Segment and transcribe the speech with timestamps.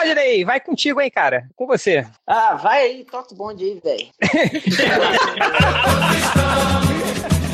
[0.00, 1.48] Rodney, vai contigo, hein, cara?
[1.54, 2.06] Com você.
[2.26, 4.08] Ah, vai aí, toca o bonde aí, velho.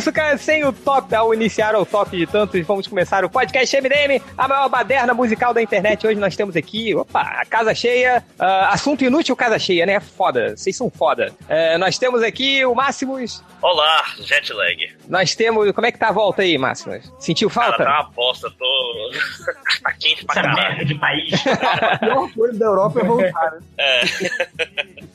[0.00, 3.76] isso, cara, sem o top, ao iniciar o top de tantos, vamos começar o podcast
[3.76, 6.06] MDM, a maior baderna musical da internet.
[6.06, 10.00] Hoje nós temos aqui, opa, a casa cheia, uh, assunto inútil, casa cheia, né?
[10.00, 11.34] Foda, vocês são foda.
[11.42, 13.44] Uh, nós temos aqui o Máximos.
[13.60, 14.90] Olá, jet lag.
[15.06, 17.12] Nós temos, como é que tá a volta aí, Máximos?
[17.18, 17.84] Sentiu falta?
[17.84, 19.10] Cara, tá uma bosta, tô...
[19.84, 20.86] tá quente pra caralho.
[20.86, 21.46] de país.
[21.46, 23.60] a pior coisa da Europa é voltar, né?
[23.76, 24.00] É.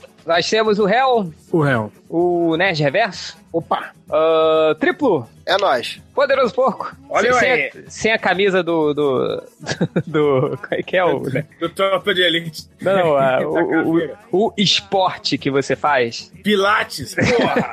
[0.26, 1.32] Nós temos o réu.
[1.52, 1.92] O réu.
[2.10, 3.38] O Nerd Reverso.
[3.54, 3.92] Opa.
[4.10, 5.30] Uh, triplo.
[5.46, 6.02] É nós.
[6.14, 6.96] Poderoso Porco.
[7.10, 7.72] Olha sem, aí.
[7.72, 8.94] Sem a, sem a camisa do.
[8.94, 9.44] do.
[10.08, 10.58] do.
[10.58, 11.20] Qual é que é o.
[11.22, 11.46] Né?
[11.60, 12.68] Do Tropa de Elite.
[12.82, 13.18] Não, não.
[13.18, 13.98] A, o,
[14.32, 16.32] o, o, esporte que você faz.
[16.44, 17.72] Pilates, porra!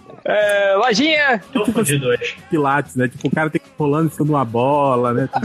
[0.28, 1.40] É, lojinha.
[1.52, 2.36] Tô tipo fudido hoje.
[2.50, 3.06] Pilates, né?
[3.06, 5.28] Tipo, o cara tem que rolando em cima de uma bola, né?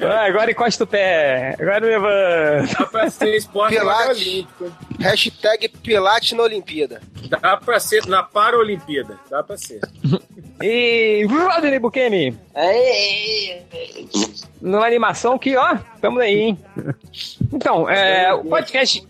[0.00, 1.54] ah, agora encosta o pé.
[1.60, 2.74] Agora levanta.
[2.78, 4.22] Dá pra ser esporte Pilates.
[4.22, 4.72] olímpico.
[5.00, 7.02] Hashtag Pilates na Olimpíada.
[7.28, 9.18] Dá pra ser na Paralimpíada.
[9.30, 9.80] Dá pra ser.
[10.62, 12.38] E Rodney Bukemi.
[14.62, 16.58] Numa animação que, ó, tamo aí, hein?
[17.52, 19.04] Então, é, o podcast.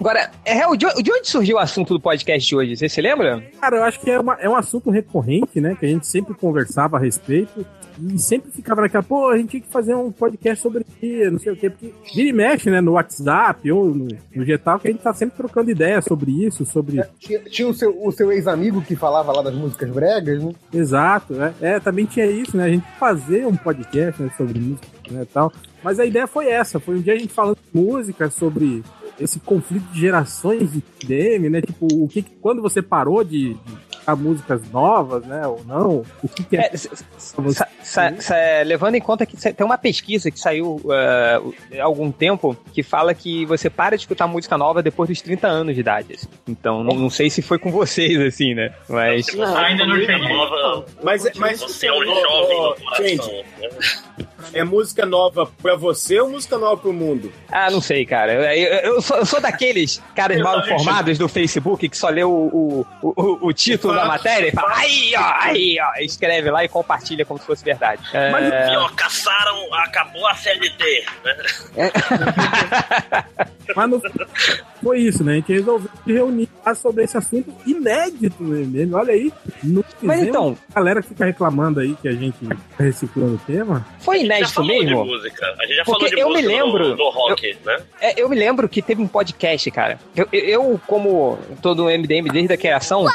[0.00, 2.76] Agora, é de onde surgiu o assunto do podcast de hoje?
[2.76, 3.44] Você se lembra?
[3.60, 5.76] Cara, eu acho que é, uma, é um assunto recorrente, né?
[5.78, 7.66] Que a gente sempre conversava a respeito.
[8.10, 11.38] E sempre ficava naquela, pô, a gente tinha que fazer um podcast sobre isso, não
[11.38, 14.88] sei o quê, porque vira e mexe, né, no WhatsApp ou no, no Getal, que
[14.88, 17.00] a gente tá sempre trocando ideias sobre isso, sobre...
[17.00, 20.52] É, tinha, tinha, o seu, o seu ex-amigo que falava lá das músicas bregas, né?
[20.72, 24.86] Exato, é, é, também tinha isso, né, a gente fazer um podcast né, sobre música,
[25.10, 25.52] né, tal.
[25.82, 28.82] Mas a ideia foi essa, foi um dia a gente falando de música, sobre
[29.20, 31.60] esse conflito de gerações de DM, né?
[31.60, 33.76] Tipo, o que quando você parou de, de
[34.16, 35.46] músicas novas, né?
[35.46, 36.04] Ou não?
[36.22, 36.70] O que, que é.
[36.72, 41.84] é sa, sa, sa, levando em conta que tem uma pesquisa que saiu uh, há
[41.84, 45.74] algum tempo que fala que você para de escutar música nova depois dos 30 anos
[45.74, 46.14] de idade.
[46.14, 46.28] Assim.
[46.46, 48.72] Então, não, não, sei se foi com vocês, assim, né?
[48.88, 49.26] Mas.
[49.34, 50.84] Não, ainda não.
[51.02, 52.76] Mas, mas você é um jovem.
[52.98, 53.44] Gente,
[54.52, 57.32] é música nova pra você ou música nova pro mundo?
[57.50, 58.32] Ah, não sei, cara.
[58.32, 62.24] Eu, eu, eu, sou, eu sou, daqueles caras mal informados do Facebook que só lê
[62.24, 66.64] o, o, o, o título da matéria e fala, aí, ó, aí, ó, escreve lá
[66.64, 68.02] e compartilha como se fosse verdade.
[68.12, 68.78] Mas, é...
[68.78, 71.90] ó, caçaram, acabou a CLT, né?
[73.76, 74.02] Mas no,
[74.82, 75.32] foi isso, né?
[75.32, 78.96] A gente resolveu se reunir sobre esse assunto inédito mesmo.
[78.96, 79.32] Olha aí.
[80.02, 80.56] Mas então.
[80.70, 83.86] A galera fica reclamando aí que a gente tá reciclando o tema.
[84.00, 85.02] Foi inédito mesmo?
[85.02, 87.82] A gente já Porque falou de eu música me lembro, do, do rock, eu, né?
[88.00, 89.98] É, eu me lembro que teve um podcast, cara.
[90.14, 93.02] Eu, eu como todo MDM desde a criação.
[93.02, 93.12] Uau!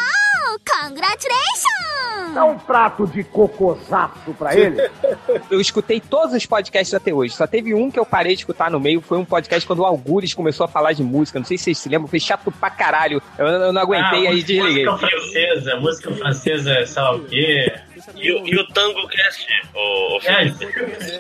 [0.68, 2.34] Congratulations!
[2.34, 4.78] Dá um prato de cocosaço pra ele.
[5.50, 7.34] Eu escutei todos os podcasts até hoje.
[7.34, 9.02] Só teve um que eu parei de escutar no meio.
[9.02, 11.40] Foi um podcast quando o Algures começou a falar de música.
[11.40, 12.08] Não sei se vocês se lembram.
[12.08, 13.22] Foi chato pra caralho.
[13.38, 14.86] Eu, eu não aguentei, ah, aí desliguei.
[14.86, 17.74] Música francesa, música francesa, sei lá o quê.
[18.16, 20.54] E, e, o Tango Cast, o, o, é.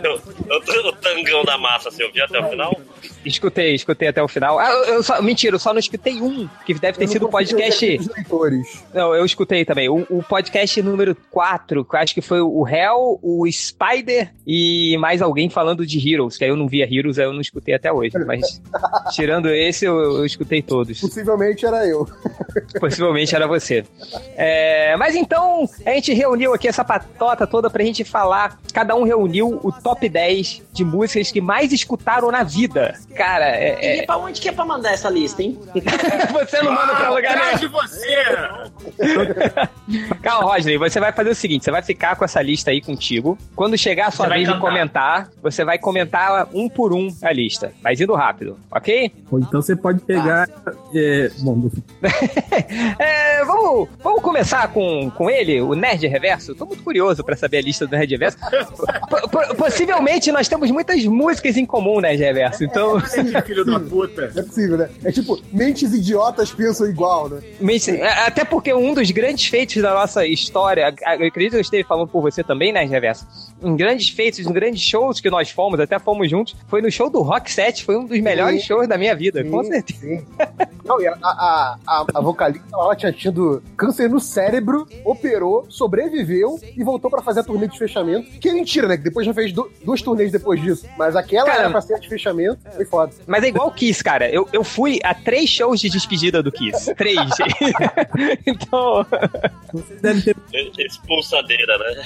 [0.07, 2.81] o, o Tangão da Massa, você ouviu até o final?
[3.25, 4.57] Escutei, escutei até o final.
[4.57, 7.29] Ah, eu só, mentira, eu só não escutei um, que deve ter eu sido o
[7.29, 7.99] podcast.
[8.93, 9.89] Não, eu escutei também.
[9.89, 14.97] O, o, podcast número 4, que eu acho que foi o Hell, o Spider e
[14.97, 17.75] mais alguém falando de Heroes, que aí eu não via Heroes, aí eu não escutei
[17.75, 18.17] até hoje.
[18.25, 18.61] Mas
[19.13, 20.99] tirando esse, eu, eu escutei todos.
[21.01, 22.07] Possivelmente era eu.
[22.79, 23.83] Possivelmente era você.
[24.35, 28.57] É, mas então, a gente reuniu aqui essa patota toda pra gente falar.
[28.73, 32.93] Cada um reuniu o top 10 de músicas que mais escutaram na vida.
[33.15, 33.77] Cara, é.
[33.79, 33.97] é...
[34.03, 35.57] E pra onde que é pra mandar essa lista, hein?
[36.31, 37.57] você não manda pra lugar nenhum.
[37.57, 38.17] de você!
[40.21, 43.37] Calma, Rodney, você vai fazer o seguinte: você vai ficar com essa lista aí contigo.
[43.55, 47.71] Quando chegar a sua vez de comentar, você vai comentar um por um a lista.
[47.81, 49.11] Mas indo rápido, ok?
[49.31, 50.49] Ou então você pode pegar.
[50.65, 50.73] Ah.
[50.93, 51.29] É...
[51.39, 51.69] Bom,
[52.99, 56.55] é, vamos, vamos começar com, com ele, o Nerd Reverso.
[56.67, 58.37] Muito curioso pra saber a lista do Nerd Reverso.
[59.57, 62.63] Possivelmente nós temos muitas músicas em comum, Nerd Reverso.
[62.63, 62.97] Então.
[62.97, 64.31] É, filho da puta.
[64.35, 64.89] É possível, né?
[65.03, 67.41] É tipo, mentes idiotas pensam igual, né?
[67.99, 71.85] É, até porque um dos grandes feitos da nossa história, eu acredito que eu esteja
[71.87, 73.25] falando por você também, né, Reverso?
[73.61, 77.09] Em grandes feitos, em grandes shows que nós fomos, até fomos juntos, foi no show
[77.09, 80.25] do Rock Set, foi um dos melhores sim, shows da minha vida, sim, com certeza.
[80.83, 86.46] Não, e a, a, a, a vocalista ela tinha tido câncer no cérebro, operou, sobreviveu
[86.75, 88.29] e voltou pra fazer a turnê de fechamento.
[88.39, 88.97] Que é mentira, né?
[88.97, 90.87] Que depois já fez du duas turnês depois disso.
[90.97, 93.11] Mas aquela Cara, era pra ser a de fechamento, foi foda.
[93.25, 94.29] Mas é igual o Kiss, cara.
[94.29, 96.93] Eu, eu fui a três shows de despedida do Kiss.
[96.95, 97.17] Três.
[98.45, 99.05] então.
[99.73, 100.35] Vocês devem ter
[100.85, 102.03] Expulsadeira, né?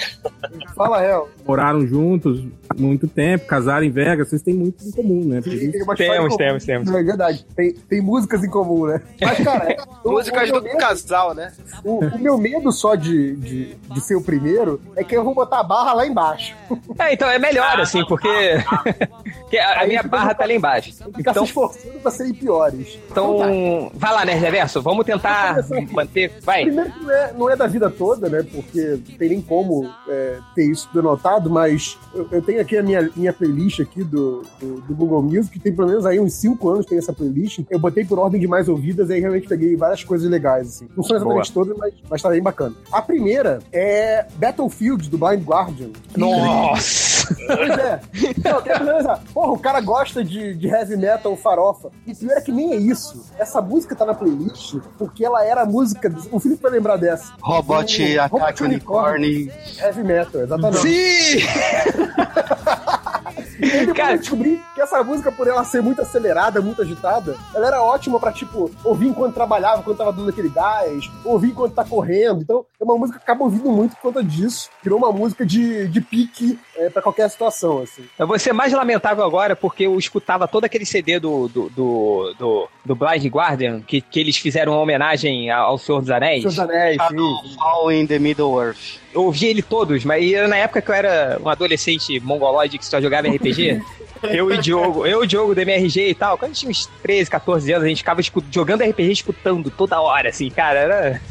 [0.76, 1.30] Fala, real.
[1.46, 2.44] moraram juntos
[2.78, 5.42] muito tempo, casaram em Vegas, vocês têm muito em comum, né?
[5.42, 6.38] Porque Tem Temos, comum.
[6.38, 6.90] temos, temos.
[6.90, 7.46] É verdade.
[7.56, 9.02] Tem, tem músicas em comum, né?
[9.22, 11.52] Mas, cara, Músicas do meu medo, casal, né?
[11.84, 15.36] o, o meu medo só de, de, de ser o primeiro é que eu vou
[15.36, 16.56] botar a barra lá embaixo.
[16.98, 18.30] É, então é melhor, assim, porque,
[19.42, 20.94] porque a, a Aí minha barra tá lá embaixo.
[21.16, 22.98] Ficar Então, se esforçando pra serem piores.
[23.10, 24.82] então vai lá, né, Reverso?
[24.82, 25.58] Vamos tentar
[25.92, 26.32] manter.
[26.44, 26.64] Vai.
[26.64, 28.44] Primeiro que não é, não é da vida toda, né?
[28.44, 32.84] Porque não tem nem como é, ter isso denotado, mas eu, eu tenho aqui a
[32.84, 36.34] minha, minha playlist aqui do, do, do Google Music, que tem pelo menos aí uns
[36.34, 37.60] 5 anos tem essa playlist.
[37.70, 40.88] Eu botei por ordem de mais ouvidas e aí realmente peguei várias coisas legais, assim.
[40.96, 42.76] Não são exatamente todas, mas, mas tá bem bacana.
[42.92, 45.90] A primeira é Battlefield, do Blind Guardian.
[46.18, 47.12] Nossa!
[47.48, 48.00] Pois é.
[48.44, 49.20] Não, tem beleza.
[49.34, 51.90] Porra, o cara gosta de, de heavy metal farofa.
[52.06, 53.26] E pior é que nem é isso.
[53.40, 56.14] Essa música tá na playlist porque ela era a música.
[56.32, 57.34] O Felipe vai lembrar dessa.
[57.42, 59.52] Robot Do- Ataque Unicorn.
[59.80, 60.78] Heavy metal, exatamente.
[60.82, 61.40] Sim!
[63.60, 66.82] E aí depois Cara- eu descobri que essa música, por ela ser muito acelerada, muito
[66.82, 71.50] agitada, ela era ótima pra, tipo, ouvir enquanto trabalhava, quando tava dando aquele gás, ouvir
[71.50, 72.42] enquanto tá correndo.
[72.42, 74.70] Então, é uma música que acaba ouvindo muito por conta disso.
[74.84, 78.04] Virou uma música de, de pique é, pra qualquer situação, assim.
[78.18, 82.36] Eu vou ser mais lamentável agora porque eu escutava todo aquele CD do, do, do,
[82.38, 86.42] do, do Blind Guardian, que, que eles fizeram uma homenagem ao Senhor dos Anéis.
[86.42, 87.58] Seus Anéis, sim.
[87.60, 89.00] All in the Middle Earth.
[89.14, 92.86] Eu ouvi ele todos, mas era na época que eu era um adolescente mongoloide que
[92.86, 93.82] só jogava RPG.
[94.24, 96.60] Eu e o Diogo, eu e o Diogo do MRG e tal, quando a gente
[96.60, 98.22] tinha uns 13, 14 anos, a gente ficava
[98.52, 101.22] jogando RPG escutando toda hora, assim, cara, era...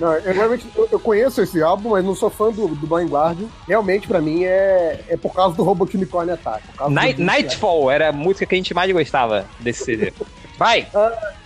[0.00, 3.46] Não, eu, realmente, eu, conheço esse álbum, mas não sou fã do, do Blind Guardian.
[3.68, 6.64] Realmente, pra mim, é, é por causa do Robot Unicorn Attack.
[6.88, 10.12] Night, do- Nightfall era a música que a gente mais gostava desse CD.
[10.58, 10.88] Vai!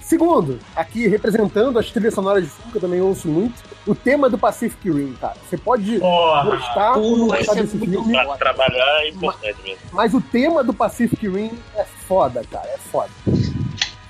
[0.01, 3.55] Segundo, aqui representando as trilhas sonoras de filme, que eu também ouço muito,
[3.87, 5.35] o tema do Pacific Rim, cara.
[5.49, 6.45] Você pode Porra.
[6.45, 9.79] gostar ou não gostar desse filme, Pra trabalhar é importante mesmo.
[9.93, 12.67] mas o tema do Pacific Rim é foda, cara.
[12.69, 13.11] É foda.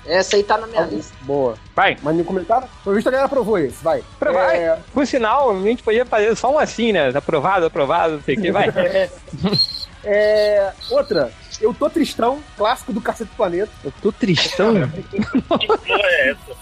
[0.05, 1.15] Essa aí tá na minha lista.
[1.21, 1.55] Boa.
[1.75, 1.97] Vai!
[2.03, 2.67] Mas nenhum comentário?
[2.83, 3.83] Pelo visto, a galera aprovou esse.
[3.83, 4.03] Vai.
[4.19, 4.57] Vai.
[4.57, 7.09] É, Por sinal, a gente podia fazer só um assim, né?
[7.09, 8.67] Aprovado, aprovado, não sei o que, vai.
[10.05, 11.31] é, outra.
[11.59, 13.71] Eu tô tristão, clássico do Cacete do Planeta.
[13.83, 14.73] Eu tô tristão.
[15.59, 16.55] Que porra é essa?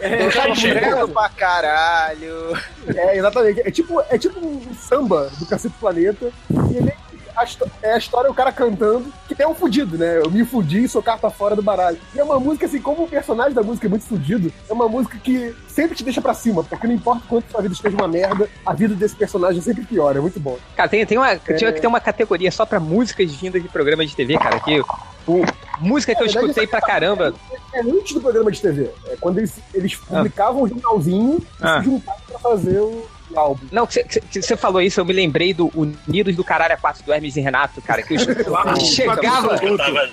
[0.00, 1.12] É, Tô sabe, chorando né?
[1.12, 2.56] pra caralho.
[2.94, 3.60] É, exatamente.
[3.60, 6.32] É tipo, é tipo um samba do Cacete Planeta.
[6.70, 6.92] E ele
[7.40, 7.46] a,
[7.82, 10.18] é a história o cara cantando, que é um fudido, né?
[10.18, 11.98] Eu me fudi e sou carta fora do baralho.
[12.14, 14.88] E é uma música, assim, como o personagem da música é muito fudido, é uma
[14.88, 18.08] música que sempre te deixa pra cima, porque não importa quanto sua vida esteja uma
[18.08, 20.18] merda, a vida desse personagem sempre piora.
[20.18, 20.58] É muito bom.
[20.76, 24.08] Cara, tem, tem uma, tinha que ter uma categoria só pra músicas vindas de programas
[24.10, 24.80] de TV, cara, que
[25.26, 25.44] o,
[25.80, 27.34] música que eu Na verdade, escutei pra caramba.
[27.72, 28.90] É antes do programa de TV.
[29.06, 31.78] É quando eles, eles publicavam um jornalzinho e Ah.
[31.78, 33.06] se juntavam pra fazer o
[33.38, 33.66] álbum.
[33.70, 37.36] Não, você falou isso, eu me lembrei do Unidos do Caralho a 4 do Hermes
[37.36, 38.18] e Renato, cara, que eu
[38.80, 39.58] chegava,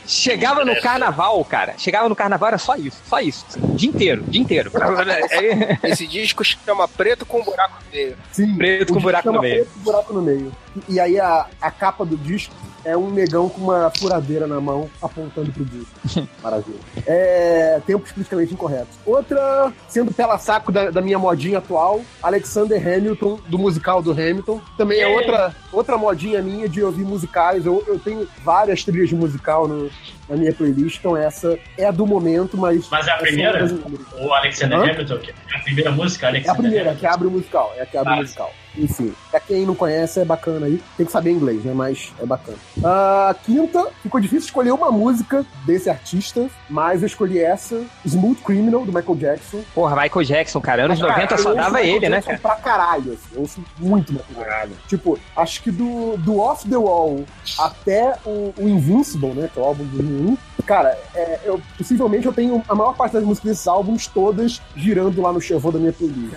[0.05, 4.23] chegava no carnaval, cara, chegava no carnaval, era só isso, só isso, o dia inteiro,
[4.23, 4.71] o dia inteiro.
[5.83, 8.17] Esse disco chama Preto com Buraco Feio.
[8.31, 9.55] Sim, Preto o com disco buraco no chama meio.
[9.55, 10.51] Preto com buraco no meio.
[10.87, 12.53] E, e aí a, a capa do disco
[12.87, 15.99] é um negão com uma furadeira na mão apontando pro disco.
[16.41, 16.79] Maravilha.
[17.05, 18.95] É, tempos politicamente incorretos.
[19.05, 24.61] Outra, sendo pela saco da, da minha modinha atual, Alexander Hamilton, do musical do Hamilton.
[24.77, 27.65] Também é outra, outra modinha minha de ouvir musicais.
[27.65, 29.89] Eu, eu tenho várias trilhas de musical no,
[30.29, 32.87] na minha playlist, então essa é a do momento, mas.
[32.89, 33.59] Mas é a essa primeira?
[33.59, 34.05] das inúmeras.
[34.19, 34.83] O Alexander Hã?
[34.91, 36.99] Hamilton, que é a primeira música, É a Alexander primeira, Hamilton.
[36.99, 37.73] que abre o musical.
[37.77, 38.21] É a que abre o Ah.
[38.21, 38.53] musical.
[38.79, 40.79] Enfim, pra quem não conhece, é bacana aí.
[40.95, 41.73] Tem que saber inglês, né?
[41.73, 42.57] Mas é bacana.
[42.83, 48.85] A quinta, ficou difícil escolher uma música desse artista, mas eu escolhi essa, Smooth Criminal,
[48.85, 49.61] do Michael Jackson.
[49.73, 52.39] Porra, Michael Jackson, cara, anos Cara, 90 eu só dava ele, né, Jackson cara?
[52.39, 53.27] Pra caralho, assim.
[53.33, 54.75] Eu ouço muito Michael Jackson.
[54.87, 57.25] Tipo, acho que do, do Off the Wall
[57.57, 59.49] até o, o Invincible, né?
[59.51, 60.37] Que é o álbum do 2001.
[60.65, 65.21] Cara, é, eu, possivelmente eu tenho a maior parte das músicas desses álbuns todas girando
[65.21, 66.33] lá no chevô da minha playlist.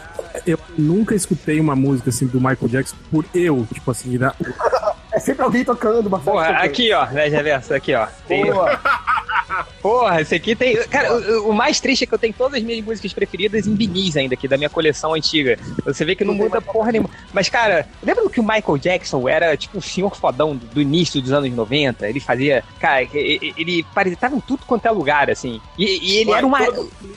[0.46, 4.34] Eu nunca escutei uma música assim do Michael Jackson por eu, tipo assim, da-
[5.12, 6.64] É sempre alguém tocando, uma Porra, tocando.
[6.64, 8.06] aqui, ó, né, Reverso, aqui, ó.
[8.28, 8.80] Tem, Boa.
[9.82, 10.76] Porra, esse aqui tem.
[10.88, 13.74] Cara, o, o, mais triste é que eu tenho todas as minhas músicas preferidas em
[13.74, 15.58] vinis ainda, aqui da minha coleção antiga.
[15.84, 17.10] Você vê que não muda porra nenhuma.
[17.32, 21.20] Mas, cara, lembra que o Michael Jackson era tipo o senhor fodão do, do início
[21.20, 22.08] dos anos 90?
[22.08, 22.62] Ele fazia.
[22.78, 24.16] Cara, ele, ele parecia.
[24.16, 25.60] Tava em tudo quanto é lugar, assim.
[25.78, 26.60] E, e ele Ué, era uma.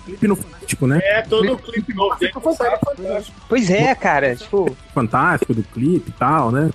[0.06, 1.00] Clipe no Fantástico, né?
[1.04, 2.16] É, todo clipe novo.
[3.48, 4.36] Pois é, cara.
[4.36, 4.76] Tipo.
[4.94, 6.70] Fantástico do clipe e tal, né?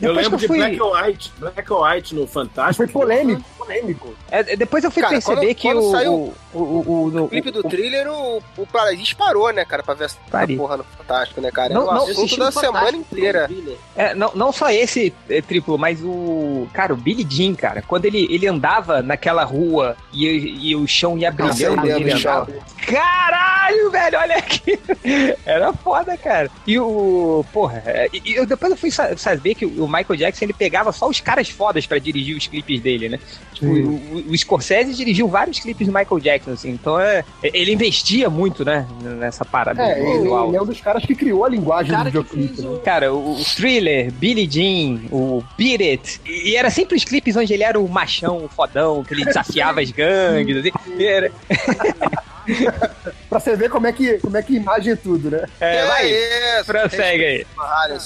[0.00, 0.55] eu lembro de fui...
[0.56, 1.32] Black and White.
[1.38, 2.76] Black and White no Fantástico.
[2.76, 3.42] Foi polêmico.
[3.58, 4.14] polêmico.
[4.30, 7.28] É, depois eu fui cara, perceber quando, que quando o, saiu o, o, o, no,
[7.28, 10.18] clipe do o, thriller, o, o Paris parou, né, cara, pra ver essa
[10.56, 11.74] porra no Fantástico, né, cara?
[11.74, 13.50] Não, é o assunto da semana inteira.
[13.94, 16.66] É, não, não só esse é, triplo, mas o.
[16.72, 21.16] Cara, o Billy Jean, cara, quando ele, ele andava naquela rua e, e o chão
[21.18, 21.80] ia brilhando.
[21.80, 22.52] Ah, ele andava.
[22.86, 24.78] Caralho, velho, olha aqui.
[25.44, 26.50] Era foda, cara.
[26.66, 27.44] E o.
[27.52, 31.08] Porra, é, e, eu, depois eu fui saber que o Michael Jackson ele pegava só
[31.08, 33.20] os caras fodas pra dirigir os clipes dele, né?
[33.52, 38.28] Tipo, o, o, Scorsese dirigiu vários clipes do Michael Jackson, assim, então é, ele investia
[38.28, 39.82] muito, né, nessa parada.
[39.82, 42.62] É, ele, ele, é um dos caras que criou a linguagem cara do videoclipe.
[42.62, 42.78] Né?
[42.84, 47.52] Cara, o, o, Thriller, Billy Jean, o Beat It, e era sempre os clipes onde
[47.52, 51.02] ele era o machão, o fodão, que ele desafiava as gangues, assim.
[51.02, 51.32] Era...
[53.28, 55.44] pra você ver como é, que, como é que imagem é tudo, né?
[55.60, 57.46] É, é vai, isso, prossegue aí.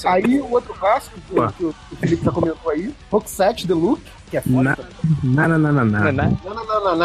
[0.05, 4.37] Aí o outro clássico que, que o Felipe já comentou aí, Roxette The Look, que
[4.37, 4.79] é foda.
[5.25, 6.13] Na, na, na, na, na.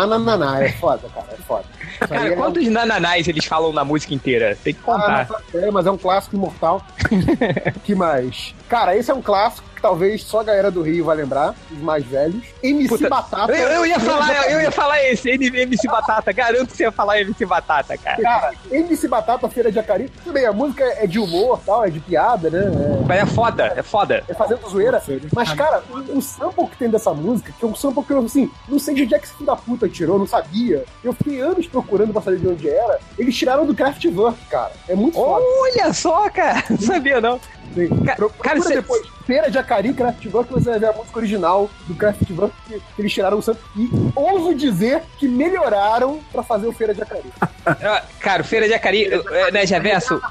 [0.08, 1.66] Na, na, é foda, cara, é foda.
[2.00, 4.58] Cara, é quantos nananais eles falam na música inteira?
[4.64, 5.28] Tem que contar.
[5.30, 6.86] Ah, é, mas é um clássico imortal.
[7.84, 8.54] que mais?
[8.70, 12.04] Cara, esse é um clássico talvez só a galera do Rio vai lembrar, os mais
[12.04, 12.44] velhos.
[12.64, 13.56] MC Puta, Batata.
[13.56, 16.32] Eu, eu, ia falar, eu ia falar esse, MC Batata.
[16.32, 18.20] Garanto que você ia falar MC Batata, cara.
[18.20, 20.10] Cara, MC Batata, Feira de Acari.
[20.10, 22.64] Tudo bem, a música é de humor, tal, é de piada, né?
[22.64, 23.06] É...
[23.08, 24.24] Mas é foda, é foda.
[24.28, 25.00] É fazendo zoeira.
[25.32, 28.26] Mas, cara, o, o sample que tem dessa música, que é um sample que eu,
[28.26, 30.84] assim, não sei de onde é que esse filho da puta tirou, não sabia.
[31.04, 33.00] Eu fiquei anos procurando pra saber de onde era.
[33.20, 34.72] Eles tiraram do Kraftwerk, cara.
[34.90, 35.46] É muito foda.
[35.46, 36.64] Olha só, cara.
[36.72, 37.40] Não sabia, não.
[37.74, 37.90] Sim.
[38.06, 38.76] Cara, cara cê...
[38.76, 39.16] depois.
[39.26, 43.12] Feira de Acari, Kraftwerk, você vai ver a música original do Kraftwerk que, que eles
[43.12, 43.60] tiraram o santo.
[43.76, 47.24] E ouso dizer que melhoraram pra fazer o Feira de Acari.
[48.20, 49.10] cara, o Feira de Acari,
[49.52, 50.22] né, Javerso?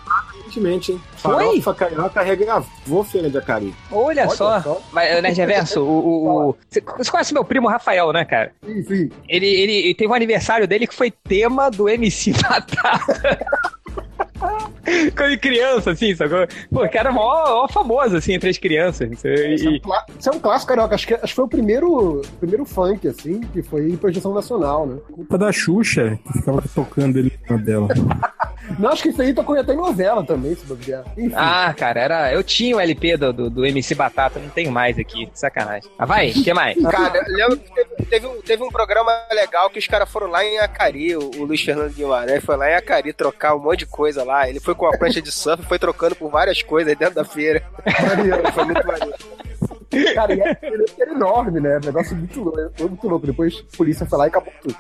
[0.55, 1.03] Recentemente, hein?
[1.17, 1.61] Foi?
[1.61, 3.75] Farofa Carioca regravou Feira de Acari.
[3.91, 4.61] Olha, Olha só.
[4.61, 4.81] só.
[4.93, 8.53] Mas, né, Reverso, o, o, o, Você conhece meu primo Rafael, né, cara?
[8.65, 9.11] Sim, sim.
[9.29, 12.95] Ele, ele, ele teve um aniversário dele que foi tema do MC Batata.
[15.17, 16.47] Quando criança, assim, sacou?
[16.73, 19.11] Pô, que era mó, mó famoso, assim, entre as crianças.
[19.11, 19.55] Isso, e...
[19.55, 20.95] isso, é, um isso é um clássico, carioca.
[20.95, 24.87] Acho que, acho que foi o primeiro, primeiro funk, assim, que foi em projeção nacional,
[24.87, 24.99] né?
[25.13, 27.89] Culpa da Xuxa, que ficava tocando ele na dela.
[28.79, 31.05] Não, acho que isso aí tocou até em novela também, se bobear.
[31.35, 32.33] Ah, cara, era.
[32.33, 35.29] Eu tinha o LP do, do, do, MC Batata, não tenho mais aqui.
[35.35, 35.91] Sacanagem.
[35.99, 36.75] Ah, vai, o que mais?
[36.91, 40.45] Cara, lembro que teve, teve, um, teve um programa legal que os caras foram lá
[40.45, 43.87] em Acari, o, o Luiz Fernando Guimarães foi lá em Acari trocar um monte de
[43.87, 44.34] coisa lá.
[44.49, 47.25] Ele foi com a prancha de surf e foi trocando por várias coisas dentro da
[47.25, 47.63] feira.
[48.53, 49.15] foi muito maneiro.
[50.15, 50.59] Cara, e era,
[50.99, 51.81] era enorme, né?
[51.85, 53.27] Negócio muito louco, muito louco.
[53.27, 54.77] Depois a polícia foi lá e acabou tudo.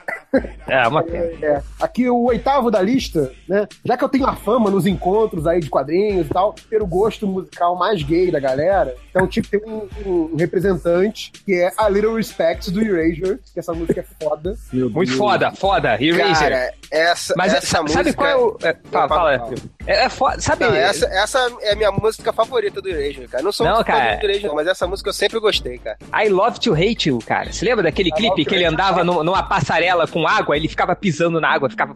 [0.66, 1.24] É, uma pena.
[1.24, 1.62] É, é.
[1.80, 3.66] Aqui o oitavo da lista, né?
[3.84, 6.86] Já que eu tenho a fama nos encontros aí de quadrinhos e tal, ter o
[6.86, 11.88] gosto musical mais gay da galera, então tipo tem um, um, representante que é a
[11.88, 14.56] Little Respect do Erasure, que essa música é foda.
[14.72, 16.34] Muito foda, foda, Erasure.
[16.34, 18.04] Cara, essa, Mas essa sabe música...
[18.04, 18.56] Sabe qual é o...
[18.62, 19.54] É, fala, fala, fala.
[19.86, 20.64] É, é foda, sabe...
[20.64, 23.42] Não, essa, essa é a minha música favorita do Erasure, cara.
[23.42, 24.16] Não sou não, cara.
[24.16, 25.98] do Erasure, mas essa música eu sempre gostei, cara.
[26.14, 27.52] I Love to Hate You, cara.
[27.52, 30.94] Você lembra daquele I clipe que ele andava no, numa passarela com água, ele ficava
[30.96, 31.94] pisando na água, ficava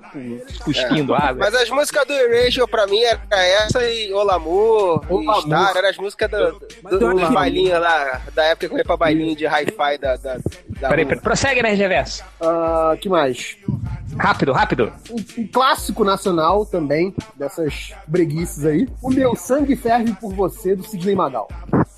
[0.61, 1.19] cuspindo é.
[1.19, 1.47] água?
[1.51, 5.97] Mas as músicas do Erasure, pra mim, era essa e Olamur, e Star, eram as
[5.97, 6.53] músicas do,
[6.91, 10.17] do, do, dos bailinhos lá, da época que eu ia pra bailinho de hi-fi da,
[10.17, 10.39] da,
[10.81, 12.25] da Peraí, prossegue, né, Reverso?
[12.41, 13.57] Uh, que mais?
[14.17, 14.93] Rápido, rápido.
[15.11, 18.89] Um, um, clássico nacional também, dessas breguices aí.
[19.03, 21.49] O Meu Sangue Ferve por Você, do Sidney Magal.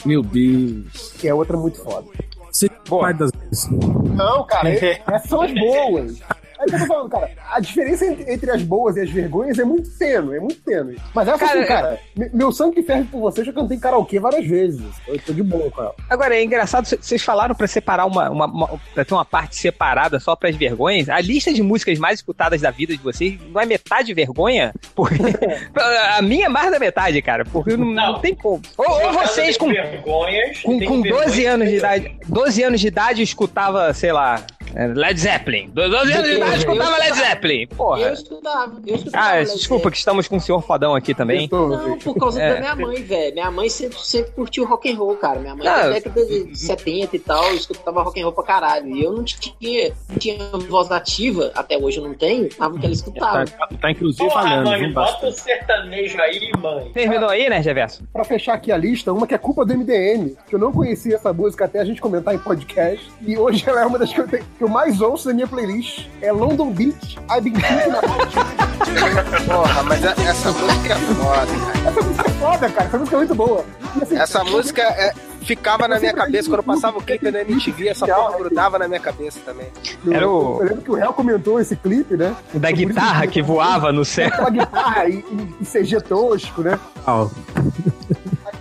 [0.05, 1.13] Meu Deus.
[1.19, 2.07] Que é outra muito foda.
[2.51, 3.13] Você Boa.
[3.13, 3.31] das
[3.71, 6.21] Não, cara, essas são as boas.
[6.61, 7.31] É o que eu tô falando, cara.
[7.51, 10.99] A diferença entre as boas e as vergonhas é muito tênue, é muito tênue.
[11.15, 12.31] Mas essa cara, assim, cara, é...
[12.35, 14.83] meu sangue ferve por você, eu já cantei karaokê várias vezes.
[15.09, 15.95] Eu tô de boa com ela.
[16.09, 20.21] Agora, é engraçado, vocês falaram pra separar uma, uma, uma pra ter uma parte separada
[20.21, 21.09] só pras vergonhas.
[21.09, 24.75] A lista de músicas mais escutadas da vida de vocês não é metade vergonha?
[24.95, 25.17] Porque
[26.15, 27.45] a minha é mais da metade, cara.
[27.45, 28.61] Porque não, não, não tem como.
[28.77, 33.23] Ou, ou vocês com, vergonhas, com, com 12 anos de idade, 12 anos de idade
[33.23, 35.71] escutava, sei lá, Led Zeppelin.
[35.73, 37.67] 12 anos de idade escutava Led Zeppelin.
[37.69, 38.01] Porra.
[38.01, 38.81] Eu escutava.
[38.87, 39.91] Eu escutava Ah, Led desculpa Zeppelin.
[39.93, 41.49] que estamos com o senhor fodão aqui também.
[41.51, 42.55] Não, por causa É.
[42.55, 43.35] da minha mãe, velho.
[43.35, 45.39] Minha mãe sempre, sempre curtiu rock and roll, cara.
[45.41, 48.33] Minha mãe Não, na eu- década de 70 e tal, eu escutava rock and roll
[48.33, 48.89] pra caralho.
[48.97, 52.85] E eu não tinha, não tinha voz ativa, até hoje eu não tenho, mas que
[52.87, 53.45] ela escutava.
[53.47, 56.91] Tá, tá inclusive Porra, falhando, mãe, bota o sertanejo aí, mãe.
[56.93, 58.05] Terminou aí, né, Reverso?
[58.13, 61.17] Pra fechar aqui a lista, uma que é culpa do MDM, que eu não conhecia
[61.17, 64.21] essa música até a gente comentar em podcast, e hoje ela é uma das que
[64.21, 66.07] eu, tenho- que eu mais ouço na minha playlist.
[66.21, 69.45] É London Beach, I've Been Thinking About.
[69.47, 71.89] Porra, mas a- essa música é foda, cara.
[71.89, 72.85] Essa música é foda, cara.
[72.87, 73.65] Essa música é muito boa.
[73.97, 77.41] E, assim, Essa música é- ficava na minha cabeça quando eu passava o clipe na
[77.41, 79.69] MTV, essa porra grudava na minha cabeça também.
[80.05, 82.37] eu- Era o- Eu lembro que o Real comentou esse clipe, né?
[82.53, 84.27] Da guitarra que voava no céu.
[84.29, 85.25] Aquela guitarra e,
[85.61, 86.79] e- CG tosco, né?
[87.07, 87.27] Ah,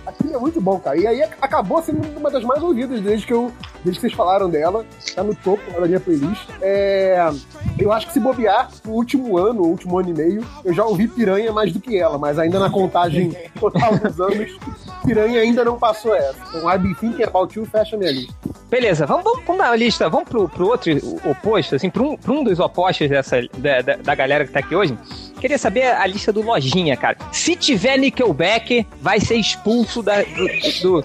[0.06, 0.96] Aquilo é muito bom, cara.
[0.96, 3.52] E aí acabou sendo uma das mais ouvidas desde que, eu,
[3.84, 4.84] desde que vocês falaram dela.
[5.14, 6.48] Tá no topo da minha playlist.
[6.60, 7.30] É,
[7.78, 11.08] eu acho que se bobear, no último ano, último ano e meio, eu já ouvi
[11.08, 14.56] Piranha mais do que ela, mas ainda na contagem total dos anos,
[15.04, 16.36] Piranha ainda não passou essa.
[16.48, 18.34] Então, I Be Thinking About You fecha minha lista.
[18.68, 20.92] Beleza, vamos, vamos, vamos na lista, vamos pro, pro outro
[21.28, 24.76] oposto, assim, pro um, um dos opostos dessa, da, da, da galera que tá aqui
[24.76, 24.96] hoje.
[25.40, 27.16] Queria saber a lista do Lojinha, cara.
[27.32, 30.46] Se tiver Nickelback, vai ser expulso da, do,
[30.82, 31.04] do,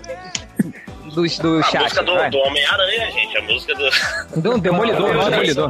[1.15, 1.81] do, do A chat.
[1.83, 3.37] música do, do Homem-Aranha, gente.
[3.37, 3.89] A música do.
[4.41, 5.69] Do Demolidor, do Demolidor.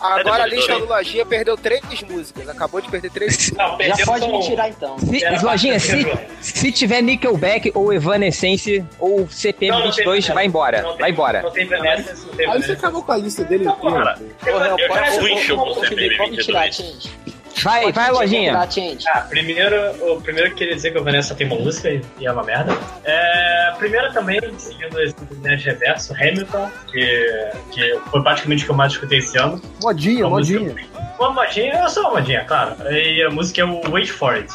[0.00, 3.50] Agora a lista do Lojinha perdeu três músicas, acabou de perder três.
[3.52, 4.98] Não, Já pode me tirar então.
[4.98, 6.06] Se, Lojinha, se,
[6.40, 10.34] se tiver Nickelback ou Evanescence ou Não, não tem CPM22, Vanessa.
[10.34, 10.82] vai embora.
[10.82, 11.42] Não tem- Vai embora.
[11.42, 14.20] Não tem tem Aí você acabou com a lista dele Cara, inteira.
[14.46, 15.94] eu, eu já Cara, fui em show com o Pode
[16.30, 17.33] me tirar, CPM22.
[17.62, 18.66] Vai, vai, Lojinha.
[18.70, 19.08] Gente.
[19.08, 19.76] Ah, primeiro,
[20.12, 22.76] o primeiro que queria dizer que o Vanessa tem uma música e- é uma merda.
[23.04, 28.76] É, primeiro também, seguindo esse Nerd Reverso, Hamilton, que, que foi praticamente o que eu
[28.76, 29.60] mais escutei esse ano.
[29.82, 30.86] Modinha, Uma música- modinha.
[31.18, 32.74] Uma modinha, eu sou uma modinha, claro.
[32.90, 34.52] E a música é o Wait For It,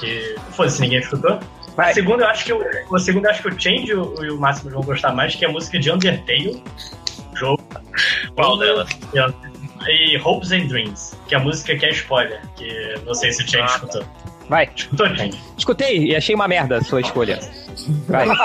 [0.00, 1.38] que foda-se, ninguém escutou.
[1.76, 1.92] Vai.
[1.92, 4.24] A segunda, eu acho que o, o segundo, eu acho que o Change e o,
[4.24, 6.62] e o Máximo vão gostar mais, que é a música de Undertale,
[7.34, 7.62] jogo.
[8.34, 8.88] Qual delas?
[9.88, 13.42] E Hopes and Dreams, que é a música que é spoiler, que não sei se
[13.42, 14.04] o Change Ah, escutou.
[14.48, 14.70] Vai.
[14.74, 15.38] Escutou, Change?
[15.56, 17.38] Escutei e achei uma merda a sua escolha.
[18.08, 18.26] Vai.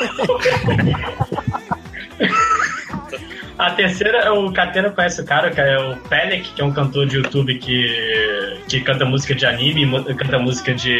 [3.57, 7.07] A terceira, o Catena conhece o cara, que é o Pelec, que é um cantor
[7.07, 10.99] de YouTube que, que canta música de anime, canta música de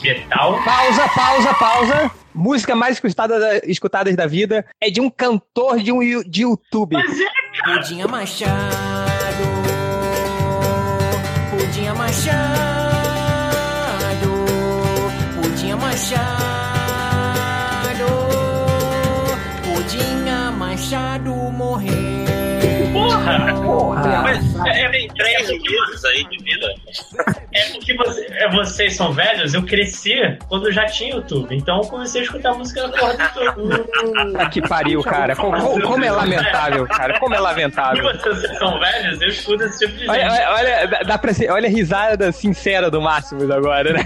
[0.00, 0.62] metal.
[0.64, 2.10] Pausa, pausa, pausa.
[2.32, 6.96] Música mais escutada da, escutadas da vida é de um cantor de um de YouTube.
[7.64, 9.09] Pudinha Machado,
[11.70, 12.34] Pudinha Machado,
[15.40, 16.26] Pudinha Machado,
[19.62, 21.94] Pudinha Machado morreu.
[22.92, 24.22] Porra!
[24.24, 26.74] Mas É, tem três meses aí de vida.
[27.54, 30.16] é porque você- é, vocês são velhos, eu cresci
[30.48, 31.54] quando já tinha YouTube.
[31.56, 33.90] Então eu comecei a escutar música na porra do YouTube.
[34.38, 35.34] Ah, que pariu, cara.
[35.36, 37.18] Como, como- como é lamentável, cara.
[37.18, 38.02] Como é E lamentável.
[38.12, 40.10] vocês são velhos, eu escuto esse tipo de gente.
[40.10, 44.02] Olha, dá- pra ser, olha a risada sincera do Máximos agora, né?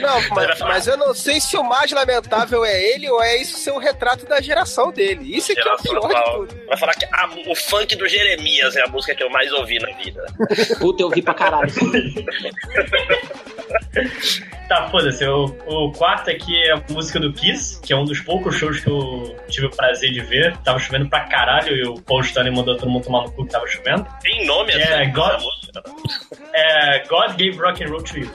[0.00, 3.58] Não, mas, mas eu não sei se o mais lamentável é ele ou é isso
[3.58, 5.36] ser um retrato da geração dele.
[5.36, 6.66] Isso é que é o pior de tudo.
[6.66, 9.78] Vai falar que ah, o funk do Jeremias é a música que eu mais ouvi
[9.78, 10.24] na vida.
[10.80, 11.72] Puta, eu vi pra caralho.
[14.68, 15.24] Tá, foda-se.
[15.26, 18.80] O, o quarto aqui é a música do Kiss, que é um dos poucos shows
[18.80, 20.56] que eu tive o prazer de ver.
[20.58, 23.50] Tava chovendo pra caralho e o Paul Stanley mandou todo mundo tomar no cu que
[23.50, 24.06] tava chovendo.
[24.22, 25.82] Tem nome É, essa, God- essa música?
[26.52, 28.30] É God Gave Rock and Roll to You.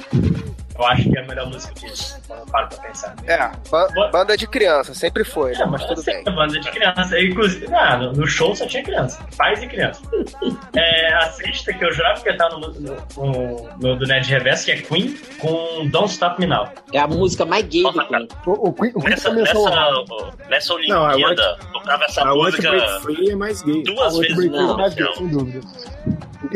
[0.77, 3.15] Eu acho que é a melhor música do Kiss, quando eu paro pra pensar.
[3.27, 3.37] É,
[3.69, 5.59] ba- banda de criança, sempre foi, né?
[5.61, 6.23] É, Mas tudo bem.
[6.25, 7.19] É banda de criança.
[7.19, 9.23] Inclusive, ah, no, no show só tinha criança.
[9.37, 10.01] Pais e criança.
[10.75, 14.27] É, a sexta, que eu jurava que ia estar no, no, no- no do Nerd
[14.27, 16.67] Reverso, que é Queen, com Don't Stop Me Now.
[16.91, 18.27] É a música mais gay do Queen.
[18.45, 22.33] O, o Queen, o Queen Nessa, começou nessa, nessa Não, a Olimpíada, tocava essa A
[22.35, 23.83] música to Break Free é mais gay.
[23.83, 25.61] duas o vezes Break no Free mais gay, sem dúvida.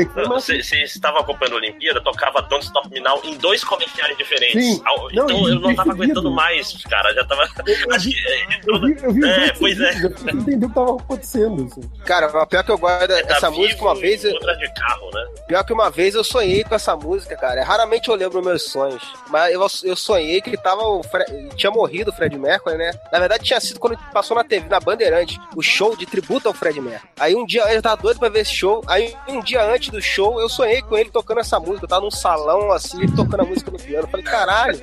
[0.06, 0.28] Márcio?
[0.28, 4.64] Você, você estava acompanhando a Olimpíada, tocava Don't Stop Me Now em dois comerciais diferentes.
[4.64, 4.82] Sim.
[4.86, 6.04] Ao- Não, Então e eu não tava seguido.
[6.04, 7.14] aguentando mais, cara.
[7.14, 7.44] Já tava.
[7.66, 8.28] Eu, Acho vi, que.
[8.28, 8.82] é, eu
[9.14, 9.92] vi, eu É, pois é.
[10.06, 11.66] Eu entendi o que tava acontecendo.
[11.72, 11.82] Assim.
[12.06, 14.24] Cara, mas pior que eu guardo tá essa música uma vez.
[14.24, 15.26] eu- de carro, né?
[15.48, 17.64] Pior que uma vez eu sonhei com essa música, cara.
[17.64, 19.04] Raramente eu lembro meus sonhos.
[19.30, 22.92] Mas eu, eu sonhei que tava o Fre- tinha morrido o Fred Mercury, né?
[23.12, 26.54] Na verdade, tinha sido quando passou na TV, na Bandeirante, o show de tributo ao
[26.54, 27.10] Fred Mercury.
[27.20, 28.84] Aí um dia eu tava doido pra ver esse show.
[28.88, 31.86] Aí um dia antes do show, eu sonhei com ele tocando essa música.
[31.86, 34.06] Eu tava num salão assim, ele tocando a música no piano.
[34.06, 34.80] Eu falei, caralho.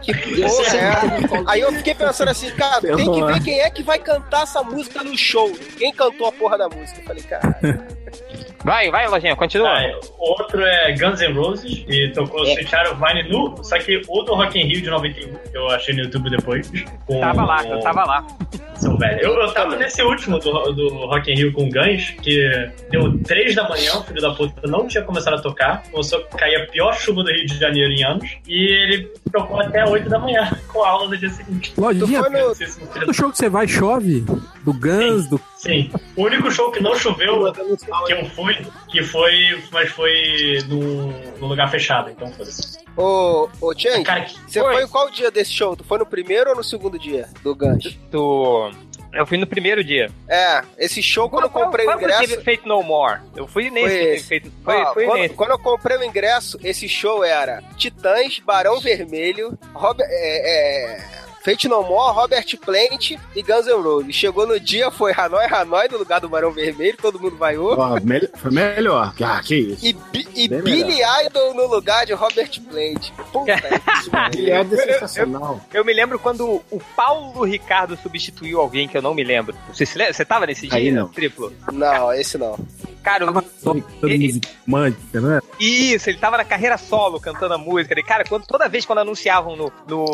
[0.00, 1.42] Que porra é?
[1.46, 4.62] Aí eu fiquei pensando assim, cara, tem que ver quem é que vai cantar essa
[4.62, 5.52] música no show.
[5.78, 7.00] Quem cantou a porra da música?
[7.00, 7.58] Eu falei, cara.
[8.64, 9.68] Vai, vai, Lojinha, continua.
[9.68, 12.52] Ah, outro é Guns N' Roses, e tocou É.
[12.52, 15.56] Sweet Child of Mine nu, só que o do Rock in Rio de 91, que
[15.56, 16.70] eu achei no YouTube depois.
[17.06, 17.20] Com...
[17.20, 18.26] Tava lá, eu tava lá.
[18.76, 19.20] São velho.
[19.20, 23.54] Eu, eu tava nesse último do, do Rock in Rio com Guns, que deu 3
[23.54, 26.66] da manhã, o filho da puta não tinha começado a tocar, começou a cair a
[26.66, 30.50] pior chuva do Rio de Janeiro em anos, e ele tocou até 8 da manhã,
[30.72, 31.72] com a aula no dia seguinte.
[31.76, 32.66] Lojinha, você-
[33.00, 34.20] todo show que você vai chove?
[34.64, 35.40] Do Guns, do.
[35.56, 35.90] Sim.
[36.16, 37.52] O único show que não choveu,
[38.06, 38.56] que eu fui,
[38.88, 42.78] que foi, mas foi num, num lugar fechado, então foda-se.
[42.96, 44.04] Ô, ô Chang,
[44.46, 45.74] você foi em qual dia desse show?
[45.74, 47.98] Tu foi no primeiro ou no segundo dia do Guns?
[48.10, 48.70] Do...
[49.12, 50.10] Eu fui no primeiro dia.
[50.26, 52.28] É, esse show quando eu comprei o Qual que ingresso.
[52.28, 53.20] teve Feito No More?
[53.36, 54.26] Eu fui nesse Foi esse.
[54.26, 54.52] feito.
[54.64, 55.34] Foi, Ó, foi quando, nesse.
[55.34, 61.04] quando eu comprei o ingresso, esse show era Titãs, Barão Vermelho, Robert, é, é,
[61.44, 64.14] Fate No More, Robert Plant e Guns N' Roses.
[64.14, 67.78] Chegou no dia, foi Hanoi Hanoi no lugar do Barão Vermelho, todo mundo vaiou.
[67.78, 69.12] Ó, melhor- foi melhor.
[69.22, 69.84] Ah, que isso.
[69.84, 73.10] E, Bi- e Billy Idol no lugar de Robert Plant.
[73.32, 73.56] Puta
[74.30, 75.60] que Ele é sensacional.
[75.72, 79.54] Eu me lembro quando o Paulo Ricardo substituiu alguém que eu não me lembro.
[79.72, 80.12] Você, se lembra?
[80.14, 80.78] Você tava nesse dia?
[80.78, 81.08] Aí não.
[81.08, 81.52] Triplo?
[81.72, 82.58] Não, esse não.
[83.02, 83.84] Cara, o- Todo
[84.64, 85.40] romântica, né?
[85.58, 87.98] Isso, ele tava na carreira solo cantando a música.
[87.98, 90.04] E, cara, quando, toda vez quando anunciavam no, no,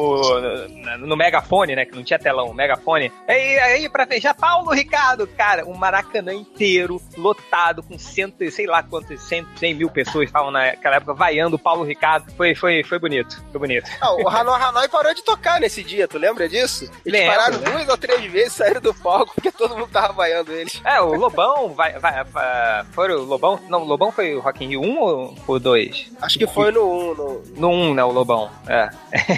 [0.99, 1.85] no, no megafone, né?
[1.85, 3.13] Que não tinha telão, megafone.
[3.27, 8.67] Aí, aí pra fechar, Paulo Ricardo, cara, um Maracanã inteiro, lotado, com cento, e sei
[8.67, 12.33] lá quantos, cem, cem mil pessoas estavam naquela época vaiando o Paulo Ricardo.
[12.35, 13.91] Foi, foi, foi bonito, foi bonito.
[14.01, 16.85] Ah, o Hanoi Hanoi parou de tocar nesse dia, tu lembra disso?
[17.05, 17.71] Eles Lembro, pararam né?
[17.71, 20.81] duas ou três vezes, saíram do palco porque todo mundo tava vaiando eles.
[20.85, 23.59] É, o Lobão, vai, vai, vai, foi o Lobão?
[23.69, 26.13] Não, o Lobão foi o Rock in Rio 1 ou o 2?
[26.23, 27.15] Acho que foi no 1.
[27.15, 27.43] No...
[27.57, 28.51] No 1, né, o Lobão.
[28.67, 28.91] É.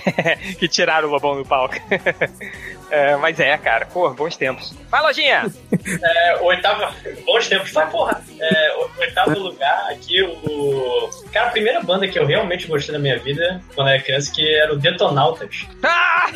[0.59, 1.69] que tiraram o Lobão do palco.
[2.90, 4.74] É, mas é, cara, pô, bons tempos.
[4.90, 5.46] Vai, lojinha!
[6.02, 6.92] É, oitavo.
[7.24, 8.20] Bons tempos, vai porra!
[8.38, 11.09] É, o oitavo lugar aqui, o.
[11.33, 14.33] Cara, a primeira banda que eu realmente gostei da minha vida quando eu era criança,
[14.33, 15.66] que era o Detonautas.
[15.83, 16.26] Ah!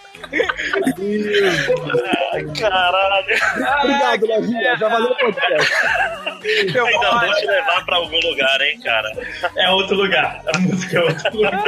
[2.58, 3.36] Caralho.
[3.82, 4.76] Obrigado, Lojinha.
[4.76, 5.72] Já valeu o podcast.
[6.44, 9.10] Ainda vou te levar pra algum lugar, hein, cara.
[9.56, 10.40] É outro lugar.
[10.54, 11.64] A música é outro lugar.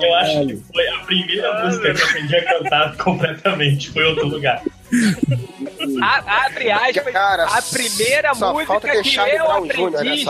[0.00, 3.90] Eu acho que foi a primeira música que eu aprendi a cantar completamente.
[3.90, 4.62] Foi outro lugar.
[6.02, 10.26] A- abre aspas, Cara, a primeira música que eu aprendi.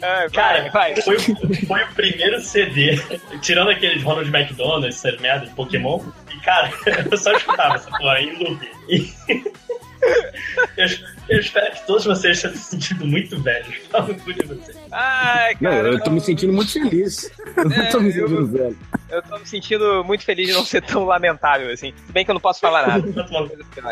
[0.00, 0.94] É, Cara, vai.
[1.02, 2.96] Foi, foi o primeiro CD,
[3.42, 6.00] tirando aqueles Ronald McDonald, essas merdas de Pokémon.
[6.32, 6.70] E, cara,
[7.10, 8.68] eu só escutava essa porra em loop.
[8.88, 9.12] E-
[10.76, 10.86] Eu,
[11.28, 13.76] eu espero que todos vocês tenham se sentido muito velhos.
[13.90, 14.76] Fala no cu de vocês.
[14.92, 17.30] Ai, Não, eu tô me sentindo muito feliz.
[17.56, 18.78] Eu não tô me sentindo velho.
[19.10, 21.92] eu tô me sentindo muito feliz de não ser tão lamentável assim.
[22.06, 23.08] Se bem que eu não posso falar nada.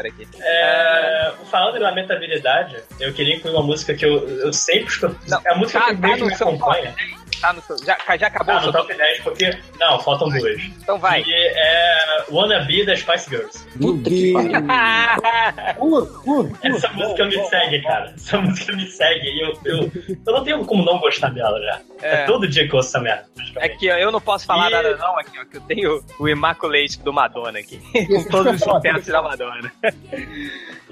[0.09, 0.27] Aqui.
[0.41, 5.17] É, falando em lamentabilidade, eu queria incluir uma música que eu, eu sempre escuto.
[5.45, 6.95] É a música tá- que meio tá que no me acompanha.
[7.43, 9.59] Tá no seu, já, já acabou Ah, o no seu top 10, porque.
[9.79, 10.63] Não, faltam duas.
[10.81, 11.23] Então vai.
[11.27, 13.67] E é Wanna Be da Spice Girls.
[16.63, 18.13] Essa música me segue, cara.
[18.15, 19.27] Essa música me segue.
[19.29, 19.93] E eu, eu,
[20.27, 21.81] eu não tenho como não gostar dela já.
[22.01, 22.25] É, É.
[22.27, 23.27] todo dia que eu ouço essa merda.
[23.61, 26.29] Aqui, ó, eu não posso falar E- nada não, aqui, ó, que eu tenho o
[26.29, 27.79] Immaculate do Madonna aqui.
[28.07, 29.73] com todos os sucessos da Madonna.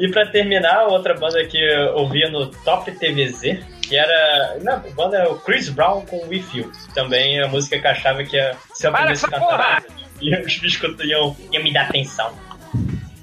[0.00, 4.56] E pra terminar, outra banda que eu ouvia no Top TVZ, que era.
[4.62, 6.72] Não, a banda é o Chris Brown com With You.
[6.94, 9.84] Também a música que eu achava que ia, se eu Para essa cantar,
[10.22, 12.32] e os bichos iam, iam me dar atenção.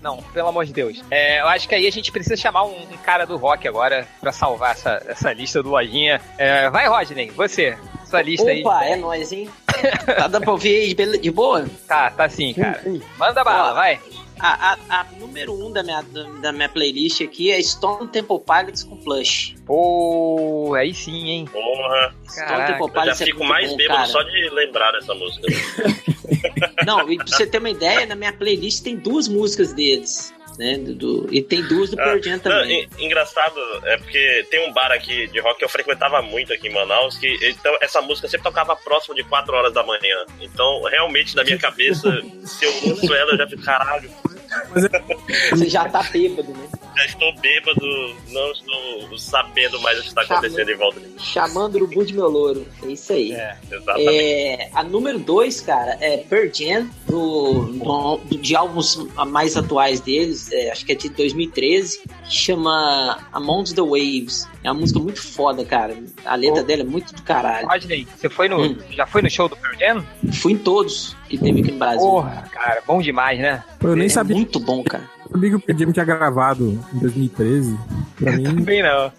[0.03, 1.03] Não, pelo amor de Deus.
[1.09, 4.07] É, eu acho que aí a gente precisa chamar um, um cara do rock agora
[4.21, 6.21] pra salvar essa, essa lista do Lojinha.
[6.37, 7.75] É, vai, Rodney, você.
[8.05, 8.61] Sua lista aí.
[8.61, 9.49] Opa, é nóis, hein?
[10.05, 11.65] Tá dando pra ouvir aí de boa?
[11.87, 12.81] Tá, tá sim, cara.
[13.17, 13.99] Manda bala, Ó, vai.
[14.39, 16.03] A, a, a número um da minha,
[16.41, 19.55] da, minha playlist aqui é Stone Temple Pilots com Plush.
[19.65, 21.45] Pô, aí sim, hein?
[21.51, 22.15] Porra.
[22.29, 24.11] Stone Caraca, Temple Eu já Pilots é fico muito mais bom, bêbado cara.
[24.11, 25.47] só de lembrar dessa música.
[26.85, 30.33] Não, e pra você ter uma ideia, na minha playlist tem duas músicas deles.
[30.57, 32.89] Né, do, do- e tem duas do Ah, Pearl Jam não, também.
[32.99, 36.67] en- engraçado é porque tem um bar aqui de rock que eu frequentava muito aqui
[36.67, 40.25] em Manaus, que então, essa música sempre tocava próximo de 4 horas da manhã.
[40.41, 42.09] Então, realmente, na minha cabeça,
[42.43, 44.09] se eu ouço ela, eu já fico, caralho.
[45.51, 46.67] Você já tá bêbado, né?
[46.97, 51.15] Já estou bêbado, não estou sabendo mais o que está acontecendo em volta de mim.
[51.19, 52.65] Chamando o urubu de meu louro.
[52.83, 53.31] É isso aí.
[53.33, 54.09] É, exatamente.
[54.15, 58.95] É, a número 2, cara, é Pearl Jam, do, do- do- de álbuns
[59.27, 64.47] mais atuais deles, é, acho que é de 2013, que chama Amongst the Waves.
[64.63, 65.95] É uma música muito foda, cara.
[66.25, 67.67] A letra dela é muito do caralho.
[67.67, 68.77] Rodney, você foi no, Hum.
[68.89, 70.05] já foi no show do Pearl Jam?
[70.33, 71.99] Fui em todos que teve aqui no Brasil.
[72.01, 73.63] Porra, cara, bom demais, né?
[73.83, 75.07] Eu nem é sabia, muito bom, cara.
[75.27, 77.77] Sabia que o Jam tinha gravado em 2013.
[78.17, 79.11] Pra mim, Também não.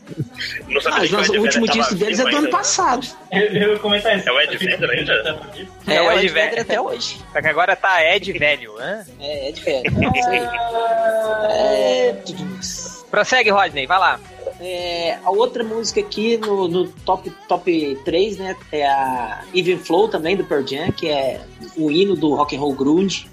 [0.68, 3.07] Não sabia Mas que o último disco deles é do ano passado.
[3.31, 4.29] Eu, eu ia comentar isso.
[4.29, 5.40] É o Ed Vedder ainda?
[5.87, 7.21] É, É o Ed Ed Vedder até hoje.
[7.33, 9.07] Só que agora tá Ed velho, né?
[9.21, 9.62] É, Ed.
[9.66, 9.83] É
[10.29, 10.49] aí.
[11.51, 12.16] É,
[13.11, 14.21] Prossegue, Rodney, vai lá.
[14.61, 18.57] É, a outra música aqui no, no top, top 3, né?
[18.73, 21.40] É a Even Flow também, do Pearl Jam, que é
[21.77, 23.29] o hino do rock and roll grunge.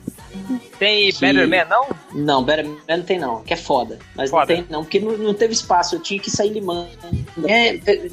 [0.80, 1.88] Tem Que- Better Man, não?
[2.14, 3.98] Não, Better Man não tem não, que é foda.
[4.16, 4.54] Mas Foda.
[4.54, 6.90] não tem não, porque não, não teve espaço, eu tinha que sair limando.
[7.48, 8.10] É, é,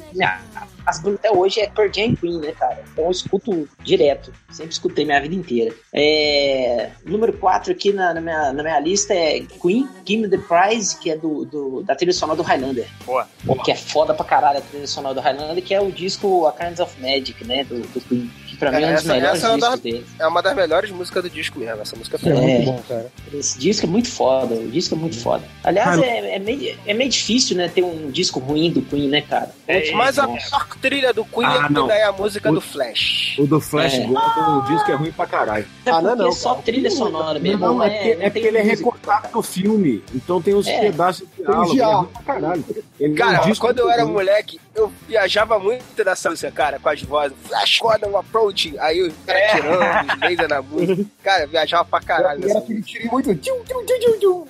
[0.85, 2.83] as bandas até hoje é Pearl Jam Queen, né, cara?
[2.91, 5.73] Então eu escuto direto, sempre escutei minha vida inteira.
[5.93, 10.37] É, número 4 aqui na, na minha, na minha lista é Queen, Give Me The
[10.37, 12.87] Prize, que é do, do- da trilha sonora do Highlander.
[13.05, 13.27] Boa.
[13.63, 16.51] Que é foda pra caralho a trilha sonora do Highlander, que é o disco A
[16.51, 18.29] Kinds of Magic, né, do, do Queen.
[18.69, 20.05] Pra mim é um dos Essa- melhores essa é das- dele.
[20.19, 21.81] É uma das melhores músicas do disco mesmo.
[21.81, 23.11] Essa música É, é muito bom, cara.
[23.33, 25.43] Esse disco é muito foda, o disco é muito foda.
[25.63, 29.07] Aliás, Ah, é, é meio, é meio difícil, né, ter um disco ruim do Queen,
[29.09, 29.49] né, cara?
[29.67, 31.89] É, Mas a melhor trilha do Queen Ah, não.
[31.89, 33.35] é a música O- do Flash.
[33.39, 34.05] O do Flash É.
[34.05, 35.65] Gordon, o disco é ruim pra caralho.
[35.85, 36.63] É Ah, não é não, só cara.
[36.63, 37.59] trilha sonora mesmo.
[37.59, 40.03] Não, não é porque, é porque ele é recortado do filme.
[40.13, 40.79] Então tem os É.
[40.79, 41.71] pedaços diálogo.
[41.71, 42.11] É diálogo.
[42.13, 42.65] pra caralho.
[42.99, 46.89] Ele Cara, um disco quando eu era moleque, eu viajava muito nessa música, cara, com
[46.89, 47.35] as vozes.
[47.47, 48.73] Flash Gordon Approach.
[48.79, 49.47] Aí os caras É.
[49.55, 51.05] tirando, os laser na música.
[51.23, 52.49] Cara, eu viajava pra caralho.
[52.49, 53.35] Era aquele tirinho muito.
[53.35, 54.45] Tchum, tchum, tchum, tchum,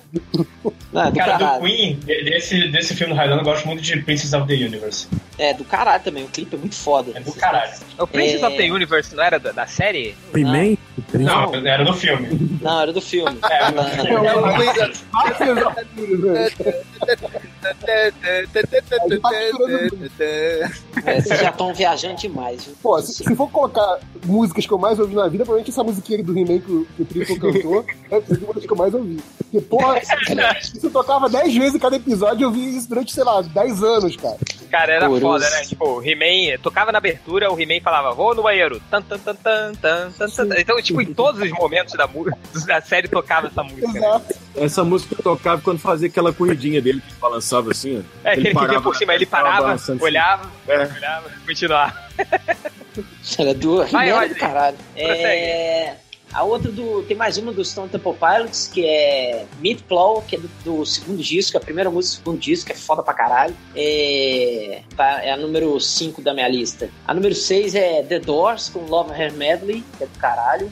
[1.16, 1.60] Cara, do.
[1.60, 5.08] Queen, de- desse, desse filme do Highlander, eu gosto muito de Princess of the Universe.
[5.36, 6.24] É, do caralho também.
[6.24, 7.10] O clipe é muito foda.
[7.14, 7.72] É do caralho.
[7.98, 8.46] O Princess É.
[8.46, 10.14] of the Universe não era da, da série?
[10.34, 12.58] He-Man, o Prince- Não, era no filme.
[12.62, 13.38] Não, era do filme.
[13.50, 14.54] É, Não, no não, não.
[21.06, 22.64] É, vocês já estão viajando demais.
[22.64, 22.74] viu?
[22.82, 26.22] Pô, se, se for colocar músicas que eu mais ouvi na vida, provavelmente essa musiquinha
[26.22, 29.20] do He-Man que, o- que o Triple cantou é uma das que eu mais ouvi.
[29.38, 33.12] Porque, porra, isso eu tocava 10 vezes em cada episódio e eu vi isso durante,
[33.12, 34.36] sei lá, 10 anos, cara.
[34.70, 35.62] Cara, era foda, né?
[35.64, 38.80] Tipo, o He-Man tocava na abertura, o He-Man falava, vou no banheiro.
[38.90, 40.58] Tan, tan, tan, tan, tan, tan, tan.
[40.58, 42.08] Então, tipo, em todos os momentos da,
[42.66, 43.86] da série tocava essa música.
[43.92, 43.98] né?
[43.98, 44.34] Exato.
[44.56, 48.28] Essa música tocava quando fazia aquela corridinha dele que balançava assim, ó.
[48.28, 49.96] É, aquele que vinha por cima, ele parava, assim.
[50.00, 50.78] olhava, É.
[50.78, 51.94] Olhava, continuava.
[53.38, 54.76] Era do Vai, He-Man caralho.
[54.96, 55.94] É,
[56.34, 57.02] a outra do.
[57.04, 60.84] Tem mais uma do Stone Temple Pilots, que é Meat Plow, que é do, do
[60.86, 63.54] segundo disco, a primeira música do segundo disco, que é foda pra caralho.
[63.74, 66.90] É, tá, é a número 5 da minha lista.
[67.06, 70.70] A número 6 é The Doors com Love Her Medley, que é do caralho.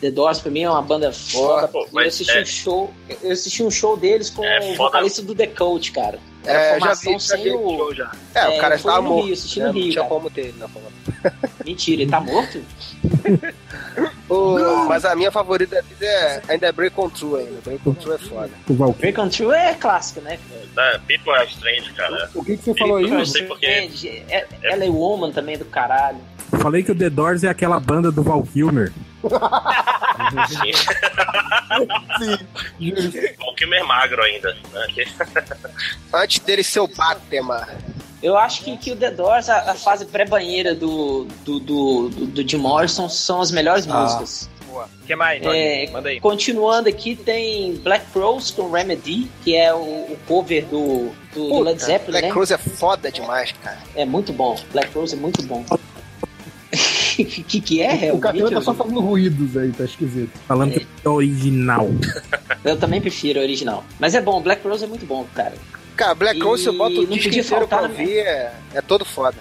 [0.00, 1.68] The Doors pra mim é uma banda foda.
[1.68, 2.94] pô, eu assisti é- um show.
[3.22, 6.18] Eu assisti um show deles com É o vocalista do The Coach, cara.
[6.42, 8.12] Era É, eu já formação vi, já sem vi o- show já.
[8.34, 9.24] É, É, o cara estava no morto.
[9.26, 9.66] Rio, assisti né?
[9.66, 10.14] no Não Rio, tinha cara.
[10.14, 10.88] como ter ele na forma.
[11.66, 12.62] Mentira, ele tá morto?
[14.30, 17.60] Ô, Mas a minha favorita é ainda é Break On True ainda.
[17.62, 18.50] Break On True é foda.
[18.68, 18.92] o.
[18.92, 20.38] Break on True é clássico, né?
[20.72, 22.30] Da People Are Strange, cara.
[22.34, 23.10] O que, que você falou aí?
[23.10, 23.66] Não sei porquê.
[23.66, 23.88] É,
[24.28, 26.18] é, ela é Woman também do caralho.
[26.60, 28.92] Falei que o The Doors é aquela banda do Val Kilmer.
[33.46, 34.56] O Kilmer magro ainda.
[34.72, 35.04] Né?
[36.12, 37.66] Antes dele ser o Batman.
[38.22, 42.26] Eu acho que, que o The Doors, a, a fase pré-banheira do, do, do, do,
[42.26, 44.48] do Jim Morrison, são as melhores músicas.
[44.70, 44.88] Boa.
[45.02, 45.42] O que mais?
[45.42, 45.90] É?
[45.90, 46.20] Manda aí.
[46.20, 51.60] Continuando aqui, tem Black Rose com Remedy, que é o, o cover do, do, do
[51.60, 52.32] Led Zeppelin, Black né?
[52.32, 53.78] Cruz é foda demais, cara.
[53.96, 54.56] É muito bom.
[54.72, 55.64] Black Rose é muito bom.
[55.70, 55.78] O
[57.24, 58.18] que, que é, O?
[58.18, 60.30] Catena tá só fazendo ruídos aí, tá esquisito.
[60.46, 61.88] Falando que é original.
[62.64, 63.84] Eu também prefiro o original.
[63.98, 65.54] Mas é bom, Black Rose é muito bom, cara.
[66.00, 68.00] Cara, Black Rose, eu boto o disco podia inteiro pra faltar, né?
[68.00, 69.36] ouvir, é, é todo foda.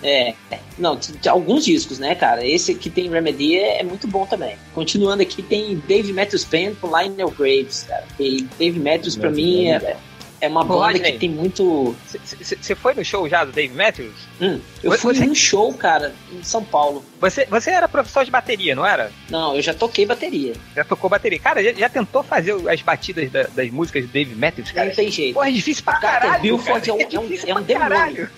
[0.00, 0.60] É, é.
[0.78, 0.96] não,
[1.28, 2.46] alguns discos, né, cara?
[2.46, 4.56] Esse que tem Remedy é, é muito bom também.
[4.72, 8.04] Continuando aqui, tem Dave Matthews Band com Lionel Graves, cara.
[8.20, 9.96] E Dave Matthews, pra mim, é,
[10.40, 11.12] é uma Ô, banda Rodney.
[11.12, 11.94] que tem muito.
[12.34, 14.14] Você foi no show já do Dave Matthews?
[14.40, 17.04] Hum, eu Você- fui num show, cara, em São Paulo.
[17.20, 19.10] Você, você era professor de bateria, não era?
[19.30, 20.54] Não, eu já toquei bateria.
[20.76, 21.38] Já tocou bateria.
[21.38, 24.88] Cara, já, já tentou fazer as batidas da- das músicas do Dave Matthews, cara?
[24.88, 25.34] Não tem jeito.
[25.34, 26.42] Porra, é difícil pra Cara, caralho.
[26.42, 26.90] Billford cara.
[26.90, 28.30] é um- é um- é um pra demônio.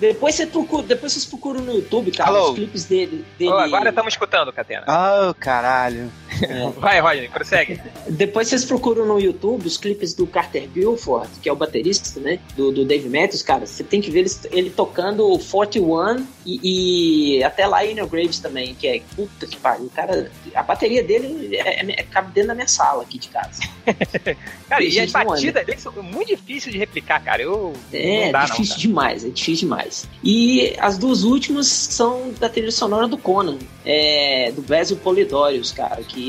[0.00, 2.48] Depois, você procura, depois vocês procuram no YouTube, cara, Alô?
[2.50, 3.24] os clipes dele.
[3.38, 4.84] dele Ô, agora estamos escutando, Catena.
[4.86, 6.10] Ah, caralho.
[6.78, 7.80] Vai, Rodney, prossegue.
[8.08, 12.38] Depois vocês procuram no YouTube os clipes do Carter Buford, que é o baterista, né?
[12.56, 13.66] Do, do Dave Matthews, cara.
[13.66, 18.74] Você tem que ver ele, ele tocando 41 e, e até lá Inner Graves também,
[18.74, 19.90] que é puta que pariu.
[19.94, 23.62] Cara, a bateria dele é, é, é, cabe dentro da minha sala aqui de casa.
[24.68, 27.42] cara, e, e as batidas dele são muito difíceis de replicar, cara.
[27.42, 30.06] Eu, é, dá, difícil não, demais, é difícil demais.
[30.22, 36.02] E as duas últimas são da trilha sonora do Conan, é, do Basil Polidorius, cara,
[36.02, 36.23] que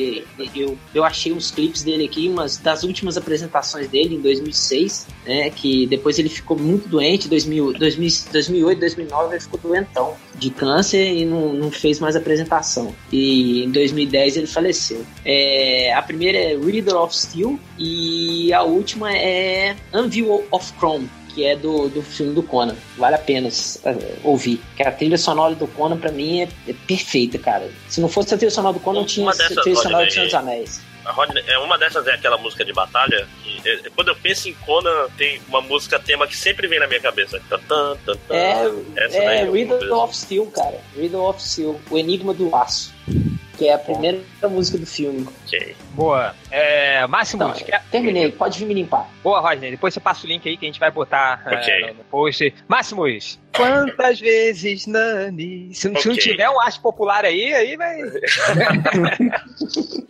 [0.55, 5.49] eu, eu achei uns clipes dele aqui, umas das últimas apresentações dele em 2006, né,
[5.49, 11.13] que depois ele ficou muito doente, 2000, 2000, 2008, 2009 ele ficou doentão de câncer
[11.13, 12.93] e não, não fez mais apresentação.
[13.12, 15.05] E em 2010 ele faleceu.
[15.23, 21.45] É, a primeira é Reader of Steel e a última é Anvil of Chrome que
[21.45, 22.76] é do, do filme do Conan.
[22.98, 24.62] Vale a pena uh, ouvir.
[24.78, 27.69] Que a trilha sonora do Conan, pra mim, é, é perfeita, cara.
[27.89, 30.26] Se não fosse a trilha sonora do Conan, não tinha a trilha sonora do Senhor
[30.26, 30.82] dos Anéis.
[31.06, 34.54] Rodney, é uma dessas é aquela música de batalha que, é, quando eu penso em
[34.54, 37.39] Conan, tem uma música tema que sempre vem na minha cabeça.
[37.48, 40.80] Tan, tan, tan, é, Essa é Riddle of Steel, cara.
[40.95, 42.95] Riddle of Steel, o Enigma do Aço
[43.58, 45.28] que é a primeira música do filme.
[45.46, 45.76] Ok.
[45.94, 46.36] Boa.
[46.52, 47.84] É, Máximo, então, quer...
[47.89, 49.10] terminei, pode vir me limpar.
[49.24, 49.72] Boa, Rodney.
[49.72, 51.86] Depois você passa o link aí que a gente vai botar okay.
[51.86, 52.54] é, no post.
[52.68, 55.74] Máximos, quantas vezes Nani?
[55.74, 56.02] Se, okay.
[56.02, 57.98] se não tiver um arte popular aí, aí vai.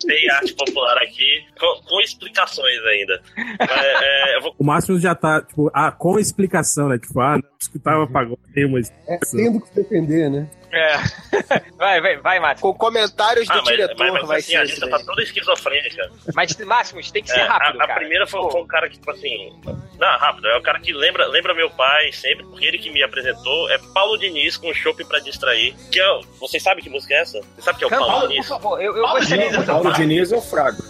[0.06, 3.22] Tem arte popular aqui, com, com explicações ainda.
[3.60, 4.56] É, vou...
[4.60, 6.98] O Máximo já tá, tipo, ah, com explicação, né?
[6.98, 8.92] Tipo, ah, não escutava pagode, mas.
[9.08, 10.50] É, tendo que se defender, né?
[10.76, 10.98] É.
[11.78, 12.62] Vai, vai, vai, Márcio.
[12.62, 14.58] Com comentários do ah, mas, diretor, mas, mas, vai assim, ser.
[14.58, 16.10] A lista tá toda esquizofrênica.
[16.34, 17.82] Mas, Máximos, tem que ser é, rápido.
[17.82, 18.00] A, a cara.
[18.00, 19.54] primeira foi, foi, um cara que, tipo assim.
[20.00, 20.48] Não, rápido.
[20.48, 23.35] É o cara que lembra, lembra meu pai sempre, porque ele que me apresentou.
[23.70, 25.76] É Paulo Diniz com Chopp pra distrair.
[25.92, 27.40] Que é, vocês sabem que música é essa?
[27.56, 28.48] Você sabe que é o Paulo, Paulo Diniz?
[28.48, 29.60] Por favor, eu, eu Paulo gostaria.
[29.60, 30.84] O Paulo Diniz é o Frago.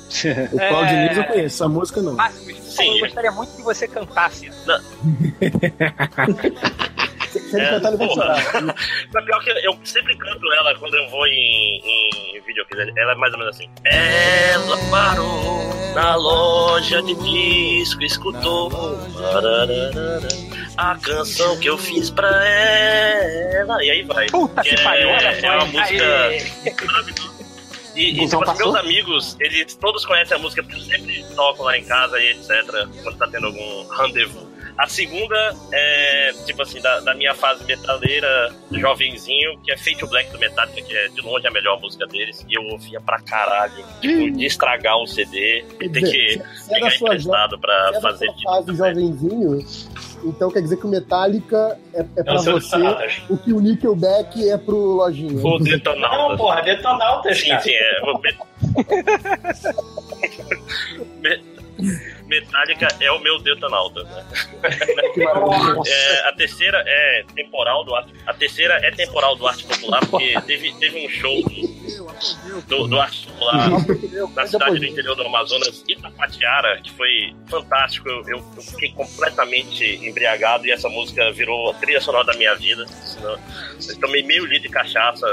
[0.51, 0.87] O Paulo é...
[0.87, 2.13] Diniz eu conheço, essa música não.
[2.13, 2.95] Máximos, Sim.
[2.95, 4.51] eu gostaria muito que você cantasse.
[4.65, 4.79] Não.
[7.39, 8.37] Se ele é, cantar, ele vai chorar.
[9.13, 12.99] Mas pior que eu sempre canto ela quando eu vou em, em videoclipe.
[12.99, 13.69] Ela é mais ou menos assim.
[13.85, 18.69] Ela parou na loja de disco, escutou
[20.77, 23.83] a canção que eu fiz pra ela.
[23.83, 24.27] E aí vai.
[24.27, 26.05] Puta que, pariu, olha É uma música.
[27.95, 31.77] E, e tipo, assim, meus amigos, eles todos conhecem a música porque sempre tocam lá
[31.77, 32.49] em casa e etc.
[33.03, 34.54] Quando tá tendo algum rendezvous.
[34.77, 40.29] A segunda é, tipo assim, da, da, minha fase metaleira, jovenzinho, que é Fate Black
[40.31, 42.45] do Metallica, que é de longe a melhor música deles.
[42.49, 43.85] E eu ouvia pra caralho.
[44.01, 48.25] Tipo, de estragar um CD e ter que se pegar é emprestado pra se fazer.
[48.25, 48.77] É da fase né?
[48.77, 49.65] jovenzinho,
[50.25, 52.75] então quer dizer que o Metallica é, é pra você
[53.29, 55.45] o que o Nickelback é pro Lojinha.
[55.45, 56.29] O Detonautas.
[56.29, 58.01] Não, porra, Detonautas, Sim, sim, é.
[62.25, 64.03] Metallica é o meu Detonauta.
[64.03, 64.25] Né?
[65.87, 68.13] é, a terceira é temporal do arte.
[68.25, 72.99] A terceira é temporal do arte popular, porque teve, teve um show do, do, do
[72.99, 73.69] arte popular
[74.35, 78.09] na cidade do interior do Amazonas, Itapatiara, que foi fantástico.
[78.09, 82.55] Eu, eu, eu, fiquei completamente embriagado e essa música virou a trilha sonora da minha
[82.55, 82.85] vida.
[83.21, 85.25] Eu tomei meio litro de cachaça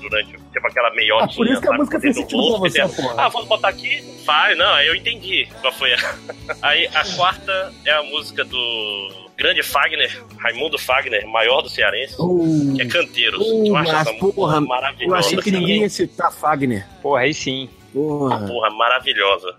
[0.00, 1.30] durante, tipo, aquela meiotinha.
[1.30, 3.14] Ah, por isso que a música fez sentido pra você, porra.
[3.16, 4.02] Ah, vamos botar aqui?
[4.24, 5.98] Faz, não, eu entendi qual foi a...
[6.62, 12.74] Aí a quarta é a música do grande Fagner, Raimundo Fagner, maior do Cearense, uh,
[12.74, 13.40] que é Canteiros.
[13.40, 15.14] Uh, eu acho essa porra, maravilhosa.
[15.14, 16.86] Eu achei que ninguém ia citar Fagner.
[17.00, 17.70] Porra, aí sim.
[17.92, 18.36] Porra.
[18.36, 19.56] Uma porra maravilhosa.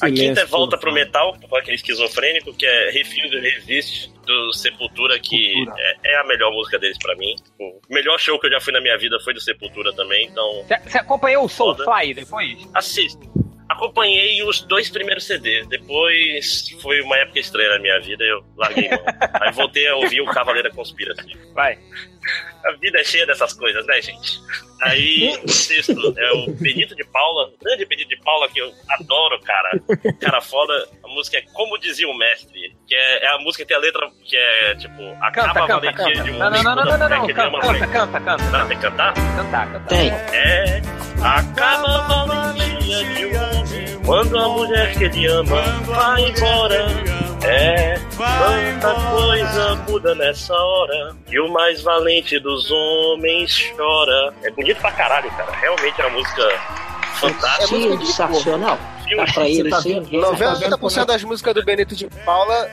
[0.00, 5.18] a quinta é volta pro metal, com aquele esquizofrênico, que é Refuse Resist, do Sepultura,
[5.18, 7.34] que é, é, a melhor música deles pra mim.
[7.58, 10.64] O melhor show que eu já fui na minha vida foi do Sepultura também, então.
[10.84, 12.68] Você acompanhou o Soulfly depois?
[12.72, 13.41] Assisto
[13.72, 15.66] acompanhei os dois primeiros CDs.
[15.66, 19.04] Depois foi uma época estranha na minha vida, eu larguei mão.
[19.40, 21.40] Aí voltei a ouvir o Cavaleira Conspirativa.
[21.54, 21.78] Vai.
[22.64, 24.40] A vida é cheia dessas coisas, né, gente?
[24.82, 28.72] Aí o sexto é o Benito de Paula, o grande Benito de Paula, que eu
[28.90, 29.70] adoro, cara.
[30.20, 30.88] Cara foda.
[31.02, 33.80] A música é Como Dizia o Mestre, que é, é a música que tem a
[33.80, 36.62] letra que é tipo, acaba canta, a valentia canta, de um não, homem.
[36.62, 38.44] Não, não, não, não, não, canta, canta, canta, canta.
[38.50, 39.14] Não, tem que cantar?
[39.14, 39.88] Cantar, cantar.
[39.88, 40.10] Tem.
[40.10, 40.82] É,
[41.22, 46.86] acaba a valentia de um homem quando a mulher que ele ama vai embora.
[47.44, 47.98] É,
[48.78, 54.34] tanta coisa muda nessa hora e o mais valente dos homens chora.
[54.42, 55.50] É bonito pra caralho, cara.
[55.52, 56.60] Realmente é uma música
[57.14, 57.74] fantástica.
[57.74, 58.78] É sensacional.
[59.16, 60.00] Tá pra ele, tá sim.
[60.00, 62.68] 90% das músicas do Benito de Paula.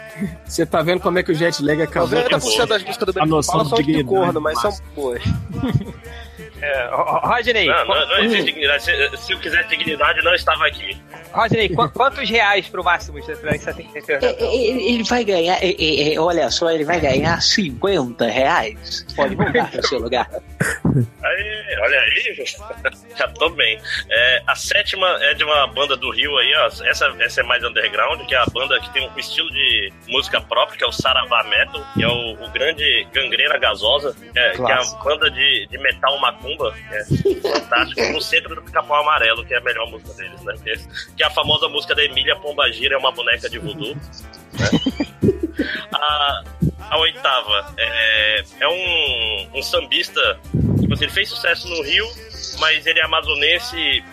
[0.46, 2.10] Você tá vendo como é que o jet lag acabou?
[2.10, 5.22] 90% das músicas do Benito de Paula são de corno, mas são boas.
[6.62, 8.84] É, Ro- Rodney, Não, não, não existe dignidade.
[8.84, 10.98] Se, se eu quisesse dignidade, não estava aqui.
[11.32, 15.70] Rodney, qu- quantos reais pro máximo pra essa É, é, Ele ele vai ganhar, é,
[15.70, 19.06] é, é, olha só, ele vai ganhar 50 reais.
[19.16, 20.28] Pode voltar para o seu lugar.
[21.24, 22.46] Aí, olha aí,
[23.18, 23.80] já tô bem.
[24.10, 26.68] É, a sétima é de uma banda do Rio aí, ó.
[26.86, 30.42] Essa, essa é mais underground, que é a banda que tem um estilo de música
[30.42, 34.62] próprio, que é o Saravá Metal, que é o, o grande Gangreira Gasosa, é, que
[34.62, 35.04] é a Clássico.
[35.04, 39.58] banda de, de metal macumba, que é fantástico, no centro do Pica-Pau Amarelo, que é
[39.58, 40.54] a melhor música deles, né?
[41.16, 43.96] Que é, a famosa música da Emília Pombagira, é uma boneca de voodoo.
[45.94, 46.44] A,
[46.90, 50.40] a oitava é, é um, um sambista.
[50.80, 52.08] Tipo assim, ele fez sucesso no Rio,
[52.60, 54.04] mas ele é amazonense,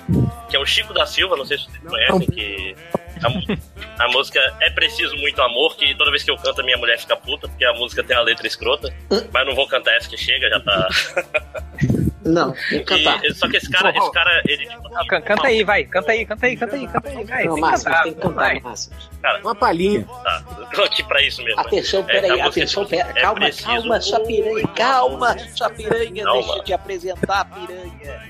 [0.48, 2.76] que é o Chico da Silva, não sei se vocês conhecem, que.
[3.22, 6.76] A, a música É Preciso Muito Amor, que toda vez que eu canto a minha
[6.76, 8.92] mulher fica puta, porque a música tem a letra escrota.
[9.32, 10.88] Mas não vou cantar essa que chega, já tá.
[12.26, 13.24] Não, tem que cantar.
[13.24, 14.88] E- só que esse cara, esse cara, ele tipo.
[14.88, 17.44] Não, can- canta aí, vai, canta aí, canta aí, canta aí, canta aí, vai.
[17.44, 18.60] Não, Márcio, cantar, tem que cantar, vai.
[18.60, 18.92] Márcio.
[19.22, 20.04] Cara, Uma palhinha.
[20.24, 21.60] tá, eu tô aqui pra isso mesmo.
[21.60, 25.36] Atenção, É, peraí, a música, atenção, tipo, pera, é calma, preciso calma, sua piranha, calma,
[25.54, 26.42] sua piranha, Calma.
[26.42, 28.26] deixa eu te apresentar a piranha.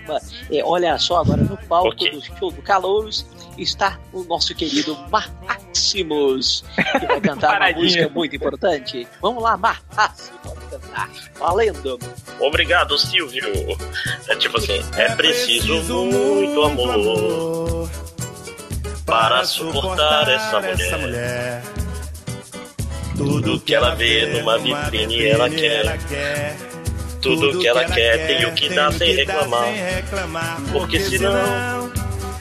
[0.52, 2.10] É, olha só, agora no palco Ok.
[2.10, 3.26] do show do Calouros
[3.58, 6.64] está o nosso querido Máximos,
[6.98, 9.06] que vai cantar uma música muito importante.
[9.20, 11.10] Vamos lá, pode cantar.
[11.38, 11.98] Valendo.
[12.40, 13.44] Obrigado, Silvio.
[14.28, 17.90] É tipo assim, é preciso muito amor
[19.04, 21.62] para suportar essa mulher.
[23.16, 26.56] Tudo que ela vê numa vitrine ela quer.
[27.22, 29.64] Tudo que ela quer tem o que dar sem reclamar.
[30.70, 31.90] Porque senão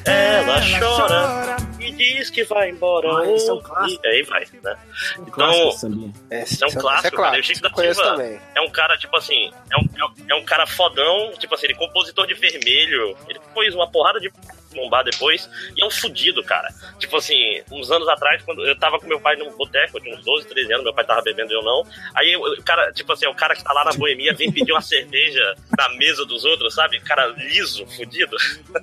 [0.06, 3.08] ela chora e diz que vai embora.
[3.10, 4.02] Ah, é um clássico.
[4.06, 4.76] E aí vai, né?
[5.14, 6.14] Então, Clássico, sambinha.
[6.32, 7.40] Isso é um clássico, cara.
[7.40, 8.40] O Chico da Conheço Silva também.
[8.56, 11.66] é um cara, tipo assim, é um, é um- é um cara fodão, tipo assim,
[11.68, 14.32] ele é compositor de vermelho, ele pôs uma porrada de
[14.76, 16.70] bombar depois, e é um fudido, cara.
[17.00, 20.24] Tipo assim, uns anos atrás, quando eu tava com meu pai num boteco, tinha uns
[20.24, 21.86] 12, 13 anos, meu pai tava bebendo e eu não.
[22.14, 24.72] Aí o cara, tipo assim, é o cara que tá lá na boemia vem pedir
[24.72, 27.00] uma cerveja na mesa dos outros, sabe?
[27.00, 28.36] Cara liso, fudido.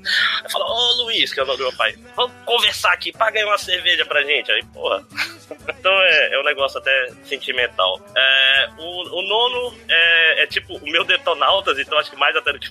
[0.42, 3.44] Aí fala, ô Luiz, que é o nome do meu pai, vamos conversar aqui, paga
[3.44, 4.50] uma cerveja pra gente.
[4.50, 5.04] Aí, porra.
[5.68, 8.00] Então é, é um negócio até sentimental.
[8.16, 12.52] É, o, o nono é, é tipo o meu Detonautas, então acho que mais até
[12.52, 12.70] do que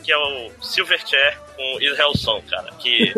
[0.00, 2.59] que é o Silverchair com Israel Song, cara.
[2.78, 3.12] Que,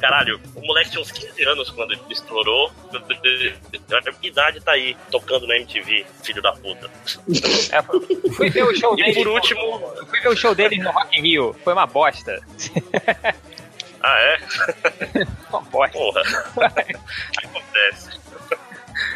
[0.00, 2.70] caralho, o moleque tinha uns 15 anos quando ele estourou.
[2.92, 6.88] A idade tá aí, tocando na MTV, filho da puta.
[7.72, 7.82] É,
[8.32, 9.14] fui- ver o show E dele.
[9.14, 9.92] por último.
[10.08, 11.56] Fui ver o show dele no Rock in Rio.
[11.64, 12.40] Foi uma bosta.
[14.02, 14.38] Ah, é?
[15.50, 15.98] Uma bosta.
[15.98, 16.22] Porra.
[17.36, 18.19] Acontece.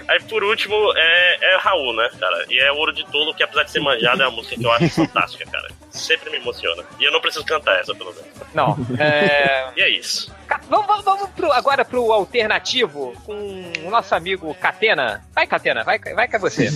[0.09, 2.45] Aí por último é, é Raul, né, cara?
[2.51, 4.73] E é Ouro de Tolo, que apesar de ser manjado, é uma música que eu
[4.73, 5.69] acho fantástica, cara.
[5.91, 6.83] Sempre me emociona.
[7.01, 8.29] E eu não preciso cantar essa, pelo menos.
[8.53, 8.77] Não.
[8.99, 9.69] É...
[9.77, 10.33] E é isso.
[10.69, 15.25] Vamos, vamos, vamos pro- agora pro alternativo com o nosso amigo Catena.
[15.35, 16.71] Vai, Catena, vai, vai que é você.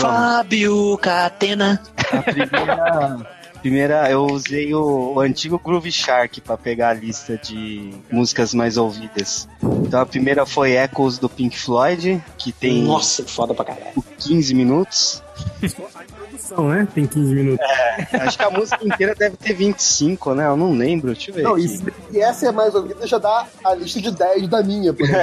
[0.00, 1.82] Fábio Catena.
[2.12, 3.16] A primeira,
[3.60, 8.76] primeira eu usei o, o antigo Groove Shark pra pegar a lista de músicas mais
[8.76, 9.48] ouvidas.
[9.62, 14.04] Então a primeira foi Echoes do Pink Floyd, que tem Nossa, que foda pra caralho.
[14.18, 15.22] 15 minutos.
[16.40, 16.88] Introdução, né?
[16.94, 17.66] Tem 15 minutos.
[18.12, 20.46] Acho que a música inteira deve ter 25, né?
[20.46, 21.42] Eu não lembro, deixa eu ver.
[21.42, 21.64] Não, aqui.
[21.64, 24.92] e, se- e essa é mais ouvida, já dá a lista de 10 da minha,
[24.92, 25.20] por exemplo.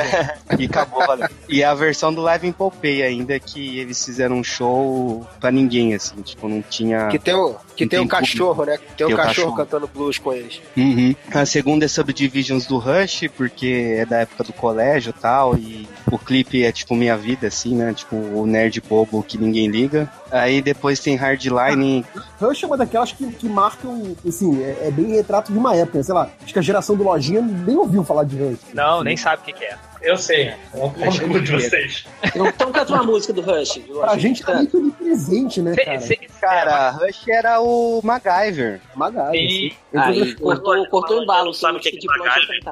[0.59, 1.27] E acabou, valeu.
[1.49, 6.19] E a versão do Live Pompeii ainda, que eles fizeram um show pra ninguém, assim,
[6.21, 7.07] tipo, não tinha...
[7.09, 8.77] Que tem o, que tem tem um cachorro, né?
[8.95, 9.55] Tem um Tem o cachorro, cachorro.
[9.55, 10.59] cantando blues com eles.
[10.75, 11.13] Uhum.
[11.33, 15.87] A segunda é Subdivisions do Rush, porque é da época do colégio e tal, e
[16.11, 17.93] o clipe é tipo minha vida, assim, né?
[17.93, 20.11] Tipo, o nerd bobo que ninguém liga.
[20.31, 22.05] Aí depois tem Hardline.
[22.39, 26.03] Rush é uma daquelas que, que marcam, assim, é, é bem retrato de uma época,
[26.03, 26.29] sei lá.
[26.43, 28.59] Acho que a geração do Lojinha nem ouviu falar de Rush.
[28.73, 29.77] Não, nem sabe o que, que é.
[30.07, 30.53] Eu sei.
[30.73, 32.05] Eu confundo de vocês.
[32.33, 33.79] Então canta uma música do Rush.
[33.99, 35.99] Pra gente tá muito de presente, né, cara?
[35.99, 38.79] cê- Cara, Rush era o MacGyver.
[38.95, 39.99] Magari, Sim.
[39.99, 41.45] Aí cortou, cortou o embalo.
[41.47, 42.71] Não sabe o que é de que adianta.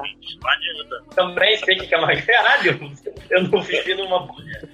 [1.14, 2.16] Também sei o que é uma.
[2.22, 2.92] Caralho!
[3.30, 4.26] Eu não vivi numa.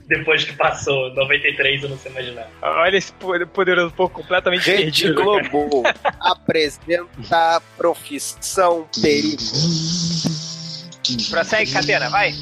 [0.06, 2.48] Depois que passou 93, eu não sei imaginar.
[2.62, 5.14] Olha esse po- poderoso povo completamente Rede perdido.
[5.22, 5.82] Globo
[6.20, 9.42] apresenta a profissão perigo.
[11.30, 12.32] Prossegue, Catena, vai.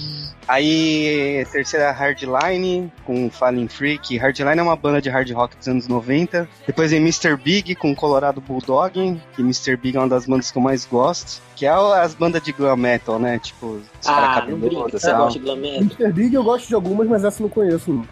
[0.51, 4.19] Aí, terceira Hardline, com Falling Freak.
[4.19, 6.49] Hardline é uma banda de hard rock dos anos 90.
[6.67, 7.37] Depois vem Mr.
[7.37, 8.93] Big, com Colorado Bulldog,
[9.37, 9.77] que Mr.
[9.77, 11.41] Big é uma das bandas que eu mais gosto.
[11.55, 13.39] Que é as bandas de glam metal, né?
[13.39, 13.67] Tipo,
[14.01, 15.83] os Ah, caras cabeludos e de glam metal.
[15.83, 16.13] Mr.
[16.13, 17.93] Big eu gosto de algumas, mas essa eu não conheço.
[17.93, 18.05] Não.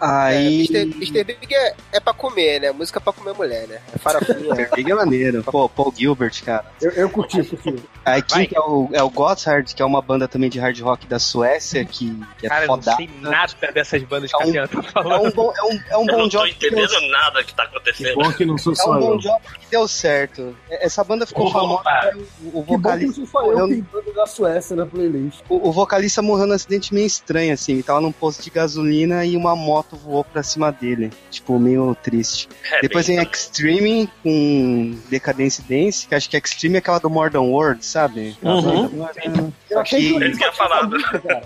[0.00, 0.66] Aí.
[0.72, 0.96] É, Mr.
[0.96, 1.24] Mr.
[1.24, 2.72] Big é, é pra comer, né?
[2.72, 3.80] Música pra comer mulher, né?
[3.94, 4.38] É farofinha.
[4.54, 4.68] Mr.
[4.76, 5.42] Big é maneiro.
[5.44, 6.64] Pô, Paul Gilbert, cara.
[6.80, 7.76] Eu, eu curti, curti.
[8.04, 11.06] Aí King é o, é o Gotthard, que é uma banda também de hard rock
[11.06, 12.96] da Suécia, que, que é Cara, eu não foda.
[12.96, 15.26] sei nada dessas bandas que É a um- Fiana tá É falando.
[15.26, 17.44] um bom, é um, é um Eu bom não tô job que deu, entendendo nada
[17.44, 18.14] que tá acontecendo.
[18.14, 20.56] Bom que não sou é só um bom job que deu certo.
[20.70, 21.60] Essa banda ficou Opa.
[21.60, 22.16] famosa.
[22.42, 25.40] O, o Que bom que vocalista não eu que tem banda da Suécia na playlist.
[25.48, 27.72] o, o vocalista morreu num acidente meio estranho, assim.
[27.74, 31.10] Ele tava num posto de gasolina e uma moto voou pra cima dele.
[31.30, 32.48] Tipo, meio triste.
[32.72, 37.44] É, Depois vem Extreme com Decadence Dance, que acho que Extreme é aquela do Modern
[37.44, 38.36] World, sabe?
[38.42, 40.96] Eu Só achei que que- o Ele tinha falado.
[41.02, 41.42] cara.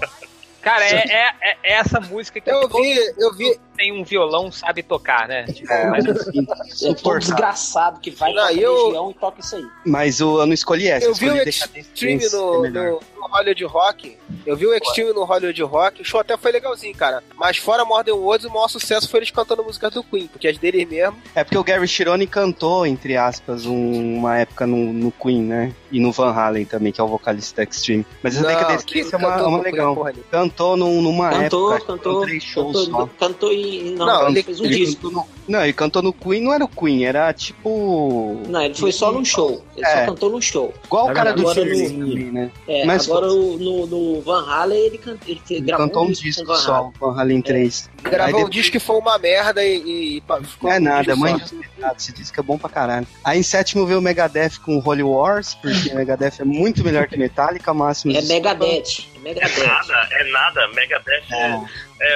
[0.60, 3.60] Cara, é, é, é- é essa música que Eu vi, eu vi.
[3.76, 5.44] Tem um violão sabe tocar, né?
[5.44, 6.46] Tipo, É, mas- assim,
[6.90, 9.66] É todo desgraçado que vai eu- região e toca isso aí.
[9.86, 11.06] Mas o- eu não escolhi essa.
[11.06, 12.84] Eu vi o Extreme no, é no,
[13.20, 14.16] no Hollywood Rock.
[14.46, 16.02] Eu vi o Extreme no Hollywood Rock.
[16.02, 17.22] O show até foi legalzinho, cara.
[17.36, 20.58] Mas fora Modern Words, o maior sucesso foi eles cantando músicas do Queen, porque as
[20.58, 21.16] deles mesmo.
[21.34, 25.72] É porque o Gary Chironi cantou, entre aspas, um- uma época no, no Queen, né?
[25.90, 28.04] E no Van Halen também, que é o vocalista da Extreme.
[28.22, 30.06] Mas essa Não, que Dance é uma, cantou é uma Queen, legal.
[30.30, 33.10] Cantou num- numa Cantou, época, cantou, foram três shows cantou, só.
[33.18, 33.94] cantou em.
[33.94, 35.02] Não, Não, ele ele- fez um Ele disco.
[35.02, 38.40] cantou no- não, ele cantou no Queen, não era o Queen, era tipo.
[38.48, 39.64] Não, ele foi só num show.
[39.76, 40.00] Ele É.
[40.00, 40.72] só cantou num show.
[40.84, 42.50] Igual o cara do Agora Chile né?
[42.68, 46.08] É, Mas agora o- no, no Van Halen ele, can, ele, Ele gravou cantou um
[46.08, 46.92] disco disco o Van só, Halen.
[47.00, 47.90] o Van Halen 3.
[48.02, 50.16] Gravou Aí um depois- disco que foi uma merda e.
[50.16, 51.54] e pá, ficou Não é um nada, mãe só.
[51.96, 53.06] Esse disco é bom pra caralho.
[53.22, 57.06] Aí em sétimo veio o Megadeth com Holy Wars, porque o Megadeth é muito melhor
[57.06, 58.16] que Metallica, máximo.
[58.16, 59.06] É Megadeth.
[59.16, 59.66] É Megadeth.
[59.66, 60.68] Nada, é nada.
[60.68, 61.60] Megadeth é, é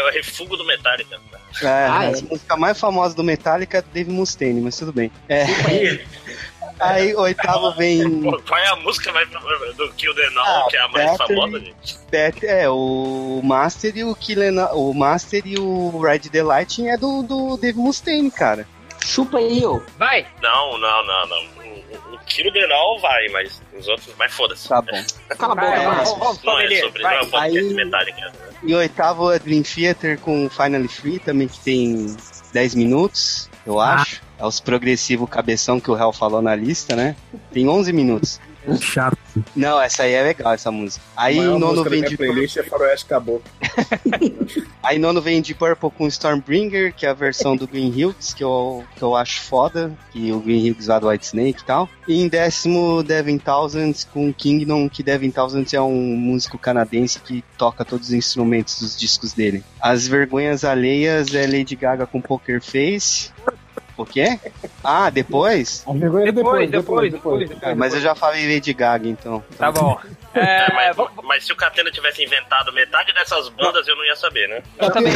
[0.09, 1.19] o refúgio do Metallica.
[1.63, 2.23] É, Ah, a é.
[2.23, 5.11] música mais famosa do Metallica é Dave Mustaine, mas tudo bem.
[5.29, 5.45] É,
[6.81, 10.77] aí oitavo vem qual é a música mais famosa do Kill the Now, Ah, que
[10.77, 11.35] é a mais Battery.
[11.41, 11.99] famosa, gente?
[12.47, 17.23] É o Master e o Killen, o Master e o Ride the Lightning é do,
[17.23, 18.67] do Dave Mustaine, cara.
[19.05, 19.81] Chupa aí, ô.
[19.99, 20.27] Vai!
[20.43, 21.58] Não, não, não, não.
[21.91, 24.15] O, o, o Kill the Now vai, mas os outros.
[24.19, 24.69] Mas foda-se.
[24.69, 25.03] Tá bom.
[25.37, 26.17] Cala a boca, Márcio.
[26.17, 27.03] vamos, vamos, Não é sobre.
[27.03, 27.19] Não vai.
[27.19, 28.33] é um podcast Aí- né?
[28.65, 32.17] E oitavo é Dream Theater com Finally Free, também que tem
[32.53, 34.21] 10 minutos, eu acho.
[34.39, 37.17] É os progressivo cabeção que o Hell falou na lista, né?
[37.53, 38.41] Tem 11 minutos.
[38.81, 39.17] Chato.
[39.55, 41.05] Não, essa aí é legal, essa música.
[41.17, 43.43] Aí nono vem de playlist é Faroeste Caboclo.
[44.83, 48.43] Aí nono vem de Purple com Stormbringer, que é a versão do Green Hills, que
[48.43, 51.89] eu, que eu acho foda, que o Green Hills lá do White Snake e tal.
[52.07, 57.45] E em décimo, Devin Townsend com Kingdom, que Devin Townsend é um músico canadense que
[57.57, 59.63] toca todos os instrumentos dos discos dele.
[59.81, 63.31] As vergonhas alheias é Lady Gaga com Poker Face.
[63.99, 64.39] O quê?
[64.83, 65.85] Ah, depois?
[65.85, 67.49] Depois, depois, depois, depois.
[67.49, 67.77] depois.
[67.77, 69.43] Mas eu já falei Lady Gaga, então.
[69.59, 69.99] Tá bom.
[70.33, 74.15] É, É, mas, mas se o Catena tivesse inventado metade dessas bandas, eu não ia
[74.15, 74.63] saber, né?
[74.79, 75.13] eu também.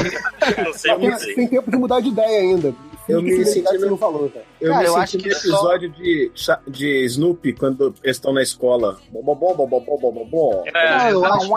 [0.65, 1.35] Não sei dizer.
[1.37, 2.75] tem tempo de mudar de ideia ainda.
[3.09, 4.45] Eu me senti no- não falou, cara.
[4.61, 6.33] Eu Cara, me eu senti acho que no é só- episódio de,
[6.69, 8.99] de Snoopy, quando eles estão na escola.
[9.11, 10.63] Bom, bom, bom, bom, bom, bom.
[10.67, 11.49] É, Ah, eu acho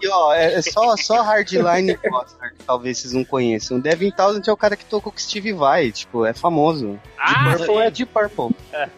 [0.00, 3.78] que, ó, é é só, só Hardline e Foster que talvez vocês não conheçam.
[3.78, 6.98] O Devin Townsend é o cara que tocou com Steve Vai, tipo, é famoso.
[7.18, 8.54] Ah, Purple é de Purple.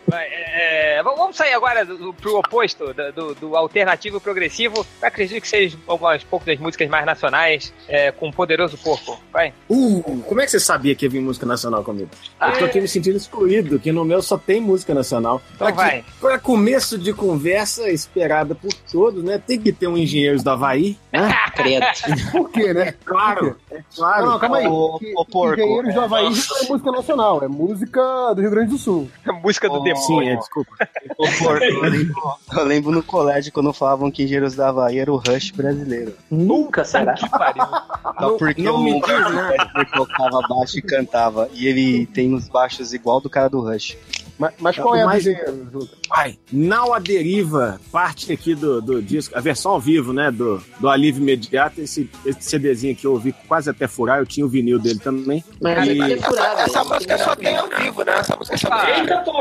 [0.06, 4.86] Vai, é, vamos vamos sair agora do, pro oposto, do, do- do alternativo progressivo.
[5.00, 9.18] Eu acredito que seja algumas pouco das músicas mais nacionais, é, com Poderoso Porco.
[9.32, 9.52] Vai.
[9.68, 12.10] Uh, como é que você sabia que ia vir música nacional comigo?
[12.38, 15.40] Ah, eu tô aqui me sentindo excluído, que no meu só tem música nacional.
[15.54, 16.04] Então Aqui, vai.
[16.20, 19.38] Para começo de conversa esperada por todos, né?
[19.44, 20.96] Tem que ter um Engenheiros do Havaí.
[21.12, 21.32] Né?
[21.54, 21.86] Credo.
[22.32, 22.94] Por quê, né?
[23.04, 24.26] Claro, é claro.
[24.26, 24.64] Não, calma aí.
[24.64, 25.60] Que- ô, porco.
[25.60, 28.02] Engenheiros do Havaí não é música nacional, é música
[28.34, 29.08] do Rio Grande do Sul.
[29.42, 30.04] Música do Oh, demônio.
[30.06, 30.70] Sim, é, desculpa.
[31.16, 32.22] Ô, porco, eu lembro,
[32.56, 36.12] eu lembro no colégio quando falavam que Engenheiros da Havaí era o Rush brasileiro.
[36.30, 37.14] Nunca será.
[37.14, 37.62] Que pariu.
[37.64, 39.50] Só Não- porque não o me diz, né?
[39.50, 41.43] Wesley tocava baixo e cantava.
[41.52, 43.96] E ele tem os baixos igual do cara do Rush.
[44.36, 45.90] Mas, mas qual é a Lucas?
[46.08, 46.36] Vai.
[46.50, 50.28] Now a Deriva, parte aqui do, do disco, a versão ao vivo, né?
[50.32, 51.80] Do, do Alívio Imediato.
[51.80, 55.44] Esse, esse CDzinho aqui eu ouvi quase até furar, eu tinha o vinil dele também.
[55.62, 56.90] Mas E- é furado, Essa né?
[56.94, 58.12] música só tem ao vivo, né?
[58.18, 59.00] Essa música só tem.
[59.00, 59.38] Eita porra!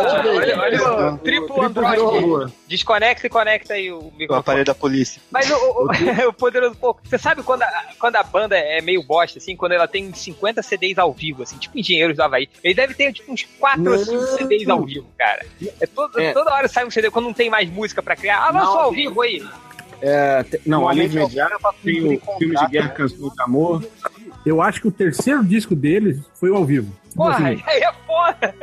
[0.00, 2.52] Olha, olha o triplo Android.
[2.66, 4.40] Desconecta e conecta aí o O microfone.
[4.40, 5.22] aparelho da polícia.
[5.30, 5.88] Mas o, o,
[6.28, 9.72] o Poderoso Porco, você sabe quando a, quando a banda é meio bosta, assim, quando
[9.72, 12.48] ela tem 50 CDs ao vivo, assim, tipo Engenheiros do Havaí.
[12.62, 14.26] Ele deve ter, tipo, uns 4 ou 5 Não.
[14.38, 15.44] CDs ao vivo, cara.
[15.80, 16.32] É, todo- É.
[16.32, 18.46] Toda hora sai um CD, quando não tem mais música pra criar.
[18.46, 19.42] Ah, lançou ao vivo aí.
[20.00, 22.88] É, te- não, é o Imediato tem o filme de guerra?
[22.88, 23.84] Canção de Amor.
[24.44, 26.92] Eu acho que o terceiro disco deles foi ao vivo.
[27.14, 28.54] Porra, Assim, aí é foda.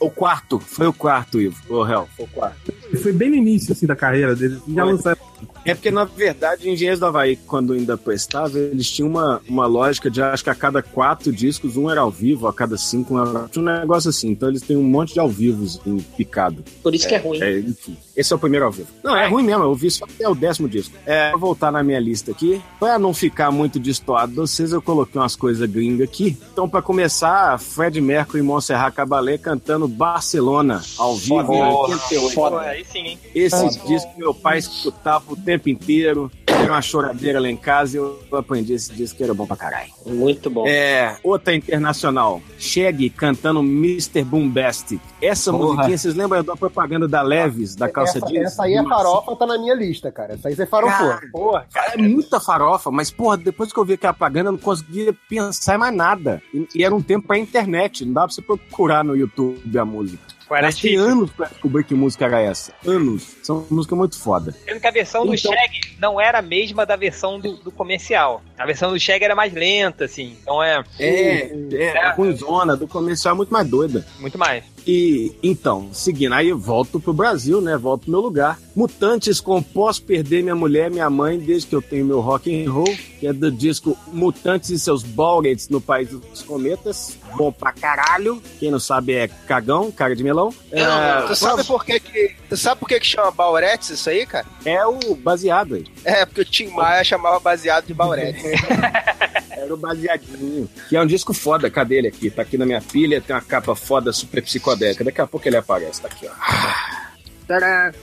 [0.00, 1.56] O quarto, foi o quarto, Ivo.
[1.68, 2.72] O réu, foi o quarto.
[3.02, 4.60] foi bem no início assim, da carreira deles.
[4.68, 5.18] Já lançaram.
[5.64, 10.10] É porque, na verdade, Engenheiros do Havaí, quando ainda prestava, eles tinham uma, uma lógica
[10.10, 13.20] de acho que a cada quatro discos, um era ao vivo, a cada cinco, um
[13.20, 13.48] era.
[13.48, 14.30] Tinha um negócio assim.
[14.30, 16.62] Então eles têm um monte de ao vivos em picado.
[16.82, 17.42] Por isso que é ruim.
[17.42, 17.96] É, enfim.
[18.16, 18.88] Esse é o primeiro ao vivo.
[19.02, 20.94] Não, é ruim mesmo, eu ouvi só até o décimo disco.
[21.04, 22.62] É, vou voltar na minha lista aqui.
[22.78, 26.36] Pra não ficar muito destoado de vocês, eu coloquei umas coisas gringas aqui.
[26.52, 31.92] Então, pra começar, Fred Mercury e Montserrat Caballé cantando Barcelona ao vivo em Foda.
[31.94, 32.34] 88.
[32.34, 32.60] Foda.
[32.60, 33.18] Aí sim, hein?
[33.34, 36.30] Esse disco meu pai escutava o tempo inteiro.
[36.64, 39.56] Era uma choradeira lá em casa e eu aprendi esse disco que era bom pra
[39.56, 39.90] caralho.
[40.06, 40.66] Muito bom.
[40.66, 42.40] É, outra internacional.
[42.58, 44.24] Shaggy cantando Mr.
[44.24, 45.00] Boombastic.
[45.20, 45.66] Essa Porra.
[45.74, 48.46] musiquinha, vocês lembram da propaganda da Leves, da calça essa, jeans?
[48.46, 50.34] essa aí é farofa, tá na minha lista, cara.
[50.34, 51.08] Essa aí você farofou.
[51.08, 54.52] Cara, porra, cara, é muita farofa, mas, porra, depois que eu vi aquela propaganda, eu
[54.52, 56.42] não conseguia pensar em mais nada.
[56.52, 59.84] E, e era um tempo pra internet, não dá pra você procurar no YouTube a
[59.84, 60.33] música.
[60.50, 62.72] Gastei anos pra descobrir que música era essa.
[62.86, 63.34] Anos.
[63.42, 64.54] São música muito foda.
[64.64, 67.70] Sendo que a versão do Então- Shag não era a mesma da versão do, do
[67.70, 68.42] comercial.
[68.58, 70.36] A versão do Shag era mais lenta, assim.
[70.42, 74.06] Então é É, é, ruimzona, do comercial é muito mais doida.
[74.20, 74.64] muito mais.
[74.86, 77.76] E então, seguindo, aí eu volto pro Brasil, né?
[77.76, 78.58] Volto pro meu lugar.
[78.76, 82.70] Mutantes com Posso Perder Minha Mulher, Minha Mãe, desde que eu tenho meu rock and
[82.70, 87.18] roll, que é do disco Mutantes e seus Ballgates no País dos Cometas.
[87.36, 88.42] Bom pra caralho.
[88.58, 90.54] Quem não sabe é cagão, cara de melão.
[90.70, 92.36] É, tu sabe por que que.
[92.48, 94.46] Tu sabe por que que chama Bauretes isso aí, cara?
[94.64, 95.86] é o baseado aí.
[96.04, 98.42] É, porque o Tim Maia chamava baseado de Bauretes.
[99.50, 100.68] Era o baseadinho.
[100.88, 101.70] Que é um disco foda.
[101.70, 102.30] Cadê ele aqui?
[102.30, 105.04] Tá aqui na minha pilha, tem uma capa foda super psicodélica.
[105.04, 106.32] Daqui a pouco ele aparece, tá aqui, ó.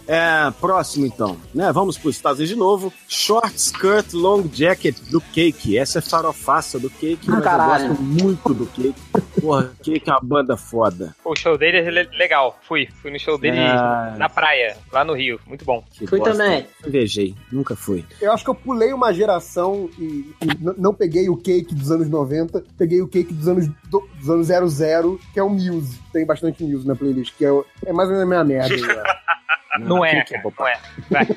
[0.07, 1.71] É, próximo então, né?
[1.71, 2.93] Vamos para os Estados Unidos de novo.
[3.07, 5.77] Short Skirt Long Jacket do Cake.
[5.77, 7.85] Essa é farofaça do Cake, mas caralho.
[7.85, 8.95] eu gosto muito do Cake.
[9.41, 11.15] Porra, Cake é uma banda foda.
[11.25, 12.59] O show dele é le- legal.
[12.67, 12.87] Fui.
[13.01, 14.15] Fui no show dele Ah.
[14.17, 15.39] na praia, lá no Rio.
[15.47, 15.83] Muito bom.
[15.91, 16.33] Que Fui bosta.
[16.35, 16.67] também.
[16.85, 18.05] Invejei, nunca fui.
[18.21, 20.03] Eu acho que eu pulei uma geração e,
[20.41, 24.29] e não peguei o cake dos anos 90, peguei o cake dos anos, do- dos
[24.51, 25.99] anos 00, que é o Muse.
[26.13, 27.49] Tem bastante Muse na playlist, que é,
[27.85, 28.75] é mais ou menos a minha merda.
[29.79, 30.79] Não é, Cake é cara, bom não é.
[31.09, 31.25] Vai.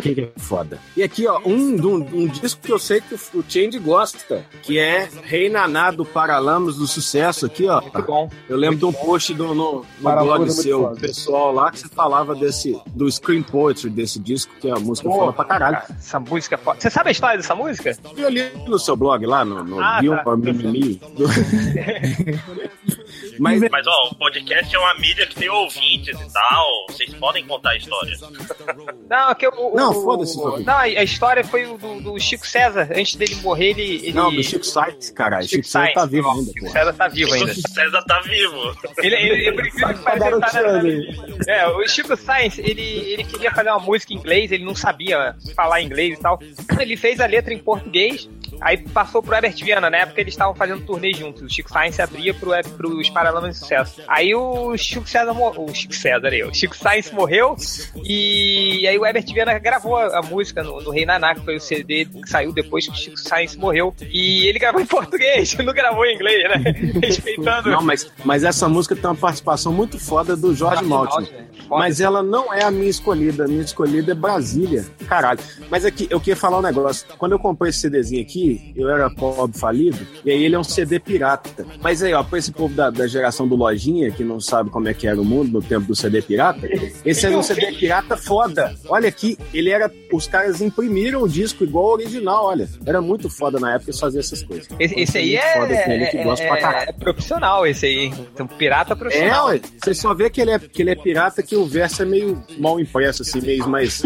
[0.00, 0.78] Que é foda.
[0.96, 4.78] E aqui, ó, um, um, um disco que eu sei que o Change gosta, que
[4.78, 7.80] é Rei Naná do Paralamas do Sucesso aqui, ó.
[7.80, 8.30] Muito bom.
[8.48, 11.00] Eu lembro de um post do, no, no blog é muito seu, foda.
[11.00, 15.08] pessoal lá, que você falava desse, do Screen Poetry desse disco, que é a música
[15.08, 15.76] Pô, foda pra caralho.
[15.78, 16.80] cara, essa música é foda.
[16.80, 17.96] Você sabe a história dessa música?
[18.16, 20.22] Eu li no seu blog lá, no, no Ah, Bill tá.
[20.22, 20.44] do-
[23.38, 26.86] Mas Mas, ó, o podcast é uma mídia que tem ouvintes e tal.
[26.88, 28.20] Vocês podem contar histórias.
[29.08, 30.36] Não, que o, o- Não, foda-se.
[30.36, 32.88] Não, a a história foi o do, do Chico César.
[32.94, 33.96] Antes dele morrer, ele.
[33.96, 34.12] ele...
[34.12, 35.42] Não, do Chico Sainz, caralho.
[35.44, 36.72] Chico, Chico Sainz tá vivo ainda, Chico pô.
[36.72, 37.52] César tá vivo ainda.
[37.52, 38.76] O César tá vivo.
[38.98, 41.16] Ele, ele, ele prefiro Tá aí.
[41.48, 45.34] É, o Chico Sainz, ele, ele queria fazer uma música em inglês, ele não sabia
[45.54, 46.38] falar inglês e tal.
[46.84, 48.28] Ele fez a letra em português,
[48.60, 49.88] aí passou pro Herbert Viana.
[49.88, 51.42] Na época eles estavam fazendo turnê juntos.
[51.42, 54.02] O Chico Sainz abria pro, pros Paralamas de Sucesso.
[54.06, 55.64] Aí o Chico César morreu.
[55.64, 57.56] O Chico César aí, o Chico Sainz morreu
[58.04, 61.60] e aí o Herbert Viana gravou a, música no, no Rei Naná, que foi o
[61.60, 63.94] CD que saiu depois que o Chico Sainz morreu.
[64.10, 66.74] E ele gravou em português, não gravou em inglês, né?
[67.02, 67.70] Respeitando.
[67.70, 71.46] Não, mas, mas essa música tem uma participação muito foda do Jorge Maltner.
[71.68, 73.44] Mas ela não é a minha escolhida.
[73.44, 74.84] A minha escolhida é Brasília.
[75.08, 75.40] Caralho.
[75.70, 77.06] Mas aqui, eu queria falar um negócio.
[77.18, 80.64] Quando eu comprei esse CDzinho aqui, eu era pobre falido, e aí ele é um
[80.64, 81.66] CD pirata.
[81.82, 84.88] Mas aí, ó, pra esse povo da, da geração do Lojinha, que não sabe como
[84.88, 86.66] é que era o mundo no tempo do CD pirata,
[87.04, 88.74] esse é um CD pirata foda.
[88.88, 89.90] Olha aqui, ele era.
[90.12, 92.68] Os caras imprimiram o disco igual ao original, olha.
[92.86, 94.68] Era muito foda na época eles faziam essas coisas.
[94.78, 96.90] Esse, esse aí é, foda ele, que é, gosta pra é- caralho.
[96.90, 98.06] é profissional, esse aí.
[98.32, 99.46] Então, pirata É, profissional.
[99.48, 99.60] ué.
[99.82, 102.42] Você só vê que ele é, que ele é pirata, que o verso é meio
[102.58, 104.02] mal impresso, assim, meio mais.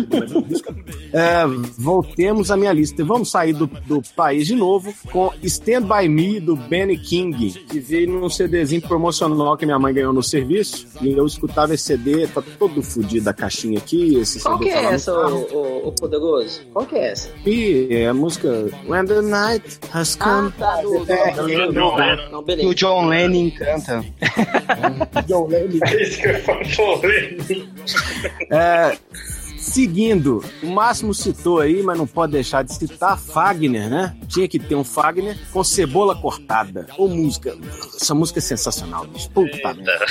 [1.13, 1.45] É,
[1.79, 3.05] voltemos à minha lista.
[3.05, 7.81] Vamos sair do, do país de novo com Stand By Me do Benny King, que
[7.81, 10.87] veio num CDzinho promocional que minha mãe ganhou no serviço.
[11.01, 14.17] E eu escutava esse CD, tá todo fudido a caixinha aqui.
[14.17, 16.61] Esse Qual CD que é essa, o, o, Poderoso?
[16.73, 17.31] Qual que é essa?
[17.47, 20.53] E é a música When the Night Has Come.
[20.53, 22.31] tá, do, do, É, do- John Lennon.
[22.31, 22.69] Não, Que beleza.
[22.69, 24.05] o John Lennon canta.
[25.27, 25.79] John Lennon.
[25.87, 27.38] É isso que eu falei.
[28.51, 28.99] É,
[29.59, 34.17] seguindo, o Máximo citou aí, mas não pode deixar de citar Fagner, né?
[34.29, 36.87] tinha que ter um Fagner com cebola cortada.
[36.97, 37.57] Ou música.
[38.01, 39.31] Essa música é sensacional, bicho.
[39.31, 40.07] Puta merda.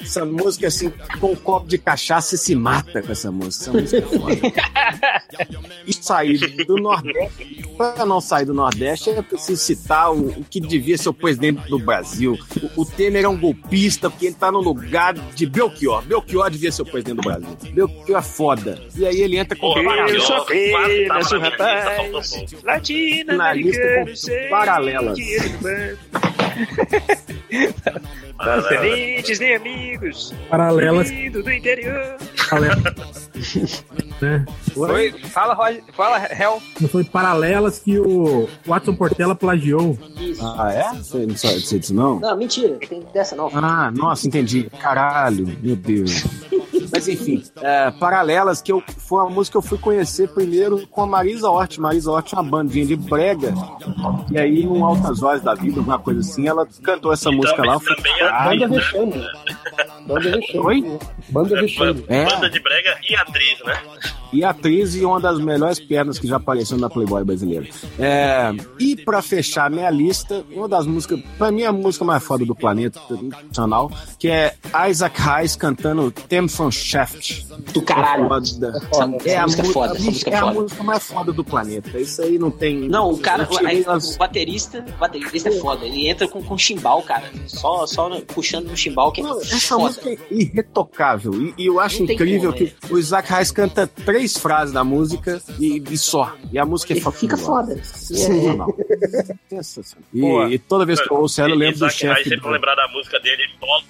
[0.00, 3.70] Essa música, assim, com um copo de cachaça, se mata com essa música.
[3.70, 5.58] Essa música é foda.
[5.86, 7.62] e sair do Nordeste.
[7.78, 11.68] Para não sair do Nordeste, é preciso citar o, o que devia ser o presidente
[11.68, 12.38] do Brasil.
[12.76, 16.02] O, o Temer é um golpista, porque ele tá no lugar de Belchior.
[16.02, 17.56] Belchior devia ser o presidente do Brasil.
[17.72, 18.82] Belchior é foda.
[18.96, 19.78] E aí ele entra com.
[19.78, 25.18] Eu sou apenas um rapaz latino Na lista com paralelas.
[28.44, 30.34] Não serventes nem amigos.
[30.48, 31.10] Paralelas.
[31.10, 32.16] Vindo do interior.
[32.48, 33.30] paralelas
[34.20, 34.44] né?
[34.72, 36.62] Foi, fala, Roger, fala, Hel.
[36.80, 39.98] Não foi paralelas que o Watson Portela plagiou.
[40.18, 40.44] Isso.
[40.44, 40.96] Ah, é?
[40.96, 42.20] Você não sabe disso, não?
[42.20, 43.50] Não, mentira, tem dessa não.
[43.52, 44.68] Ah, nossa, entendi.
[44.80, 46.24] Caralho, meu Deus.
[46.92, 51.02] Mas enfim, é, Paralelas, que eu, foi uma música que eu fui conhecer primeiro com
[51.02, 51.78] a Marisa Hort.
[51.78, 53.54] Marisa Hort é uma bandinha de brega.
[54.30, 57.56] E aí, um Altas Horas da Vida, alguma coisa assim, ela cantou essa E música
[57.56, 57.76] também- lá.
[57.76, 59.26] Eu falei, também é "Caralho, Banda Vexame.
[60.06, 60.58] Banda Vexame.
[60.66, 60.98] Oi?
[61.30, 62.04] Banda Vexame.
[62.08, 62.24] É.
[62.26, 63.78] Banda de brega e atriz, né?
[64.32, 67.66] E atriz e uma das melhores pernas que já apareceu na Playboy brasileira.
[67.98, 72.42] É, e pra fechar minha lista, uma das músicas, pra mim a música mais foda
[72.44, 74.54] do planeta nacional, que é
[74.88, 77.44] Isaac Hayes cantando Them from Shaft.
[77.72, 78.28] Do caralho.
[78.28, 78.68] Foda.
[78.68, 80.60] Essa- essa a música é foda, essa música é é a foda.
[80.60, 81.98] música mais foda do planeta.
[81.98, 82.88] Isso aí não tem.
[82.88, 85.84] Não, o cara, o, as- o baterista, o baterista é foda.
[85.86, 87.30] Ele entra com, com chimbal, cara.
[87.46, 89.82] Só, só puxando no chimbal que é Não, essa foda.
[89.84, 91.32] música é irretocável.
[91.34, 94.84] E, e eu acho Não incrível como, que o Isaac Hayes canta três frases da
[94.84, 96.34] música e, e só.
[96.52, 97.78] E a música é E fica foda.
[97.84, 98.74] Sensacional.
[100.12, 102.22] E, e toda vez que eu ouço ela, eu lembro do Isaac chefe.
[102.24, 103.82] sempre vou lembrar da música dele, bola,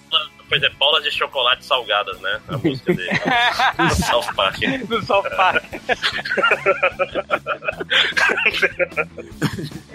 [0.52, 2.38] pois é, bolas de chocolate salgadas, né?
[2.46, 3.08] A música dele.
[3.88, 4.58] do South Park.
[4.86, 5.64] Do South Park.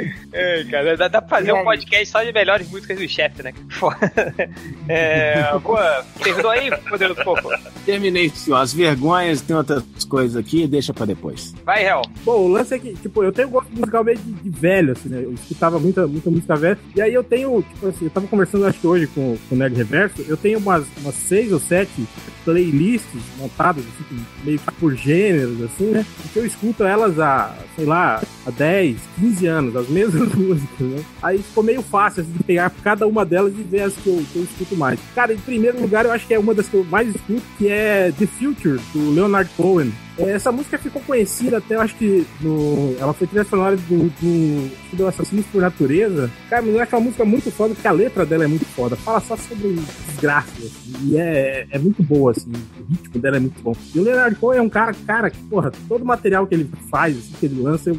[0.37, 3.53] É, cara, dá, dá pra fazer um podcast só de melhores músicas do chefe, né?
[4.89, 7.49] É, boa, terminou aí, Poderoso Pouco?
[7.85, 8.57] Terminei, senhor.
[8.57, 11.53] As vergonhas, tem outras coisas aqui, deixa pra depois.
[11.65, 12.01] Vai, Hel.
[12.23, 15.09] Bom, o lance é que, tipo, eu tenho gosto musical meio de, de velho, assim,
[15.09, 15.23] né?
[15.23, 16.79] Eu escutava muita, muita música velha.
[16.95, 19.57] E aí eu tenho, tipo assim, eu tava conversando, acho que hoje com, com o
[19.57, 22.07] Neg Reverso, eu tenho umas, umas seis ou sete
[22.45, 26.05] playlists montadas, assim, meio que por gêneros, assim, né?
[26.21, 31.03] Porque eu escuto elas há, sei lá, há 10, 15 anos, as mesmas músicas, né?
[31.21, 34.23] Aí ficou meio fácil, assim, de pegar cada uma delas e ver as que eu,
[34.31, 34.99] que eu escuto mais.
[35.13, 37.67] Cara, em primeiro lugar, eu acho que é uma das que eu mais escuto, que
[37.67, 39.91] é The Future, do Leonard Cohen.
[40.19, 44.09] É, Essa música ficou conhecida até, eu acho que no, ela foi trilha sonora do,
[44.09, 46.31] do, do Assassinos por Natureza.
[46.49, 48.95] Cara, eu acho uma música muito foda, porque a letra dela é muito foda.
[48.95, 49.75] Fala só sobre
[50.07, 53.75] desgraça, assim, e é, é muito boa, assim, o ritmo dela é muito bom.
[53.93, 57.17] E o Leonard Cohen é um cara, cara, que, porra, todo material que ele faz,
[57.17, 57.97] assim, que ele lança, eu,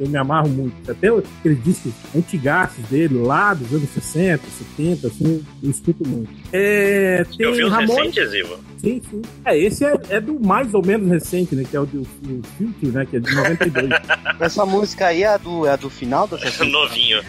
[0.00, 0.90] eu me amarro muito.
[0.90, 4.42] Até aqueles discos antigaços dele, lá dos anos 60,
[4.76, 6.30] 70, assim, eu escuto muito.
[6.52, 8.67] É, tem Eu vi os Ramones- recentes, Ivo.
[8.78, 9.22] Sim, sim.
[9.44, 11.64] É, esse é, é do mais ou menos recente, né?
[11.68, 13.06] Que é o do o Future, né?
[13.08, 13.88] Que é de 92.
[14.40, 17.20] Essa música aí é a do, é a do final da Assassin's Novinho.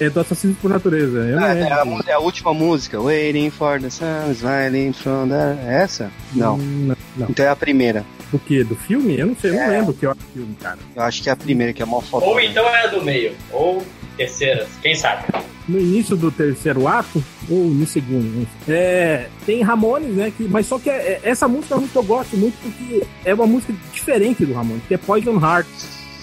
[0.00, 1.18] é do Assassino por Natureza.
[1.18, 3.00] Eu É, é a, é a última música.
[3.00, 5.56] Waiting for the sun, smiling from the...
[5.66, 6.10] É essa?
[6.34, 6.56] Não.
[6.56, 7.26] Hum, não, não.
[7.30, 8.04] Então é a primeira.
[8.30, 8.62] Do que?
[8.64, 9.18] Do filme?
[9.18, 9.68] Eu não sei, eu não É.
[9.68, 10.78] lembro o que é o filme, cara.
[10.96, 12.24] Eu acho que é a primeira, que é mal foto.
[12.24, 13.32] Ou então é a do meio.
[13.50, 13.84] Ou
[14.16, 15.24] terceira, quem sabe?
[15.68, 18.46] No início do terceiro ato, ou no segundo.
[18.68, 20.32] É, tem Ramones, né?
[20.36, 23.46] Que, mas só que é- é- essa música é eu gosto muito porque é uma
[23.46, 25.66] música diferente do Ramones, que é Poison Heart.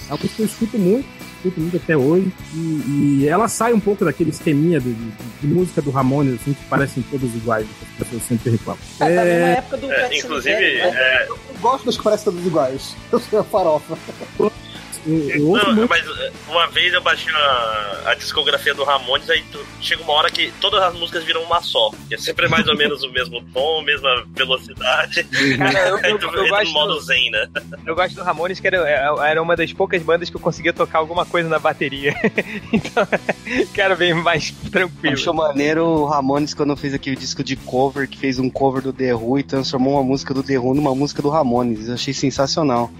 [0.09, 2.31] É uma música que eu escuto muito, escuto muito até hoje.
[2.53, 5.11] E, e ela sai um pouco daquele esqueminha de, de-
[5.41, 8.81] de música do Ramones, assim, que parecem todos iguais, que as pessoas sempre reclamam.
[8.99, 10.91] É, tá na É, época do É, inclusive, né?
[10.93, 12.95] é, Eu gosto das que parecem todas iguais.
[13.11, 13.97] Eu sou a farofa.
[15.05, 15.89] Eu, eu Não, muito.
[15.89, 20.13] mas é, uma vez eu baixei a, a discografia do Ramones, aí tu- chega uma
[20.13, 21.91] hora que todas as músicas viram uma só.
[22.11, 25.23] É sempre mais ou menos o mesmo tom, mesma velocidade.
[25.57, 27.47] Cara, eu, aí eu, tu eu entra no gosto, modo zen, né?
[27.85, 28.77] eu gosto do Ramones, que era,
[29.25, 32.13] era uma das poucas bandas que eu conseguia tocar alguma coisa na bateria.
[32.73, 33.07] então,
[33.73, 35.13] que era bem mais tranquilo.
[35.13, 38.93] Achou maneiro o Ramones quando fez aquele disco de cover, que fez um cover do
[38.93, 41.87] The Who e transformou uma música do The Who numa música do Ramones.
[41.87, 42.91] Eu achei sensacional.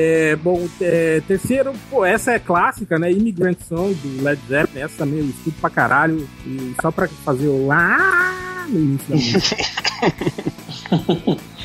[0.00, 3.10] É, bom, é, terceiro, pô, essa é clássica, né?
[3.10, 6.28] Immigrant Song do Led Zeppelin, essa também eu escuto pra caralho.
[6.46, 9.56] E só pra fazer o lá no início da música.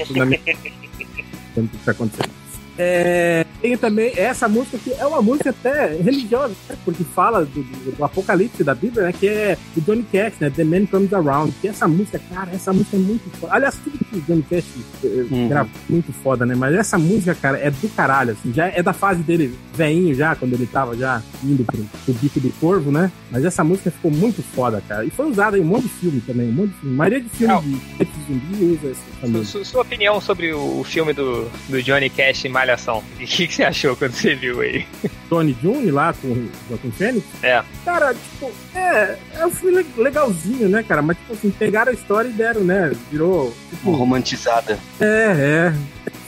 [0.18, 2.43] Na minha- que tá acontecendo?
[2.78, 6.76] É, tem também essa música que é uma música até religiosa, né?
[6.84, 9.14] porque fala do, do, do, Apocalipse da Bíblia, né?
[9.14, 10.50] Que é do Johnny Cash, né?
[10.50, 11.54] The Man Comes Around.
[11.62, 13.54] Que essa música, cara, essa música é muito foda.
[13.54, 14.66] Aliás, tudo que o Johnny Cash
[15.04, 15.48] uhum.
[15.48, 16.56] grava muito foda, né?
[16.56, 18.52] Mas essa música, cara, é do caralho, assim.
[18.52, 22.40] Já é da fase dele veinho já, quando ele tava já indo pro, pro bico
[22.40, 23.12] do corvo, né?
[23.32, 25.06] Mas essa música ficou muito foda, cara.
[25.06, 26.96] E foi usada em um monte de filme também, um monte de filme.
[26.96, 29.44] A maioria de filmes de, de zumbi usa essa também.
[29.44, 33.04] Sua, sua opinião sobre o filme do, do Johnny Cash em Malhação?
[33.14, 34.86] O que, que você achou quando você viu aí?
[35.30, 37.26] Tony June lá com o Joaquim Fênix?
[37.42, 37.64] É.
[37.84, 41.02] Cara, tipo, é, é um filme legalzinho, né, cara?
[41.02, 42.92] Mas, tipo assim, pegaram a história e deram, né?
[43.10, 43.56] Virou.
[43.70, 44.78] Tipo, romantizada.
[45.00, 45.74] É, é.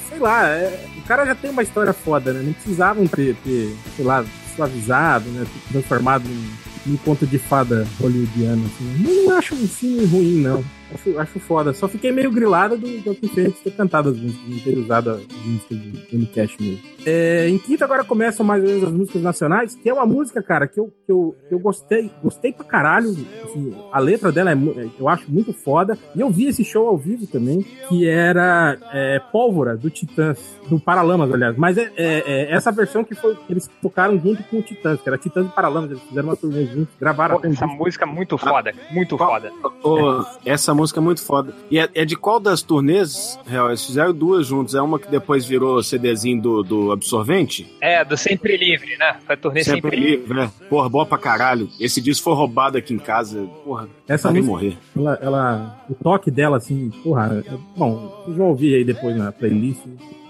[0.09, 2.41] Sei lá, é, o cara já tem uma história foda, né?
[2.43, 4.25] Não precisavam ter, ter sei lá,
[4.55, 5.45] suavizado, né?
[5.71, 9.25] Transformado em, em conto de fada hollywoodiano, assim.
[9.25, 10.63] Não acho um filme ruim, não.
[10.95, 11.73] Acho, acho foda.
[11.73, 15.21] Só fiquei meio grilado do Joaquim Fênix ter cantado as músicas, não ter usado as
[15.45, 16.95] músicas do Cash mesmo.
[17.05, 20.41] É, em quinta agora começam mais ou menos as músicas nacionais, que é uma música,
[20.41, 23.09] cara, que eu, que eu, que eu gostei, gostei pra caralho.
[23.43, 24.55] Assim, a letra dela é,
[24.99, 25.97] eu acho muito foda.
[26.15, 30.39] E eu vi esse show ao vivo também, que era é, Pólvora, do Titãs,
[30.69, 31.55] do Paralamas, aliás.
[31.57, 34.99] Mas é, é, é essa versão que foi que eles tocaram junto com o Titãs,
[35.01, 35.91] que era Titãs e Paralamas.
[35.91, 39.51] Eles fizeram uma turnê juntos, gravaram Pô, Essa música é muito foda, muito foda.
[39.83, 41.53] Oh, essa música é muito foda.
[41.69, 43.67] E é, é, de qual das turnês, real?
[43.67, 44.75] Eles fizeram duas juntos.
[44.75, 47.71] É uma que depois virou CDzinho do, do Absorvente?
[47.81, 49.17] É, do Sempre Livre, né?
[49.25, 50.17] Foi turnê Sempre, Sempre Livre.
[50.17, 50.51] livre, né?
[50.69, 51.69] Porra, boa pra caralho.
[51.79, 53.47] Esse disco foi roubado aqui em casa.
[53.63, 54.77] Porra, essa música, morrer.
[54.95, 57.43] Ela, ela, o toque dela, assim, porra.
[57.45, 59.81] É, bom, vocês vão ouvir aí depois na playlist.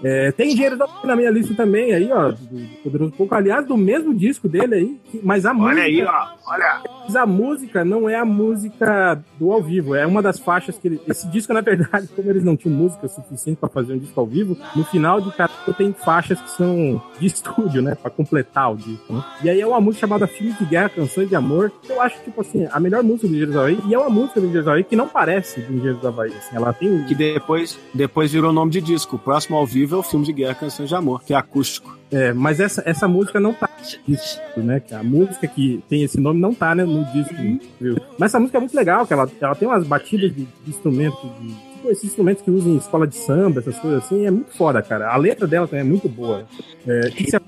[0.02, 4.14] É, tem engenheiro na minha lista também aí, ó, do Poderoso Pouco, aliás, do mesmo
[4.14, 5.74] disco dele aí, mas a olha música...
[5.74, 6.82] Olha aí, ó, olha.
[7.04, 10.88] Mas a música não é a música do ao vivo, é uma das faixas que
[10.88, 11.00] ele...
[11.06, 14.26] Esse disco, na verdade, como eles não tinham música suficiente para fazer um disco ao
[14.26, 18.76] vivo, no final de cada tem faixas que são de estúdio, né, para completar o
[18.76, 19.24] disco, né?
[19.42, 22.22] E aí é uma música chamada Filmes de Guerra, Canções de Amor, que eu acho,
[22.22, 24.64] tipo assim, a melhor música do Engenheiros do Havaí, e é uma música do Engenheiros
[24.64, 27.04] do Havaí que não parece do Engenheiros do Havaí, assim, ela tem...
[27.04, 30.32] Que depois, depois virou nome de disco, o próximo ao vivo é o filme de
[30.32, 31.96] guerra Canções de Amor, que é acústico.
[32.10, 33.68] É, mas essa, essa música não tá
[34.06, 34.82] no disco, né?
[34.92, 37.34] A música que tem esse nome não tá né, no disco,
[37.80, 37.96] viu?
[38.18, 41.16] Mas essa música é muito legal, que ela, ela tem umas batidas de, de instrumento
[41.40, 44.56] de, tipo, esses instrumentos que usam em escola de samba, essas coisas assim, é muito
[44.56, 45.12] foda, cara.
[45.12, 46.46] A letra dela também é muito boa.
[46.86, 47.40] É, que você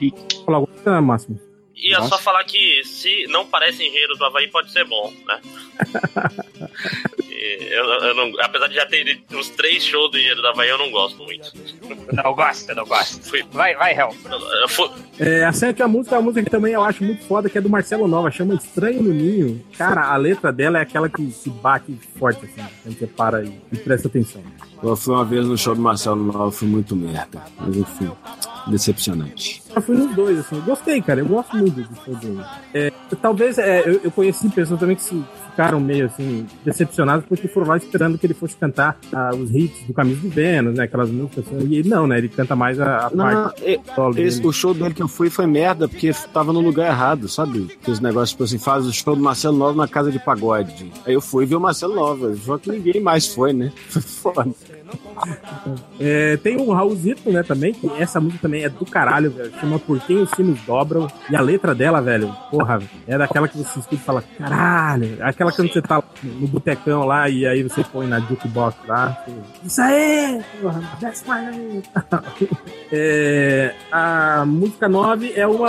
[0.45, 1.41] falar alguma coisa, Máximo?
[1.77, 2.17] Ia Nossa.
[2.17, 5.41] só falar que se não parece engenheiros do Havaí, pode ser bom, né?
[7.39, 10.79] eu, eu não, apesar de já ter uns três shows do Engenheiro do Havaí, eu
[10.79, 11.53] não gosto muito.
[12.13, 13.23] Não gosto, eu não gosto.
[13.29, 14.15] Fui, vai, vai, Hel.
[15.19, 17.69] É, a música é uma música que também eu acho muito foda, que é do
[17.69, 19.65] Marcelo Nova, chama Estranho no Ninho.
[19.77, 23.53] Cara, a letra dela é aquela que se bate forte, assim, quando você para e,
[23.73, 24.43] e presta atenção.
[24.83, 27.43] Eu fui uma vez no show do Marcelo Nova, fui muito merda.
[27.59, 28.11] Mas enfim,
[28.69, 29.63] decepcionante.
[29.75, 30.61] Eu fui nos dois, assim.
[30.61, 31.21] Gostei, cara.
[31.21, 32.45] Eu gosto muito do show dele.
[32.73, 35.25] É, talvez é, eu, eu, conheci pessoas também que se
[35.59, 39.83] ficaram meio assim, decepcionados porque foram lá esperando que ele fosse cantar ah, os hits
[39.89, 40.85] do Caminho do Vênus, né?
[40.85, 41.45] Aquelas músicas.
[41.49, 42.19] Assim, e ele não, né?
[42.19, 43.65] Ele canta mais a, a não, parte.
[43.65, 43.81] É,
[44.19, 47.77] esse, o show dele que eu fui foi merda porque tava no lugar errado, sabe?
[47.83, 50.93] Que os negócios, tipo assim, faz o show do Marcelo Nova na casa de pagode.
[51.05, 53.73] Aí eu fui ver o Marcelo Nova, só que ninguém mais foi, né?
[53.89, 54.55] Foi foda.
[56.01, 59.53] É, tem o Raulzito, né, também, que essa música também é do caralho, velho.
[59.61, 61.09] Chama Por Quem os Sinos Dobram.
[61.31, 65.19] E a letra dela, velho, porra, é daquela que você escuta e fala, caralho.
[65.21, 69.25] Aquela que você tá no botecão lá e aí você põe na jukebox lá.
[69.65, 70.43] Isso aí!
[70.61, 71.25] Porra, that's
[72.93, 75.69] é, A música 9 é uma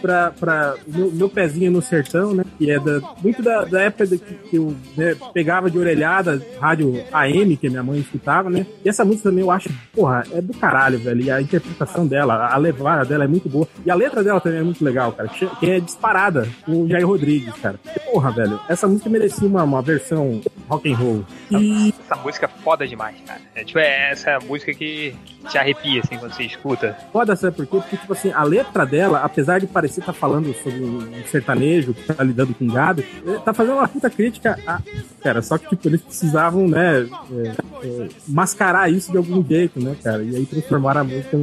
[0.00, 2.44] pra, pra meu, meu, pezinho no sertão, né?
[2.58, 7.02] Que é da, muito da, da época que, que eu né, pegava de orelhada, rádio
[7.12, 8.66] AM, que minha mãe escutava, né?
[8.84, 11.22] E essa música também eu acho, porra, é do caralho, velho.
[11.22, 13.68] E a interpretação dela, a levada dela é muito boa.
[13.84, 15.28] E a letra dela também é muito legal, cara.
[15.28, 17.78] Que é disparada com o Jair Rodrigues, cara.
[18.10, 18.60] Porra, velho.
[18.68, 21.24] Essa música merecia uma, uma versão rock and roll.
[21.50, 21.94] E...
[22.04, 23.40] Essa música é foda demais, cara.
[23.54, 25.14] É, tipo, é essa música que
[25.48, 26.96] te arrepia, assim, quando você escuta.
[27.12, 27.76] Foda, sabe por quê?
[27.78, 31.94] Porque, tipo assim, a letra dela, apesar de parecer estar tá falando sobre um sertanejo
[31.94, 33.04] que tá lidando com gado,
[33.44, 34.80] tá fazendo uma puta crítica a...
[35.22, 39.96] Cara, só que, tipo, eles precisavam, né, é, é, mascarar isso de algum jeito, né,
[40.02, 40.22] cara?
[40.22, 41.36] E aí transformaram a música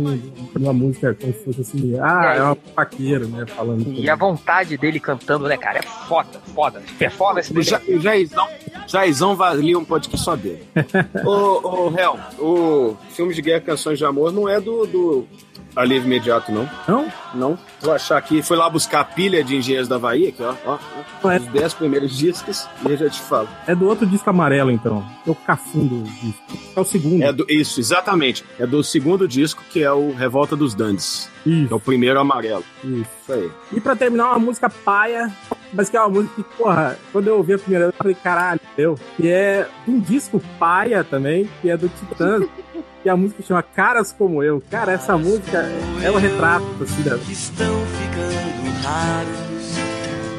[0.55, 3.91] numa música como se fosse assim, ah, é uma paqueira, né, falando.
[3.91, 6.81] E a vontade dele cantando, né, cara, é foda, foda.
[6.97, 7.65] Performance dele.
[7.65, 8.47] Já, Jaizão,
[8.87, 10.63] Jaizão valia um podcast só dele.
[11.25, 15.27] ô, ô, Hel, o filme de guerra Canções de Amor não é do, do
[15.75, 16.69] Alívio imediato, não.
[16.87, 17.11] Não?
[17.33, 17.59] Não.
[17.81, 18.41] Vou achar aqui.
[18.41, 20.53] Fui lá buscar a pilha de Engenheiros da Havaí, aqui, ó.
[20.65, 20.77] ó,
[21.23, 21.31] ó.
[21.31, 21.37] É.
[21.37, 23.49] Os 10 primeiros discos, e eu já te falo.
[23.67, 25.05] É do outro disco amarelo, então.
[25.25, 26.41] É o cafundo disco.
[26.75, 27.23] É o segundo.
[27.23, 28.43] É do, isso, exatamente.
[28.59, 31.29] É do segundo disco, que é o Revolta dos Dandes.
[31.45, 31.73] Isso.
[31.73, 32.63] É o primeiro amarelo.
[32.83, 33.15] Isso.
[33.25, 33.51] Isso aí.
[33.73, 35.31] E pra terminar, uma música paia,
[35.73, 38.15] mas que é uma música que, porra, quando eu ouvi a primeira vez, eu falei,
[38.15, 38.95] caralho, eu.
[39.17, 42.45] Que é um disco paia também, que é do Titãs,
[43.05, 44.59] que a música chama Caras Como Eu.
[44.67, 45.59] Cara, essa música
[46.01, 47.15] é um retrato, assim, da...
[47.17, 49.77] estão ficando raros,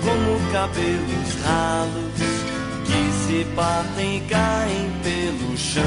[0.03, 2.27] como cabelos ralos
[2.85, 5.83] que se partem e caem pelo chão.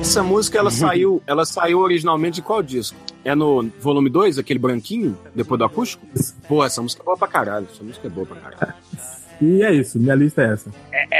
[0.00, 2.96] Essa música, ela saiu, ela saiu originalmente de qual disco?
[3.22, 6.06] É no volume 2, aquele branquinho, depois do acústico?
[6.48, 7.68] Pô, essa música é boa pra caralho.
[7.70, 8.74] Essa música é boa pra caralho.
[9.42, 10.70] E é isso, minha lista é essa.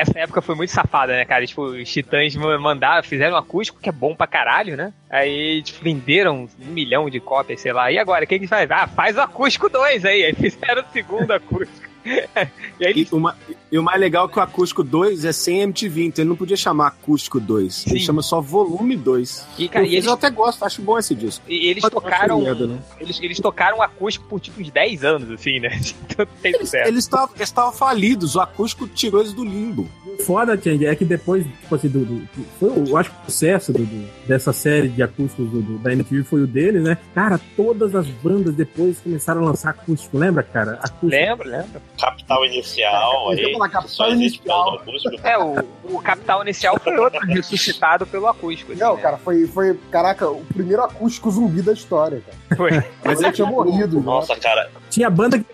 [0.09, 1.46] Essa época foi muito safada, né, cara?
[1.46, 4.92] Tipo, os titãs mandaram, fizeram um acústico que é bom pra caralho, né?
[5.11, 7.90] Aí, tipo, venderam um milhão de cópias, sei lá.
[7.90, 8.70] E agora, o que que faz?
[8.70, 10.24] Ah, faz o acústico 2 aí.
[10.24, 11.88] Aí fizeram o segundo acústico.
[12.78, 13.36] e aí, E, uma-
[13.75, 16.37] e o mais legal é que o acústico 2 é sem MTV, então ele não
[16.37, 17.87] podia chamar acústico 2.
[17.89, 18.07] Ele Sim.
[18.07, 19.47] chama só volume 2.
[19.59, 21.45] E, cara, eu, e eles- eu até gosto, acho bom esse disco.
[21.49, 22.41] e eles Mas tocaram.
[22.43, 22.79] merda, não.
[23.01, 25.70] Eles, eles tocaram acústico por tipo uns 10 anos, assim, né?
[26.16, 26.89] Tanto tem sucesso.
[26.89, 29.89] Eles estavam eles estavam falidos, o acústico tirou eles do limbo.
[30.25, 32.29] Foda, Change, é que depois, tipo assim, do, do-
[32.61, 35.79] foi, o- eu acho que o sucesso do- do- dessa série de acústicos do, do-
[35.79, 36.97] da MTV foi o dele, né?
[37.14, 40.75] Cara, todas as bandas depois começaram a lançar acústico, lembra, cara?
[40.75, 41.07] Acústico.
[41.07, 41.83] Lembra, lembra?
[42.01, 43.37] Capital Inicial, aí,
[43.68, 44.82] que Capital Inicial.
[45.22, 48.72] É, o, o Capital Inicial foi outro ressuscitado pelo acústico.
[48.72, 49.02] Assim, Não, né?
[49.02, 52.56] cara, foi, foi, caraca, o primeiro acústico zumbi da história, cara.
[52.56, 52.70] Foi.
[53.04, 53.98] Mas ele tinha morrido.
[53.98, 54.02] né?
[54.04, 55.44] Nossa, cara, Tinha banda que.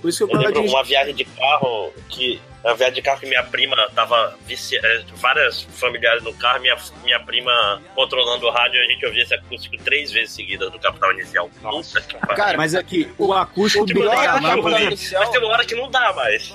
[0.00, 2.40] Por isso que eu eu lembro de uma viagem de carro que.
[2.62, 4.76] Uma viagem de carro que minha prima tava vici...
[4.76, 9.22] eh, várias familiares no carro, minha, minha prima controlando o rádio e a gente ouvia
[9.22, 11.50] esse acústico três vezes seguidas do Capital Inicial.
[11.62, 12.00] Nossa.
[12.36, 14.80] Cara, Mas aqui, o acústico Tipo, do Paraná.
[14.82, 15.22] Inicial.
[15.22, 16.52] Mas tem uma hora que não dá mais.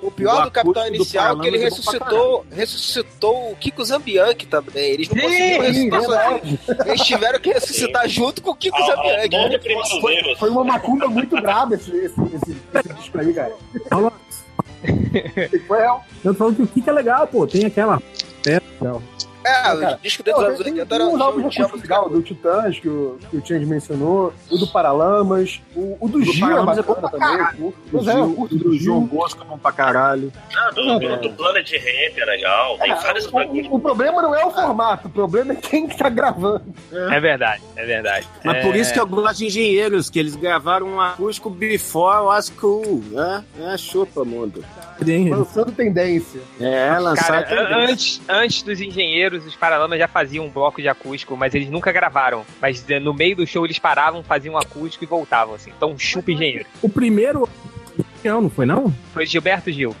[0.00, 3.52] O pior O do Capitão acústico do Inicial é que ele é pra ressuscitou, ressuscitou
[3.52, 4.90] o Kiko Zambianchi também.
[4.92, 6.86] Eles não conseguiram Sim, ressuscitar.
[6.86, 10.00] Eles tiveram que ressuscitar junto com o Kiko ao Zambianchi.
[10.00, 13.56] Foi, foi uma macumba muito braba esse, esse, esse, esse disco aí, cara.
[15.66, 16.04] Foi real.
[16.24, 17.46] Eu tô falando que o Kika é legal, pô.
[17.46, 18.02] Tem aquela.
[18.46, 19.02] É, legal.
[19.44, 21.22] É, Cara, o disco dentro dos anos tem 80 tem era um de
[21.62, 26.08] acústico legal, do Titãs, que o, que o Change mencionou, o do Paralamas, o, o
[26.08, 27.38] do, do Gil é é bom bacana pra também.
[27.38, 27.64] caralho.
[27.66, 29.08] o- Pois é, o do do João Gil.
[29.08, 30.32] Bosco é bom pra caralho.
[30.56, 32.78] Ah, do, do, do Planet Ramp é legal.
[32.78, 35.86] Tem É, vários o, o- o problema não é o formato, o problema é quem
[35.86, 36.62] que tá gravando.
[36.92, 38.26] É verdade, é verdade.
[38.44, 38.62] Mas é...
[38.62, 43.02] por isso que eu gosto de engenheiros, que eles gravaram um acústico before was cool,
[43.10, 43.44] né?
[43.60, 44.64] É chupa, mundo.
[45.30, 46.40] Lançando tendência.
[46.60, 47.92] É, lançar Cara, tendência.
[47.92, 51.90] antes, antes dos engenheiros, os Paralamas já faziam um bloco de acústico, mas eles nunca
[51.90, 52.44] gravaram.
[52.60, 55.72] Mas eh, no meio do show eles paravam, faziam um acústico e voltavam, assim.
[55.76, 56.66] Então, chupa engenheiro.
[56.82, 57.48] O primeiro.
[58.22, 58.92] Não, não foi não?
[59.12, 59.94] Foi Gilberto Gil.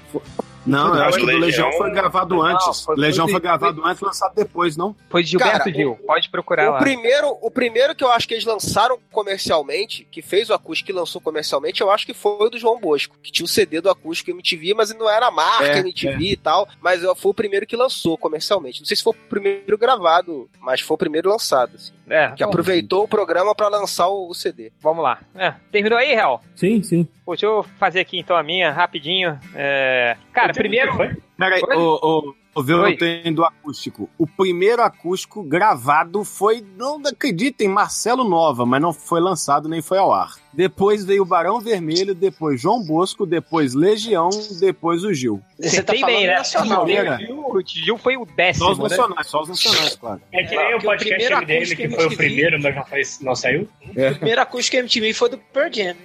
[0.66, 2.80] Não, eu Não, acho que o do Legião- Legião foi gravado antes.
[2.82, 4.96] foi- Legião foi- foi gravado antes e lançado depois, não?
[5.10, 5.98] Foi de Gilberto Cara, Gil.
[6.06, 6.78] Pode procurar O lá.
[6.78, 10.94] primeiro, o primeiro que eu acho que eles lançaram comercialmente, que fez o acústico e
[10.94, 13.90] lançou comercialmente, eu acho que foi o do João Bosco, que tinha o CD do
[13.90, 17.66] acústico MTV, mas não era a marca É, MTV e tal, mas foi o primeiro
[17.66, 18.80] que lançou comercialmente.
[18.80, 22.42] Não sei se foi o primeiro gravado, mas foi o primeiro lançado, assim, É, que
[22.42, 24.70] aproveitou o programa pra lançar o, o CD.
[24.80, 25.20] vamos lá.
[25.34, 26.42] É, terminou aí, Real?
[26.54, 27.08] Sim, sim.
[27.24, 29.38] Pô, deixa eu fazer aqui então a minha, rapidinho.
[29.54, 30.96] É, Cara, primeiro.
[31.38, 31.76] Peraí, Oi?
[31.76, 32.92] ô, viu, Oi.
[32.92, 34.08] eu tenho do acústico.
[34.18, 39.98] O primeiro acústico gravado foi, não acreditem, Marcelo Nova, mas não foi lançado nem foi
[39.98, 40.34] ao ar.
[40.52, 44.30] Depois veio Barão Vermelho, depois João Bosco, depois Legião,
[44.60, 45.40] depois o Gil.
[45.58, 46.34] Você tá falando bem, né?
[46.36, 46.84] nacional.
[46.84, 47.14] Primeira.
[47.16, 48.88] O Gil- O foi o Só os décimo, né?
[48.88, 50.20] nacionais, só os nacionais, claro.
[50.32, 52.76] É que É, nem o porque o podcast acústico que foi o MTV primeiro, mas
[52.76, 53.68] não, foi, não saiu.
[53.84, 55.96] O primeiro acústico MTV foi do Pearl Jam.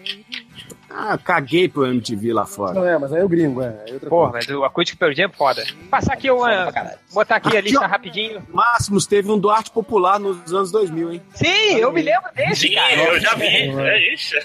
[0.90, 2.74] Ah, caguei pro MTV lá fora.
[2.74, 3.84] Não é, mas aí é o gringo, é.
[3.88, 4.48] é outra Porra, coisa.
[4.50, 5.64] mas o acústico pelo dia é foda.
[5.90, 6.72] Passar aqui uma.
[7.14, 7.88] Botar aqui a Aqui, lista ó.
[7.88, 8.42] rapidinho.
[8.52, 11.22] Máximos teve um do arte popular nos anos 2000, hein?
[11.36, 12.94] Sim, eu me lembro desse, Sim, cara.
[12.96, 13.46] eu já vi.
[13.46, 14.36] É isso.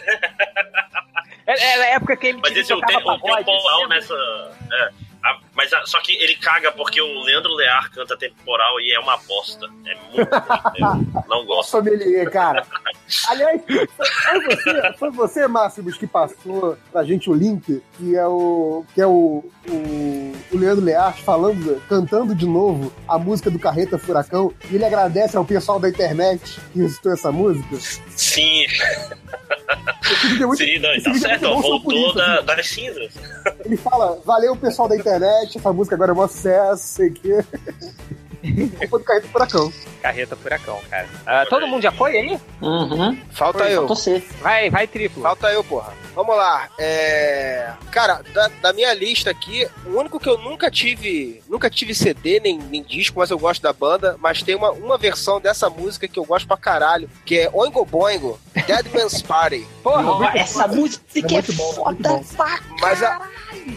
[1.47, 3.55] Era era a época que a Mas MTV esse é o tocava tem, o tem
[3.55, 3.89] um lembra?
[3.97, 4.15] nessa.
[4.73, 4.91] É,
[5.25, 8.99] a- mas a- só que ele caga porque o Leandro Lear canta temporal e é
[9.01, 9.67] uma bosta.
[9.87, 10.35] É muito.
[11.17, 11.71] Eu não gosto.
[11.71, 12.67] Sommelier, cara.
[13.29, 18.85] Aliás, foi, você, foi você, Máximos, que passou pra gente o link, que é o.
[18.95, 23.99] que é o, o, o Leandro Learte falando, cantando de novo a música do Carreta
[23.99, 27.77] Furacão, e ele agradece ao pessoal da internet que recitou essa música.
[28.11, 28.65] Sim,
[30.41, 32.47] é muito- sim, não, tá é certo, voltou isso, da- assim.
[32.47, 33.15] das cinzas.
[33.65, 37.31] Ele fala, valeu pessoal da internet, essa música agora é um sucesso, sei que.
[38.91, 39.73] Foi do Carreta Furacão.
[40.03, 41.09] Carreta Furacão, cara.
[41.27, 42.39] Ah, todo mundo já foi aí?
[42.61, 43.19] Uhum.
[43.31, 43.87] Falta Foi, eu.
[43.87, 44.23] você.
[44.43, 45.23] Vai, vai, triplo.
[45.23, 45.95] Falta eu, porra.
[46.15, 46.69] Vamos lá.
[46.79, 47.73] É...
[47.91, 51.43] Cara, da, da minha lista aqui, o único que eu nunca tive.
[51.49, 54.17] Nunca tive CD nem, nem disco, mas eu gosto da banda.
[54.21, 57.85] Mas tem uma, uma versão dessa música que eu gosto pra caralho, que é Oingo
[57.85, 59.67] Boingo, Dead Man's Party.
[59.83, 63.21] Porra, essa música é, foda pra Mas a,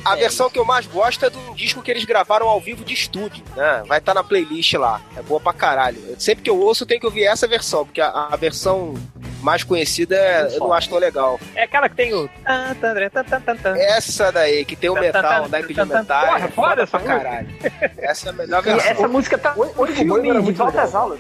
[0.06, 2.84] a versão que eu mais gosto é de um disco que eles gravaram ao vivo
[2.84, 3.84] de estúdio, né?
[3.88, 5.02] Vai estar na playlist lá.
[5.16, 6.00] É boa pra caralho.
[6.20, 8.94] Sempre que eu ouço, eu tenho que ouvir essa versão, porque a, a versão
[9.42, 11.40] mais conhecida é- eu não acho tão legal.
[11.56, 12.30] É aquela que tem o.
[13.78, 16.26] Essa daí, que tem o metal, o naipe de metal.
[16.28, 17.48] Porra, é foda essa pra caralho.
[17.98, 18.92] Essa é a melhor E versão.
[18.92, 19.58] essa música tá de
[20.06, 20.84] muito volta legal.
[20.84, 21.20] às aulas.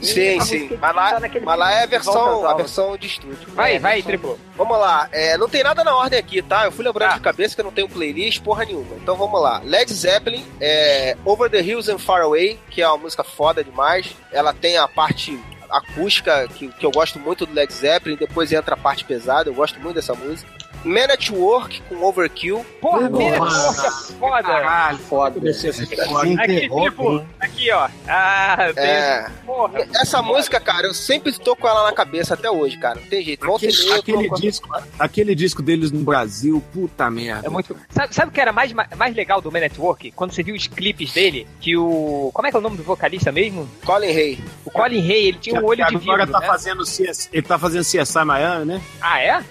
[0.00, 0.76] Sim, sim.
[0.80, 3.48] Mas lá, tá mas lá é a versão, a versão de estúdio.
[3.54, 4.38] Vai, É, vai, versão- triplo.
[4.56, 6.64] Vamos lá, é, não tem nada na ordem aqui, tá?
[6.64, 7.16] Eu fui lembrando Tá.
[7.16, 8.96] de cabeça que eu não tenho playlist, porra nenhuma.
[8.96, 9.60] Então vamos lá.
[9.64, 14.14] Led Zeppelin, é, Over the Hills and Far Away, que é uma música foda demais.
[14.32, 15.38] Ela tem a parte
[15.68, 19.54] acústica que, que eu gosto muito do Led Zeppelin, depois entra a parte pesada, eu
[19.54, 20.50] gosto muito dessa música.
[20.84, 22.64] Man at Work com Overkill.
[22.80, 23.10] Porra, Porra.
[23.10, 23.50] minha porra,
[24.18, 24.42] foda.
[24.42, 25.40] Caralho, Foda.
[26.40, 27.88] Aqui, tipo, aqui, ó.
[28.08, 28.72] Ah.
[28.76, 29.86] É, Porra.
[30.00, 33.00] essa música, cara, eu sempre tô com ela na cabeça até hoje, cara.
[33.00, 33.44] Não tem jeito.
[33.46, 34.68] Volta Aquele, tô aquele com- disco,
[34.98, 37.46] aquele disco deles no Brasil, puta merda.
[37.46, 37.76] É muito.
[37.90, 40.10] Sabe, sabe o que era mais, mais legal do Man Network?
[40.12, 42.30] Quando você viu os clipes dele, que o.
[42.32, 43.68] Como é que é o nome do vocalista mesmo?
[43.84, 44.38] Colin Hay.
[44.64, 46.32] O Colin Hay, ele tinha um olho de agora vidro.
[46.32, 46.46] tá né?
[46.46, 48.80] fazendo CS, ele tá fazendo CSI Miami, né?
[49.00, 49.44] Ah, é?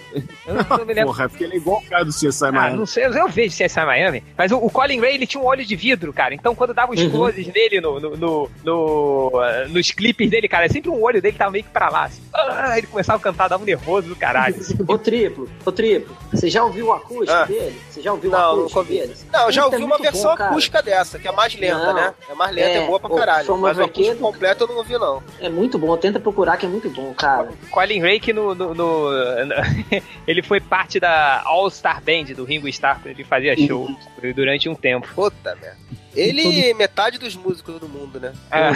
[0.48, 1.12] Eu não, não me lembro.
[1.14, 2.78] Porra, porque ele é igual o cara do CSI Ah, Miami.
[2.78, 5.66] não sei, eu vejo CSI Miami, mas o, o Colin Ray ele tinha um olho
[5.66, 6.34] de vidro, cara.
[6.34, 7.10] Então quando dava os Uhum.
[7.12, 11.38] closes nele no, no, no, no, ah, nos clipes dele, cara, sempre um olho dele
[11.38, 12.06] tava meio que pra lá.
[12.06, 12.22] Assim.
[12.34, 14.56] Ah, ele começava a cantar, dava um nervoso do caralho.
[14.56, 14.76] assim.
[14.88, 17.46] Ô triplo, ô triplo, você já ouviu o acústico Ah.
[17.46, 17.76] dele?
[17.90, 19.00] Você já ouviu o Não, acústico nunca ouvi.
[19.00, 19.16] dele?
[19.32, 20.50] Não, eu já ouvi é uma versão bom, cara.
[20.52, 21.94] acústica dessa, que é mais lenta, Não.
[21.94, 22.14] né?
[22.30, 23.58] É mais lenta, é, É, boa pra o caralho.
[23.58, 25.24] Mas o acústico completo eu não ouvi, não.
[25.40, 27.50] É muito bom, tenta procurar que é muito bom, cara.
[27.72, 29.10] Colin Ray que no, no, no-
[30.28, 31.05] ele foi parte da
[31.46, 33.88] All Star Band do Ringo Starr, ele fazia show
[34.36, 35.08] durante um tempo.
[35.14, 35.78] Puta merda.
[36.16, 38.34] Ele é metade dos músicos do mundo, né?
[38.52, 38.72] É.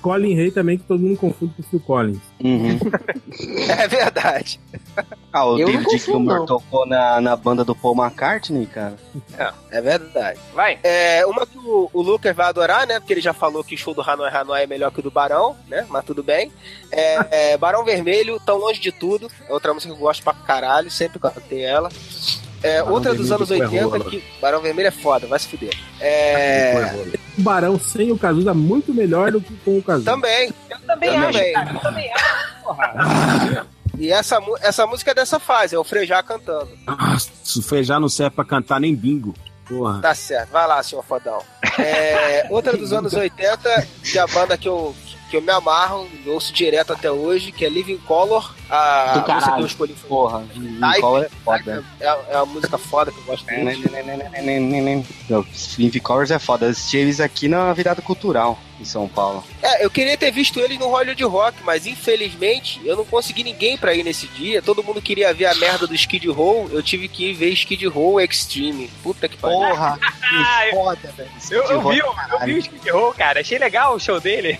[0.00, 2.20] Colin Hay também, que todo mundo confunde com o Phil Collins.
[2.42, 2.78] Uhum.
[3.68, 4.60] É verdade.
[5.32, 8.96] Ah, o Eu David Gilmour tocou na, na banda do Paul McCartney, cara.
[9.70, 10.38] É verdade.
[10.54, 10.78] Vai.
[10.82, 13.00] É, uma que o, o Lucas vai adorar, né?
[13.00, 15.10] Porque ele já falou que o show do Hanoi Hanoi é melhor que o do
[15.10, 15.86] Barão, né?
[15.88, 16.52] Mas tudo bem.
[16.90, 19.30] É, é, Barão Vermelho, Tão Longe de Tudo.
[19.48, 21.88] É outra música que eu gosto pra caralho, sempre cantei ela.
[22.62, 24.04] É, outra dos anos que foi 80 rola.
[24.10, 24.22] que.
[24.40, 25.76] Barão Vermelho é foda, vai se fuder.
[26.00, 26.94] É.
[27.38, 30.10] O Barão sem o Cazuza muito melhor do que com o Cazuza.
[30.10, 30.52] Também.
[30.70, 31.52] Eu também Eu acho, também.
[31.52, 31.70] cara.
[31.72, 33.66] Eu também acho, porra.
[33.98, 36.70] E essa, essa música é dessa fase, é o Frejá cantando.
[36.86, 39.34] Nossa, o Frejá não serve pra cantar nem bingo.
[39.68, 40.00] Porra.
[40.00, 41.38] Tá certo, vai lá, senhor fodão.
[41.78, 44.94] É, outra dos anos 80, que é a banda que eu,
[45.32, 48.54] que eu me amarro, ouço direto até hoje, que é Living Color.
[48.68, 51.84] A Do música que eu escolhi foi Porra, Nicola é foda.
[51.98, 53.88] é, é uma música foda que eu gosto muito.
[55.78, 56.66] Living Colors é foda.
[56.66, 59.42] Eu assisti eles aqui na virada cultural em São Paulo.
[59.62, 63.78] É, eu queria ter visto eles no Hollywood Rock, mas infelizmente eu não consegui ninguém
[63.78, 64.60] pra ir nesse dia.
[64.60, 67.86] Todo mundo queria ver a merda do Skid Row, eu tive que ir ver Skid
[67.86, 68.90] Row Extreme.
[69.02, 69.58] Puta que pariu.
[69.58, 69.98] Porra,
[70.34, 71.30] Ah, eu, foda, velho.
[71.50, 72.14] eu, eu vi, eu,
[72.46, 73.40] vi o Skid Row, cara.
[73.40, 74.58] Achei legal o show dele.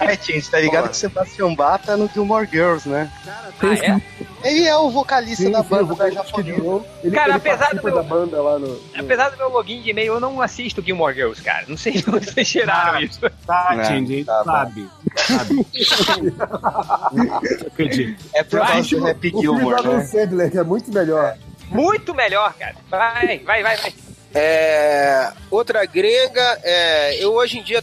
[0.00, 0.88] É, Tim, tá ligado Porra.
[0.90, 3.10] que o Sebastian Bach tá no Gilmore Girls, né?
[3.26, 4.00] Ah, é?
[4.44, 6.62] Ele é o vocalista Sim, da sim, banda eu vou da.
[6.62, 6.86] Row.
[7.02, 8.68] Ele, Cara, ele apesar do meu- da banda lá no...
[8.68, 11.64] no- Apesar do meu login de e-mail, eu não assisto Gilmore Girls, cara.
[11.66, 13.20] Não sei de onde vocês tiraram isso.
[13.46, 14.52] Tá, Não, Tindy, tá bom.
[14.52, 14.88] sabe.
[15.16, 16.34] sabe.
[17.66, 18.24] Acredito.
[18.34, 20.04] É por causa do Happy Gilmore, né?
[20.04, 21.36] Sandler, que é muito melhor.
[21.68, 22.74] Muito melhor, cara.
[22.90, 23.94] Vai, vai, vai, vai.
[24.34, 27.82] É, outra grega, é, eu hoje em dia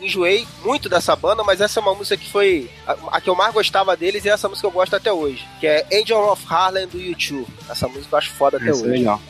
[0.00, 3.34] enjoei muito dessa banda, mas essa é uma música que foi a, a que eu
[3.34, 6.86] mais gostava deles e essa música eu gosto até hoje, que é Angel of Harlem
[6.86, 7.44] do U2.
[7.68, 8.98] Essa música eu acho foda até Isso é hoje.
[8.98, 9.20] legal.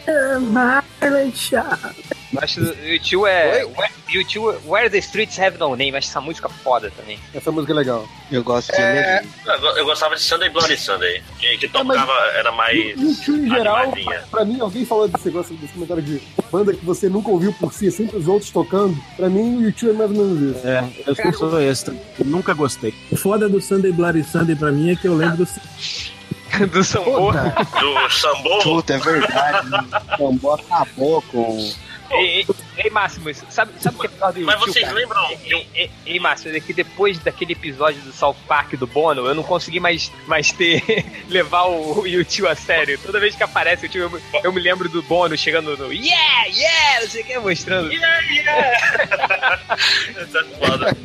[2.36, 3.64] Acho que o tio é.
[3.64, 5.96] O tio Where the Streets Have No Name.
[5.96, 7.18] Acho essa música foda também.
[7.34, 8.06] Essa música é legal.
[8.30, 12.52] Eu gosto de É, Eu, eu gostava de Sunday Bloody Sunday, que, que tocava, era
[12.52, 12.76] mais.
[12.76, 14.24] E o tio, em geral, animadinha.
[14.30, 17.72] pra mim, alguém falou desse negócio desse comentário de banda que você nunca ouviu por
[17.72, 18.96] si, sempre os outros tocando.
[19.16, 20.57] Pra mim, o YouTube é mais ou menos isso.
[20.64, 21.92] É, eu sou esse.
[22.24, 22.94] Nunca gostei.
[23.10, 25.46] O foda do Sunday Bloody Sunday pra mim é que eu lembro do
[26.72, 27.30] Do Sambô.
[27.32, 29.68] Do Sambo, Puta, é verdade.
[29.68, 31.70] O Sambô acabou com.
[32.12, 32.46] E- e-
[32.78, 34.96] ei, Máximo, sabe, sabe o que é pior do Mas vocês cara?
[34.96, 35.30] lembram.
[35.74, 39.42] Ei, ei, Márcio, é que depois daquele episódio do South Park do Bono, eu não
[39.42, 40.82] consegui mais, mais ter,
[41.28, 42.98] levar o, o YouTube a sério.
[42.98, 46.44] Toda vez que aparece o YouTube, eu, eu me lembro do Bono chegando no Yeah,
[46.46, 47.92] yeah, não sei o que, mostrando.
[47.92, 49.76] Yeah, yeah!
[50.16, 50.96] É foda.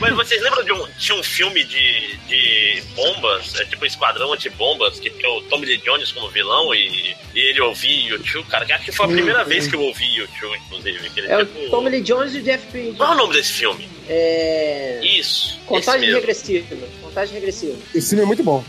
[0.00, 4.98] Mas vocês lembram de um, tinha um filme de, de bombas, é tipo Esquadrão Antibombas,
[4.98, 8.64] que tinha o Tommy Lee Jones como vilão e, e ele ouvia YouTube, cara.
[8.64, 11.06] que Acho que foi a primeira vez que eu ouvi YouTube, inclusive.
[11.18, 12.96] Ele É o tipo- Tommy Lee Jones e o Jeff Bridges.
[12.96, 13.88] Qual é o nome desse filme?
[14.08, 15.00] É.
[15.02, 15.58] Isso.
[15.66, 16.76] Contagem regressiva.
[17.02, 17.76] Contagem regressiva.
[17.94, 18.64] Esse filme é muito bom.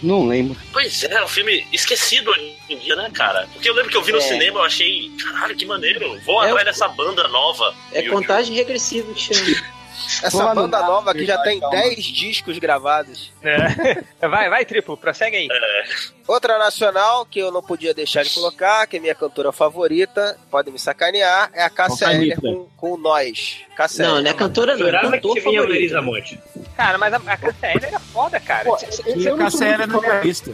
[0.00, 0.56] Não lembro.
[0.72, 3.48] Pois é, é um filme esquecido hoje em dia, né, cara?
[3.52, 4.20] Porque eu lembro que eu vi no É.
[4.20, 6.20] cinema, eu achei, caralho, que maneiro.
[6.24, 7.74] Vou É atrás o- dessa banda nova.
[7.92, 8.20] É YouTube.
[8.20, 9.40] contagem regressiva que chama.
[10.22, 11.76] Essa banda nova que já tem calma.
[11.76, 13.32] 10 discos gravados.
[13.42, 14.02] É.
[14.28, 15.48] Vai, vai, triplo, prossegue aí.
[15.50, 15.84] É,
[16.26, 20.72] Outra nacional que eu não podia deixar de colocar, que é minha cantora favorita, podem
[20.72, 22.58] me sacanear, é a Cássia Eller caneta?
[22.76, 23.60] com, com Nós.
[23.76, 25.92] Cássia Não, não é cantora não, é Jurava cantor que vinha a favorito.
[25.94, 26.40] Marisa Monte.
[26.76, 28.64] Cara, mas a, a Cassia Eller é foda, cara.
[28.64, 30.50] Pô, eu, não Cassia na fã- minha lista.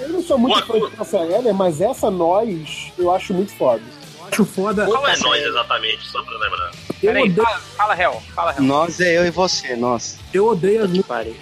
[0.00, 3.82] Eu não sou muito fã de Cassia Eller, mas essa Nós eu acho muito foda.
[4.26, 4.84] Eu acho foda.
[4.86, 6.70] Qual é nós exatamente, só pra lembrar?
[7.02, 8.64] Eu Peraí, odeio, fala, fala real, fala real.
[8.64, 10.18] Nós é eu e você, nós.
[10.32, 11.36] eu odeio as músicas Pare.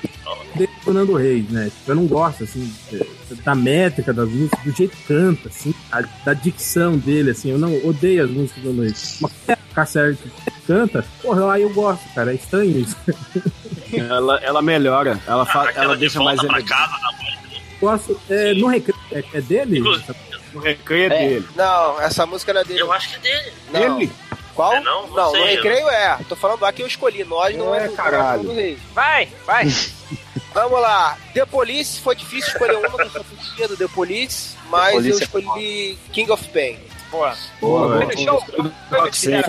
[0.55, 1.65] do Fernando Reis, né?
[1.67, 5.75] Tipo, Eu não gosto, assim, de- da métrica das músicas, do jeito que canta, assim,
[5.93, 7.51] a- da dicção dele, assim.
[7.51, 9.19] Eu não odeio as músicas do Fernando Reis.
[9.21, 12.33] Mas é Cassia que canta, porra, lá eu gosto, cara.
[12.33, 12.97] É estranho isso.
[13.93, 15.21] Ela, ela melhora.
[15.27, 16.65] Ela, fa- ela de deixa mais elegante.
[16.69, 17.35] casa na voz.
[17.81, 19.79] Gosto, é, no recreio, é, é dele?
[19.79, 20.15] Inclusive-
[20.55, 21.29] O recreio é, É.
[21.29, 21.49] dele.
[21.57, 22.81] Não, essa música não é dele.
[22.81, 23.53] Eu acho que é dele.
[23.73, 23.99] Não.
[24.01, 24.13] Ele?
[24.55, 24.73] Qual?
[24.73, 25.09] É não?
[25.09, 26.19] Não sei, no eu- recreio é.
[26.29, 27.25] Tô falando lá que eu escolhi.
[27.25, 28.45] Nós não é, É, caralho.
[28.45, 28.77] não é.
[28.95, 29.65] Vai, vai.
[30.55, 31.19] Vamos lá.
[31.35, 35.19] The Police foi difícil escolher uma, que eu fã do The Police, mas Police eu
[35.19, 36.79] é escolhi King of Pain.
[37.11, 37.35] Boa.
[37.61, 38.45] Boa, Foi no show?
[38.89, 39.43] Foi Sim.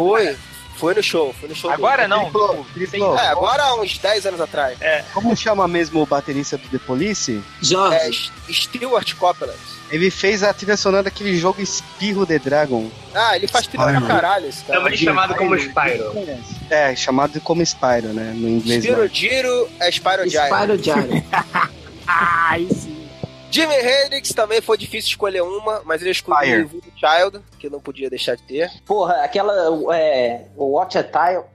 [0.77, 0.93] Foi.
[0.93, 1.71] No show, foi no show.
[1.71, 2.23] Agora não.
[2.23, 3.17] Triplo, triplo.
[3.17, 4.77] É, agora há uns 10 anos atrás.
[5.13, 7.41] Como chama mesmo o baterista do The Police?
[7.61, 8.31] Jorge.
[8.49, 9.57] É, Stewart Copeland.
[9.91, 12.89] Ele fez a trilha sonora daquele jogo Espirro the Dragon.
[13.13, 14.79] Ah, ele faz trilha pra caralho, esse cara.
[14.79, 16.13] Também chamado como Spyro.
[16.69, 18.33] É, chamado como Spyro, né?
[18.35, 18.83] No inglês.
[18.83, 19.07] Spiro lá.
[19.07, 20.47] Giro é Spyro Giant.
[20.47, 21.23] Spyro Giant.
[22.07, 23.04] Ai, sim.
[23.55, 26.63] Jimi Hendrix também foi difícil escolher uma, mas ele escolheu Fire.
[26.63, 28.69] o Voodoo Child, que não podia deixar de ter.
[28.85, 29.53] Porra, aquela.
[29.95, 30.97] É, o Watch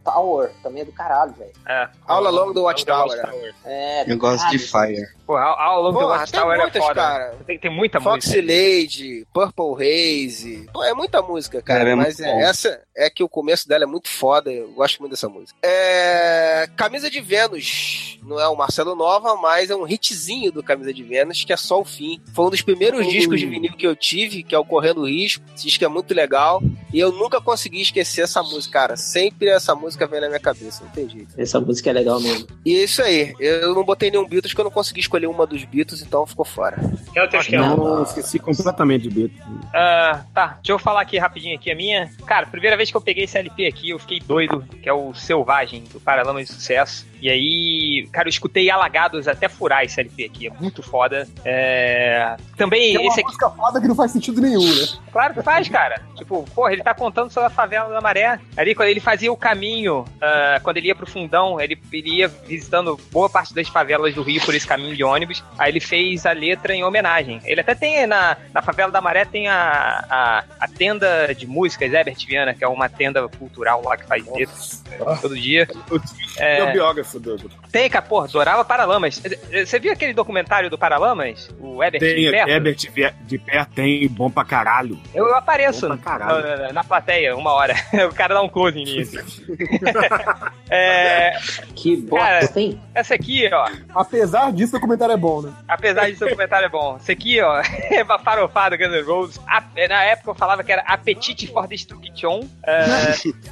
[0.03, 1.53] Tower também é do caralho, velho.
[1.69, 1.89] É.
[2.07, 3.19] All Along the Watchtower.
[3.65, 4.59] É, do Eu gosto de.
[4.59, 5.07] Fire.
[5.27, 7.01] Porra, ao, ao longo do Porra, Watchtower tem é muitas, foda.
[7.01, 7.37] cara.
[7.47, 8.53] Tem, tem muita Foxy música.
[8.53, 10.69] Lady, Purple Haze.
[10.73, 11.89] Pô, é muita música, cara.
[11.89, 14.51] É, é mas é, essa é que o começo dela é muito foda.
[14.51, 15.57] Eu gosto muito dessa música.
[15.63, 18.19] É, Camisa de Vênus.
[18.23, 21.57] Não é o Marcelo Nova, mas é um hitzinho do Camisa de Vênus, que é
[21.57, 22.21] só o fim.
[22.35, 25.45] Foi um dos primeiros discos de vinil que eu tive, que é o Correndo Risco.
[25.55, 26.63] Esse disco é muito legal.
[26.93, 28.97] E eu nunca consegui esquecer essa música, cara.
[28.97, 30.85] Sempre essa música vem na minha cabeça.
[30.85, 31.35] Não tem jeito.
[31.37, 32.47] Essa música é legal mesmo.
[32.65, 33.35] E é isso aí.
[33.39, 36.45] Eu não botei nenhum Beatles, porque eu não consegui escolher uma dos Beatles, então ficou
[36.45, 36.79] fora.
[37.15, 37.77] É o teu esquema?
[37.77, 39.35] Não, esqueci completamente de Beto.
[39.75, 42.11] Ah, tá, deixa eu falar aqui rapidinho aqui a minha.
[42.27, 45.13] Cara, primeira vez que eu peguei esse LP aqui, eu fiquei doido, que é o
[45.15, 47.07] Selvagem, do Paralamas de Sucesso.
[47.21, 51.29] E aí, cara, eu escutei Alagados até furar esse LP aqui, é muito foda.
[51.45, 52.37] É...
[52.57, 54.87] Também, é uma esse aqui, música foda que não faz sentido nenhum, né?
[55.13, 56.03] claro que faz, cara.
[56.21, 58.39] Tipo, porra, ele tá contando sobre a favela da Maré.
[58.55, 62.29] Ali, quando ele fazia o caminho, ah, quando ele ia pro fundão, ele, ele ia
[62.29, 65.43] visitando boa parte das favelas do Rio por esse caminho de ônibus.
[65.59, 67.41] Aí ele fez a letra em homenagem.
[67.45, 71.91] Ele até tem na, na favela da Maré, tem a, a, a tenda de músicas,
[71.91, 74.85] Herbert Viana, que é uma tenda cultural lá que faz letras
[75.23, 75.67] todo dia.
[76.37, 79.21] É É, o biógrafo do- tem, porra, adorava Paralamas.
[79.51, 81.49] Você viu aquele documentário do Paralamas?
[81.59, 82.49] O Herbert Tem de perto?
[82.51, 84.99] Herbert de- de pé, tem bom pra caralho.
[85.15, 86.63] Eu, eu apareço Bom na, pra caralho.
[86.67, 87.75] na- na plateia uma hora.
[88.11, 89.01] o cara dá um close em mim.
[89.01, 89.19] assim.
[90.73, 91.33] É,
[91.75, 92.81] Que Cara, bosta, hein?
[92.95, 93.69] essa aqui, ó.
[93.95, 95.53] Apesar disso, o comentário é bom, né?
[95.67, 96.97] Apesar de seu comentário é bom.
[96.97, 97.61] Esse aqui, ó,
[97.91, 99.41] é uma farofada Guns N' Roses.
[99.49, 102.43] A- na época eu falava que era Appetite for Destruction.
[102.65, 102.85] É,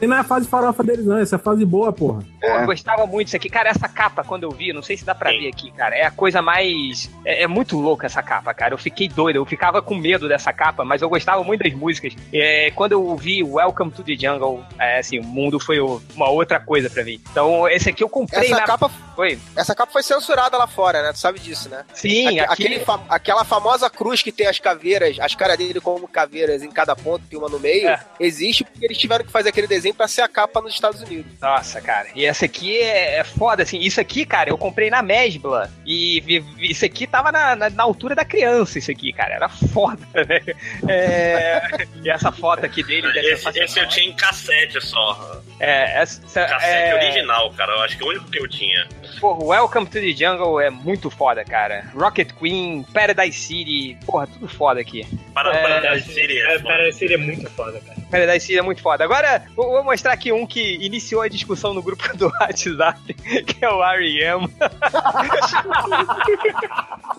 [0.00, 1.18] E não é a fase farofa deles, não.
[1.18, 2.20] Essa é a fase boa, porra.
[2.40, 3.47] pô, eu gostava muito disso aqui.
[3.50, 6.04] Cara, essa capa, quando eu vi, não sei se dá pra ver aqui, cara, é
[6.04, 7.10] a coisa mais.
[7.24, 8.74] É, é muito louca essa capa, cara.
[8.74, 12.14] Eu fiquei doido, eu ficava com medo dessa capa, mas eu gostava muito das músicas.
[12.32, 16.60] É, quando eu vi Welcome to the Jungle, é, assim, o mundo foi uma outra
[16.60, 17.20] coisa pra mim.
[17.30, 18.62] Então, esse aqui eu comprei Essa na.
[18.66, 19.38] capa, Foi.
[19.56, 21.12] essa capa foi censurada lá fora, né?
[21.12, 21.84] Tu sabe disso, né?
[21.94, 26.06] Sim, Aque- aquele fa- aquela famosa cruz que tem as caveiras, as caras dele como
[26.08, 28.00] caveiras em cada ponto, tem uma no meio, É.
[28.20, 31.32] existe porque eles tiveram que fazer aquele desenho pra ser a capa nos Estados Unidos.
[31.40, 32.08] Nossa, cara.
[32.14, 33.78] E essa aqui é, é foda, assim.
[33.78, 35.70] Isso aqui, cara, eu comprei na Mesbla.
[35.86, 39.34] E vi- vi- isso aqui tava na, na, na altura da criança, isso aqui, cara.
[39.34, 39.98] Era foda,
[40.28, 40.40] né?
[40.88, 43.06] É, e essa foto aqui dele.
[43.20, 45.40] Esse, esse eu tinha em cassete só.
[45.60, 46.94] É, essa, Cassete é...
[46.94, 47.72] original, cara.
[47.72, 48.86] Eu acho que é o único que eu tinha.
[49.20, 51.84] Porra, Welcome to the Jungle é muito foda, cara.
[51.94, 55.06] Rocket Queen, Paradise City, porra, tudo foda aqui.
[55.34, 56.58] Para, É, Paradise City é É.
[56.60, 57.97] Paradise City é muito foda, cara.
[58.10, 59.04] Paradise City é muito foda.
[59.04, 63.68] Agora, vou, mostrar aqui um que iniciou a discussão no grupo do WhatsApp, que é
[63.68, 64.48] o R.E.M.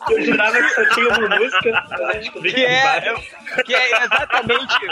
[0.10, 2.66] Eu jurava que só tinha uma música, eu descobri Que
[3.66, 3.90] que é, várias.
[3.90, 4.76] que é exatamente...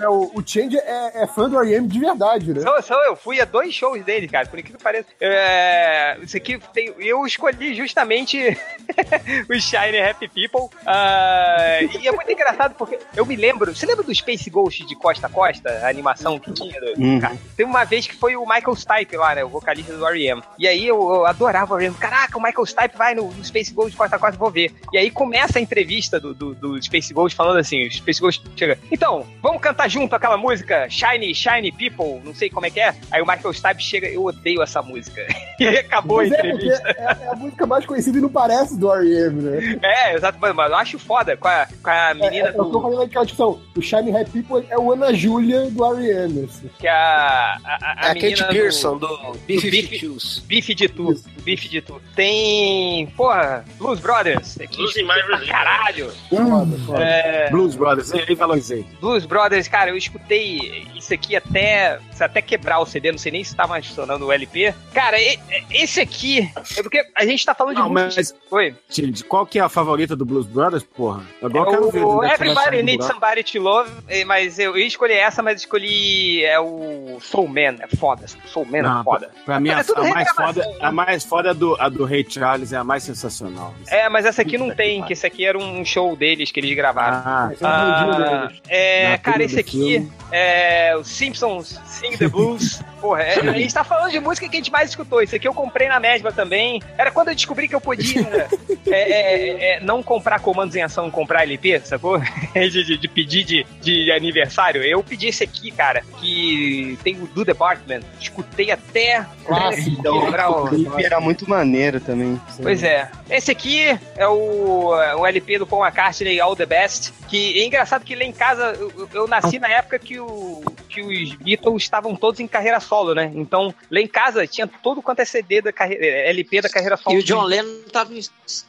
[0.00, 1.86] É, o, o Change é, é fã do R.E.M.
[1.88, 2.60] de verdade, né?
[2.60, 5.06] Sou, sou eu, fui a dois shows dele, cara, por incrível que pareça.
[5.20, 8.38] É, isso aqui tem, eu escolhi justamente
[9.50, 10.68] o Shiny Happy People.
[10.86, 13.74] ah, e é muito engraçado porque eu me lembro.
[13.74, 15.70] Você lembra do Space Ghost de Costa a Costa?
[15.82, 16.80] A animação que tinha?
[16.80, 17.20] do- Uhum.
[17.20, 19.44] Cara, Tem uma vez que foi o Michael Stipe lá, né?
[19.44, 20.42] O vocalista do R.E.M.
[20.58, 21.96] E aí eu, eu adorava o R.E.M.
[21.96, 24.72] Caraca, o Michael Stipe vai no, no Space Ghost de Costa a Costa, vou ver.
[24.92, 28.42] E aí começa a entrevista do, do, do Space Ghost falando assim: o Space Ghost
[28.56, 28.78] chega.
[28.90, 32.94] Então, vamos cantar junto aquela música Shiny, Shiny People, não sei como é que é.
[33.10, 35.24] Aí o Michael Stipe chega, eu odeio essa música.
[35.56, 36.88] E aí acabou a Mas é, porque entrevista.
[36.98, 39.78] é, é a música mais conhecida e não parece do R.E.M., né?
[39.84, 42.82] É, exato, mas eu acho foda com a, com a menina É, eu tô do.
[42.82, 43.60] falando aquela discussão.
[43.76, 46.44] O Shiny Happy People é o Ana Júlia do R.E.M.
[46.50, 46.68] Assim.
[46.76, 47.56] Que é a.
[47.64, 50.42] A, a, É a menina Kate do- Pearson, do do B-52s.
[50.44, 51.14] Bife de tu,
[51.44, 52.02] bife de tu.
[52.16, 54.58] Tem, porra, Blues Brothers.
[54.74, 55.46] Blues pra Review.
[55.46, 56.12] caralho.
[56.28, 56.98] Foda, foda.
[57.44, 58.84] É, Blues Brothers, aí valorizei.
[59.00, 63.42] Blues Brothers, cara, eu escutei isso aqui até, até quebrar o CD, não sei nem
[63.44, 64.74] se tava funcionando o LP.
[64.92, 65.38] Cara, e-
[65.70, 68.14] esse aqui, é porque a gente tá falando de Não, música.
[68.16, 68.74] mas, Oi.
[68.88, 71.22] gente, qual que é a favorita do Blues Brothers, porra?
[71.42, 72.00] Agora eu quero ver.
[72.00, 73.06] É o é que achar Everybody Needs.
[73.06, 73.90] Somebody to Love,
[74.26, 78.26] mas eu ia escolher essa, mas escolhi é o Soul Man, é foda.
[78.46, 79.30] Soul Man Não, é foda.
[79.44, 82.04] Pra mim, a, É tudo a mais foda, a mais foda é do, a do
[82.04, 83.74] Ray Charles é a mais sensacional.
[83.88, 85.06] É, mas essa aqui não Puta que tem, pariu.
[85.06, 87.22] que esse aqui era um show deles que eles gravaram.
[87.24, 90.12] Ah, Esse é Ah, é, cara, esse aqui filme.
[90.30, 92.82] é o Simpsons Sing the Blues.
[93.04, 95.20] Porra, é, a gente tá falando de música que a gente mais escutou.
[95.20, 96.80] Isso aqui eu comprei na Mesma também.
[96.96, 98.22] Era quando eu descobri que eu podia
[98.86, 102.18] é, é, é, não comprar comandos em ação, comprar LP, sacou?
[102.54, 104.82] de, de- de pedir de, de aniversário.
[104.82, 108.00] Eu pedi esse aqui, cara, que tem o Do Department.
[108.18, 109.90] Escutei até Clássico.
[110.00, 112.40] Então, quebrar o clipe era muito maneiro também.
[112.62, 113.10] Pois é.
[113.28, 117.12] Esse aqui é o, é o LP do Paul McCartney, All the Best.
[117.28, 120.62] Que é engraçado que lá em casa eu, eu- eu nasci na época que, o,
[120.88, 123.32] que os Beatles estavam todos em carreira solo, né?
[123.34, 127.16] Então lá em casa tinha todo quanto é CD da carreira, LP da carreira solo.
[127.16, 128.20] E o John Lennon tava em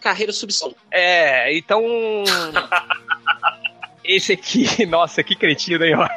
[0.01, 0.75] carreira subsolo.
[0.89, 1.83] É, então.
[4.03, 6.07] Esse aqui, nossa, que cretino aí, ó.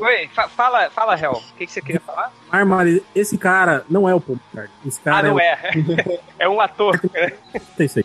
[0.00, 1.32] Oi, fa- fala, fala, Hel.
[1.32, 2.32] O que, que você queria falar?
[2.50, 4.76] Armari, esse cara não é o Paul McCartney.
[4.86, 5.40] Esse cara Ah, não o...
[5.40, 5.58] é.
[6.38, 7.00] É um ator.
[7.76, 8.04] Tem isso aí.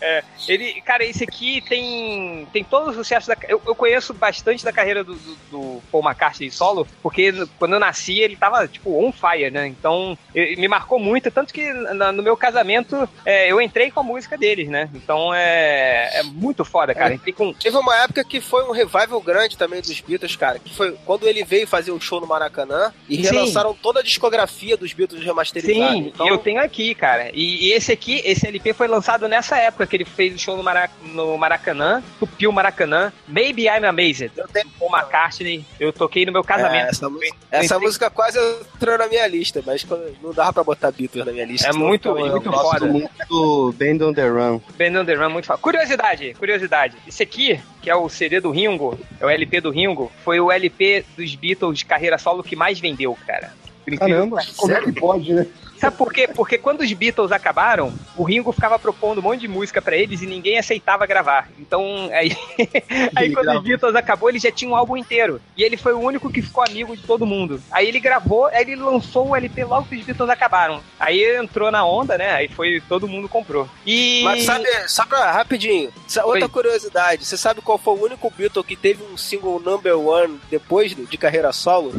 [0.00, 3.36] É, ele, cara, esse aqui tem, tem todo o sucesso da.
[3.48, 7.80] Eu, eu conheço bastante da carreira do, do, do Paul McCartney solo, porque quando eu
[7.80, 9.66] nasci ele tava, tipo, on fire, né?
[9.66, 14.00] Então, ele- me marcou muito, tanto que na- no meu casamento é, eu entrei com
[14.00, 14.88] a música deles, né?
[14.94, 17.14] Então é, é muito foda, cara.
[17.14, 17.52] Entrei com.
[17.52, 20.58] Teve uma época que foi um revival grande também dos Beatles, cara.
[20.58, 23.22] Que foi quando ele veio fazer um show no Maracanã e Sim.
[23.22, 25.92] relançaram toda a discografia dos Beatles remasterizada.
[25.92, 27.30] Sim, Então, eu tenho aqui, cara.
[27.34, 30.56] E, e esse aqui, esse LP foi lançado nessa época que ele fez o show
[30.56, 33.12] no, Mara- no Maracanã, tupiu o Maracanã.
[33.26, 34.30] Maybe I'm Amazed.
[34.36, 36.90] Eu tenho Paul McCartney, eu toquei no meu é, casamento.
[36.90, 37.18] essa, mu-
[37.50, 38.38] essa entrei- música quase
[38.74, 39.84] entrou na minha lista, mas
[40.22, 41.68] não dava pra botar Beatles na minha lista.
[41.68, 42.86] É muito, ficava- muito Gosto foda.
[42.86, 44.60] muito do Band on the Run.
[44.76, 45.58] Ben on the Run, muito foda.
[45.58, 46.96] Curiosidade, curiosidade.
[47.06, 50.50] Esse aqui, que é o CD do Ringo, é o LP do Ringo, foi o
[50.52, 53.52] LP dos Beatles de carreira solo que mais vendeu, cara.
[53.98, 54.42] Caramba.
[54.56, 55.46] Como é que pode, né?
[55.78, 56.28] Sabe por quê?
[56.28, 60.22] Porque quando os Beatles acabaram, o Ringo ficava propondo um monte de música pra eles
[60.22, 61.48] e ninguém aceitava gravar.
[61.58, 62.36] Então, aí,
[63.16, 65.40] aí quando os Beatles acabou, ele já tinha um álbum inteiro.
[65.56, 67.60] E ele foi o único que ficou amigo de todo mundo.
[67.70, 70.80] Aí ele gravou, aí ele lançou o LP logo que os Beatles acabaram.
[70.98, 72.32] Aí entrou na onda, né?
[72.32, 73.68] Aí foi, todo mundo comprou.
[73.86, 74.22] E...
[74.24, 76.48] Mas sabe, só pra rapidinho, sa- outra Oi.
[76.48, 80.94] curiosidade, você sabe qual foi o único Beatle que teve um single number one depois
[80.94, 81.94] de de carreira solo?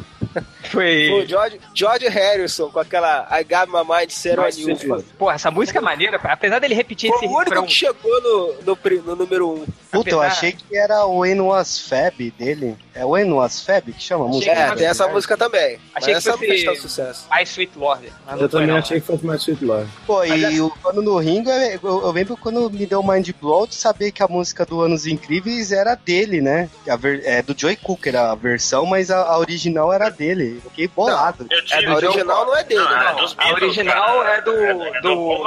[0.65, 1.23] Foi Foi...
[1.23, 4.25] o George, George Harrison com aquela I Got On Mas,
[4.57, 5.03] You.
[5.17, 7.65] Pô, essa música é maneira, apesar dele repetir Foi esse o único refrão.
[7.65, 9.65] que chegou no, no, no número um.
[9.91, 12.77] Puta, eu Apesar- achei que era o When Was Fab dele.
[12.93, 14.51] É o When Was Fab que chama a música?
[14.51, 15.79] É, tem essa música também.
[15.95, 17.27] Achei mas que essa fosse- não sucesso.
[17.31, 18.11] I Sweet Lord.
[18.27, 18.77] Não Eu também não.
[18.77, 19.89] achei que fosse mais Sweet Love.
[20.05, 23.65] Pô, Mas e o quando no Ringo, eu, eu lembro quando me deu mind blow
[23.65, 26.69] de saber que a música do Anos Incríveis era dele, né?
[26.87, 30.61] A ver- é, do Joy Cooker a versão, mas a, a original era dele.
[30.63, 31.47] Eu fiquei bolado.
[31.49, 33.15] Eu tive, a original não é dele, Não, é não.
[33.21, 34.37] dos A Beatles, original cara.
[34.37, 35.43] é do, É do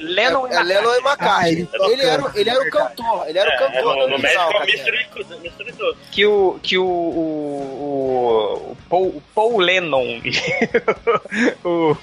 [0.00, 1.28] Lennon e É Lennon e McCartney.
[1.28, 4.08] Ah, ele ele, era, ele era o cantor, ele era o É, cantor é no,
[4.08, 4.64] no cara.
[4.66, 5.06] Mystery,
[5.42, 5.96] Mystery Tour.
[6.10, 10.20] que o que o o, o, Paul, o Paul Lennon
[11.64, 11.96] o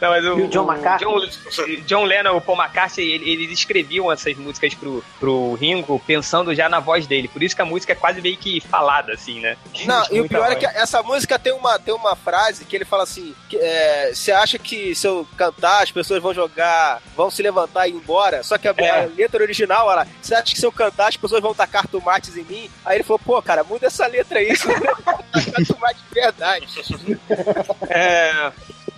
[0.00, 1.08] não, mas o, E o John McCartney?
[1.08, 6.54] John, John Lennon, o Paul McCartney, ele- eles escreviam essas músicas pro, pro Ringo pensando
[6.54, 7.28] já na voz dele.
[7.28, 9.56] Por isso que a música é quase meio que falada, assim, né?
[9.84, 10.58] Não, e o pior é voz.
[10.58, 14.32] que essa música tem uma, tem uma frase que ele fala assim: que, é, você
[14.32, 18.42] acha que se eu cantar, as pessoas vão jogar, vão se levantar e ir embora?
[18.42, 19.04] Só que a, É.
[19.04, 22.36] a letra original, ela, você acha que se eu cantar, as pessoas vão tacar tomates
[22.36, 22.70] em mim?
[22.84, 26.66] Aí ele falou, pô, cara, muda essa letra aí, tacar tomate de verdade.
[27.90, 28.52] É,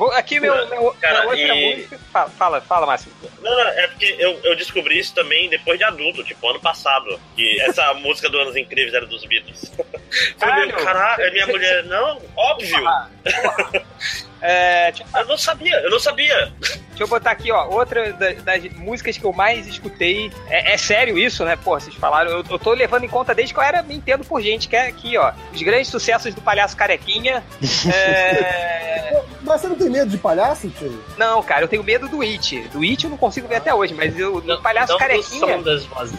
[0.08, 1.98] aqui meu, meu, Cara, outra e- música.
[2.12, 3.12] Fala, fala, fala Márcio.
[3.40, 7.20] Não, não, é porque eu, eu descobri isso também depois de adulto, tipo, ano passado.
[7.36, 9.72] Que essa música do Anos Incríveis era dos Beatles.
[10.38, 10.84] Falei, Caralho.
[10.84, 11.84] caralho, é minha mulher.
[11.84, 12.84] Não, óbvio.
[14.42, 16.52] É, deixa, Eu não sabia, eu não sabia.
[16.60, 17.68] deixa eu botar aqui, ó.
[17.68, 20.30] Outra da- das músicas que eu mais escutei.
[20.48, 21.56] É, é sério isso, né?
[21.56, 22.30] Pô, vocês falaram.
[22.30, 24.76] Eu, eu tô levando em conta desde que eu era me entendo por gente, que
[24.76, 25.32] é aqui, ó.
[25.52, 27.42] Os grandes sucessos do Palhaço Carequinha.
[27.92, 31.02] É, Mas você não tem medo de palhaço, tio?
[31.16, 32.60] Não, cara, eu tenho medo do It.
[32.68, 35.40] Do It eu não consigo ver até hoje, mas eu, do Palhaço Não do Carequinha.
[35.56, 36.18] som das vozes.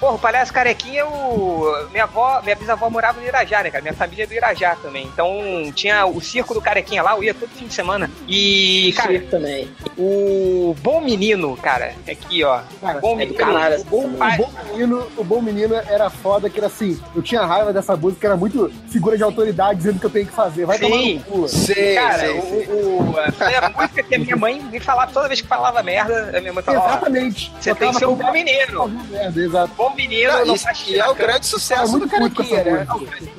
[0.00, 1.88] Porra, o Palhaço Carequinha, o...
[1.90, 3.82] minha avó, minha bisavó morava no Irajá, né, cara?
[3.82, 5.04] Minha família é do Irajá também.
[5.06, 5.30] Então
[5.74, 8.10] tinha o circo do Carequinha lá, eu ia todo fim de semana.
[8.28, 9.68] E, cara, Circo também.
[9.96, 12.60] o Bom Menino, cara, aqui, ó.
[12.80, 13.34] Cara, bom é do menino.
[13.38, 13.80] caralho.
[13.80, 17.44] O bom, O bom menino, o bom menino era foda, que era assim, eu tinha
[17.44, 20.64] raiva dessa música, era muito figura de autoridade dizendo o que eu tenho que fazer.
[20.66, 21.14] Vai tomar Sim.
[21.14, 21.48] no cu.
[21.48, 25.40] Sei, Cara, sei, o, o, a, música que a minha mãe me falava toda vez
[25.40, 27.52] que falava merda, a minha mãe falava, Exatamente.
[27.60, 28.88] você tem que ser um bom menino.
[29.10, 29.72] Merda, exato.
[29.76, 32.86] Bom menino, Não, não isso- faz e é o grande sucesso muito do essa né?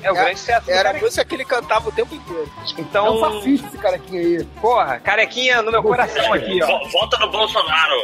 [0.04, 2.50] É o grande sucesso Era a música que ele cantava o tempo inteiro.
[2.58, 4.44] É um Então, fascista esse carequinha aí.
[4.62, 6.68] porra, carequinha no meu coração aqui, ó.
[6.68, 7.96] Vo- Volta no Bolsonaro.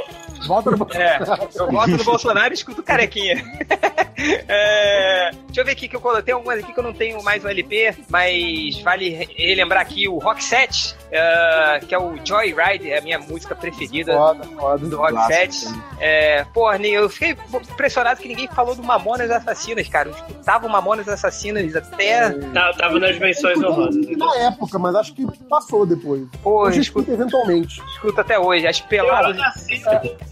[0.48, 1.20] Volta no É,
[1.56, 3.44] eu gosto do Bolsonaro e escuto carequinha.
[4.48, 6.24] É, deixa eu ver aqui que eu coloquei.
[6.26, 10.08] Tem algumas aqui que eu não tenho mais no LP, mas vale re- relembrar aqui
[10.08, 14.86] o Rock Set, é, que é o Joyride, é a minha música preferida Foda, foda.
[14.88, 15.66] do Rock Set.
[16.00, 17.36] É, porra, eu fiquei
[17.72, 20.10] impressionado que ninguém falou do Mamonas Assassinas, cara.
[20.10, 22.30] Eu escutava o Mamonas Assassinas até.
[22.54, 24.06] Tá- Tava nas menções honrosas.
[24.18, 26.24] Na época, mas acho que passou depois.
[26.42, 27.82] Porra, Hoje escuto, escuta eventualmente.
[27.94, 28.68] escuto até hoje.
[28.68, 29.36] As Eu peladas.
[29.38, 29.82] nasci,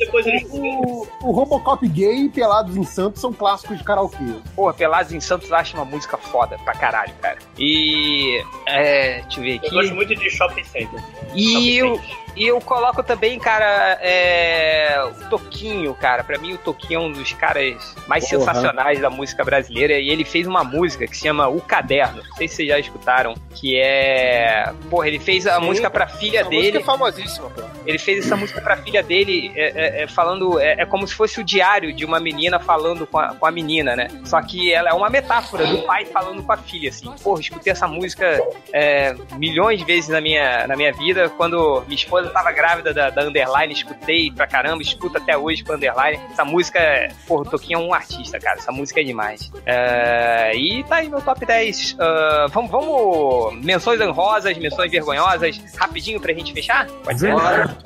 [0.05, 4.17] depois eles O, o Robocop gay e Pelados em Santos são clássicos de karaokê.
[4.55, 7.37] Porra, Pelados em Santos eu acho uma música foda pra caralho, cara.
[7.57, 8.43] E.
[8.67, 9.69] É, deixa eu ver Eu aqui.
[9.69, 11.03] gosto muito de shopping center.
[11.35, 12.17] E Shopping eu, center.
[12.35, 16.23] E eu coloco também, cara, é, o Toquinho, cara.
[16.23, 18.39] Pra mim, o Toquinho é um dos caras mais Porra.
[18.39, 19.93] sensacionais da música brasileira.
[19.99, 22.23] E ele fez uma música que se chama O Caderno.
[22.23, 23.33] Não sei se vocês já escutaram.
[23.53, 24.71] Que é.
[24.89, 25.65] Porra, ele fez a Sim.
[25.65, 26.57] música pra filha dele.
[26.57, 27.61] música é famosíssima, pô.
[27.85, 30.59] Ele fez essa música pra filha dele, é, é, é, falando.
[30.59, 33.51] É, é como se fosse o diário de uma menina falando com a, com a
[33.51, 34.07] menina, né?
[34.23, 37.11] Só que ela é uma metáfora do pai falando com a filha, assim.
[37.23, 38.39] Porra, escutei essa música
[38.71, 41.29] é, milhões de vezes na minha, na minha vida.
[41.29, 45.73] Quando minha esposa tava grávida da, da Underline, escutei pra caramba, escuto até hoje com
[45.73, 46.19] a Underline.
[46.31, 46.79] Essa música,
[47.27, 48.57] porra, o Toquinho é um artista, cara.
[48.57, 49.51] Essa música é demais.
[49.65, 51.95] É, e tá aí meu top 10.
[51.99, 53.63] Ah, vamos, vamos.
[53.63, 56.87] Menções honrosas, menções vergonhosas, rapidinho pra gente fechar?
[57.03, 57.33] Pode ser?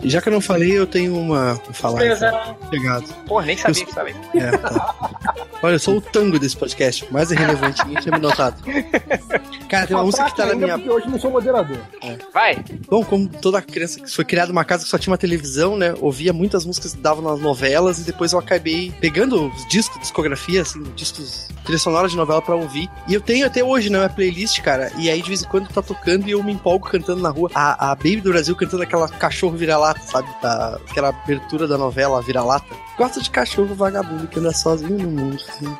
[0.03, 2.05] Já que eu não falei, eu tenho uma pra falar.
[2.05, 2.55] então.
[2.69, 3.05] Pegado.
[3.27, 4.15] Porra, nem sabia Eu- que sabia.
[4.35, 4.95] É, tá.
[5.63, 8.61] Olha, eu sou o tango desse podcast, mais irrelevante, ninguém tinha me notado.
[9.69, 10.75] Cara, tem uma música que tá na minha.
[10.77, 11.77] porque hoje não sou moderador.
[12.33, 12.63] Vai.
[12.87, 15.93] Bom, como toda criança que foi criada numa casa que só tinha uma televisão, né?
[15.99, 20.61] Ouvia muitas músicas que davam nas novelas e depois eu acabei pegando os discos, discografia,
[20.61, 22.89] assim, discos, trilha sonora de novela pra ouvir.
[23.07, 23.99] E eu tenho até hoje, né?
[23.99, 24.91] Uma playlist, cara.
[24.97, 27.49] E aí de vez em quando tá tocando e eu me empolgo cantando na rua.
[27.53, 30.27] A, a Baby do Brasil cantando aquela cachorro vira-lata, sabe?
[30.41, 32.84] Da, aquela abertura da novela vira-lata.
[32.97, 35.35] Gosta de cachorro vagabundo que anda sozinho no mundo.
[35.35, 35.77] assim,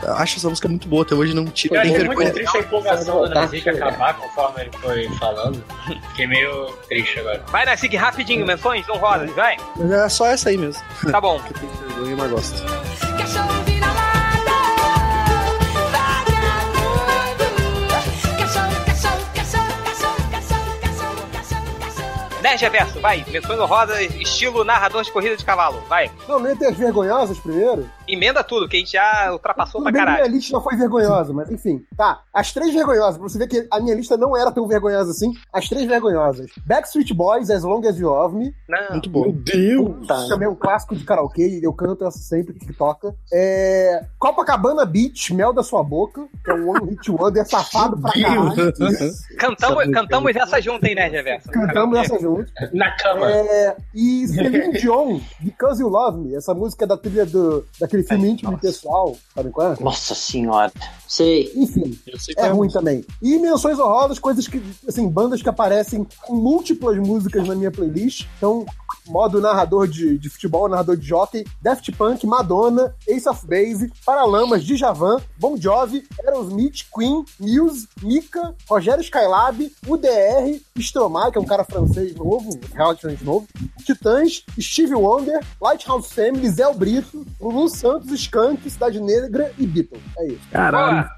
[0.00, 0.14] cara.
[0.14, 1.76] Acho essa música muito boa, até hoje não tive.
[1.76, 2.34] Eu Tem achei muito vergonha.
[2.34, 5.62] triste a empolgação do Nazik acabar conforme ele foi falando.
[6.10, 7.44] Fiquei meio triste agora.
[7.48, 9.56] Vai, Nassig, rapidinho, menções honrosas, vai.
[9.76, 10.82] Mas é só essa aí mesmo.
[11.10, 11.38] Tá bom.
[11.48, 13.07] Que tem vergonha, mas gosto.
[22.56, 23.22] 10 Verso, vai.
[23.28, 26.10] Menção roda, estilo narrador de corrida de cavalo, vai.
[26.26, 27.86] Não, lê as vergonhosas primeiro.
[28.08, 30.22] Emenda tudo, que a gente já ultrapassou Tudo pra bem caralho.
[30.22, 31.84] Minha lista não foi vergonhosa, mas enfim.
[31.94, 35.10] Tá, as três vergonhosas, pra você ver que a minha lista não era tão vergonhosa
[35.10, 35.34] assim.
[35.52, 36.50] As três vergonhosas.
[36.64, 38.54] Backstreet Boys, As Long As You Love Me.
[38.66, 38.92] Não.
[38.92, 39.24] Muito bom.
[39.24, 40.06] Meu Deus!
[40.10, 43.14] Isso também é um clássico de karaokê, eu canto essa sempre que toca.
[43.30, 44.02] É...
[44.18, 48.72] Copacabana Beach, Mel da Sua Boca, que é um One Hit Wonder safado pra caralho.
[49.38, 51.50] Cantamos, cantamos essa junto, hein, né, Reverso?
[51.50, 52.37] Cantamos essa junto.
[52.72, 53.30] Na cama.
[53.30, 58.30] É, e Celine Dion, Because You Love Me, essa música da trilha do, daquele filme
[58.30, 59.76] íntimo e pessoal, sabe qual é?
[59.82, 60.72] Nossa senhora.
[61.06, 61.50] Sei.
[61.54, 63.04] Enfim, sei é é ruim também.
[63.22, 68.26] E menções honrosas, coisas que, assim, bandas que aparecem com múltiplas músicas na minha playlist.
[68.36, 68.66] Então,
[69.08, 74.64] modo narrador de, de futebol, narrador de jockey, Daft Punk, Madonna, Ace of Base, Paralamas,
[74.64, 81.64] Djavan, Bon Jovi, Aerosmith, Queen, Muse, Mika, Rogério Skylab, UDR, Stromae, que é um cara
[81.64, 83.46] francês novo, relativamente novo,
[83.84, 90.02] Titãs, Steve Wonder, Lighthouse Family, Zé Brito, Lulu Santos, Skank, Cidade Negra e Beatles.
[90.18, 90.48] É isso.
[90.50, 91.08] Caralho.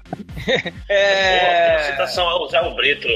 [0.89, 1.75] É...
[1.75, 3.07] Boa, citação ao Zé Brito,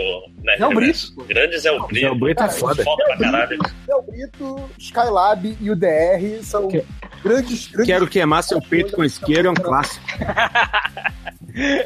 [0.44, 0.58] né?
[0.58, 2.08] Zé Brito, Grande Zé Brito.
[2.08, 2.84] Zé Brito é foda.
[2.84, 3.60] Foda pra caralho.
[3.86, 6.84] Zé Brito, Skylab e UDR são Que-
[7.24, 7.86] grandes, grandes...
[7.94, 10.06] Quero queimar seu peito com isqueiro, é um clássico.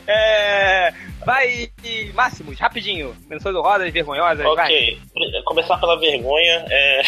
[0.07, 0.91] É...
[1.26, 1.69] Vai,
[2.15, 3.15] Máximos, rapidinho.
[3.30, 4.65] Menções honrosas, vergonhosas, vai.
[4.65, 6.65] Ok, Pr- começar pela vergonha.
[6.69, 7.01] É...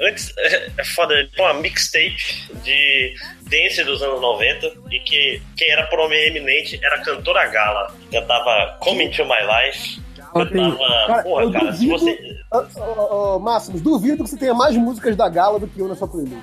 [0.08, 3.14] Antes, é é foda, tem uma mixtape de
[3.50, 7.94] dance dos anos 90 e que quem era proeminente era a cantora Gala.
[8.10, 10.00] Cantava Come Into My Life.
[10.32, 11.06] Cantava.
[11.06, 12.33] Cara, Porra, eu cara, se duvido- você.
[12.78, 16.06] Ô, Máximos, duvido que você tenha mais músicas da Gala do que eu na sua
[16.08, 16.36] playlist.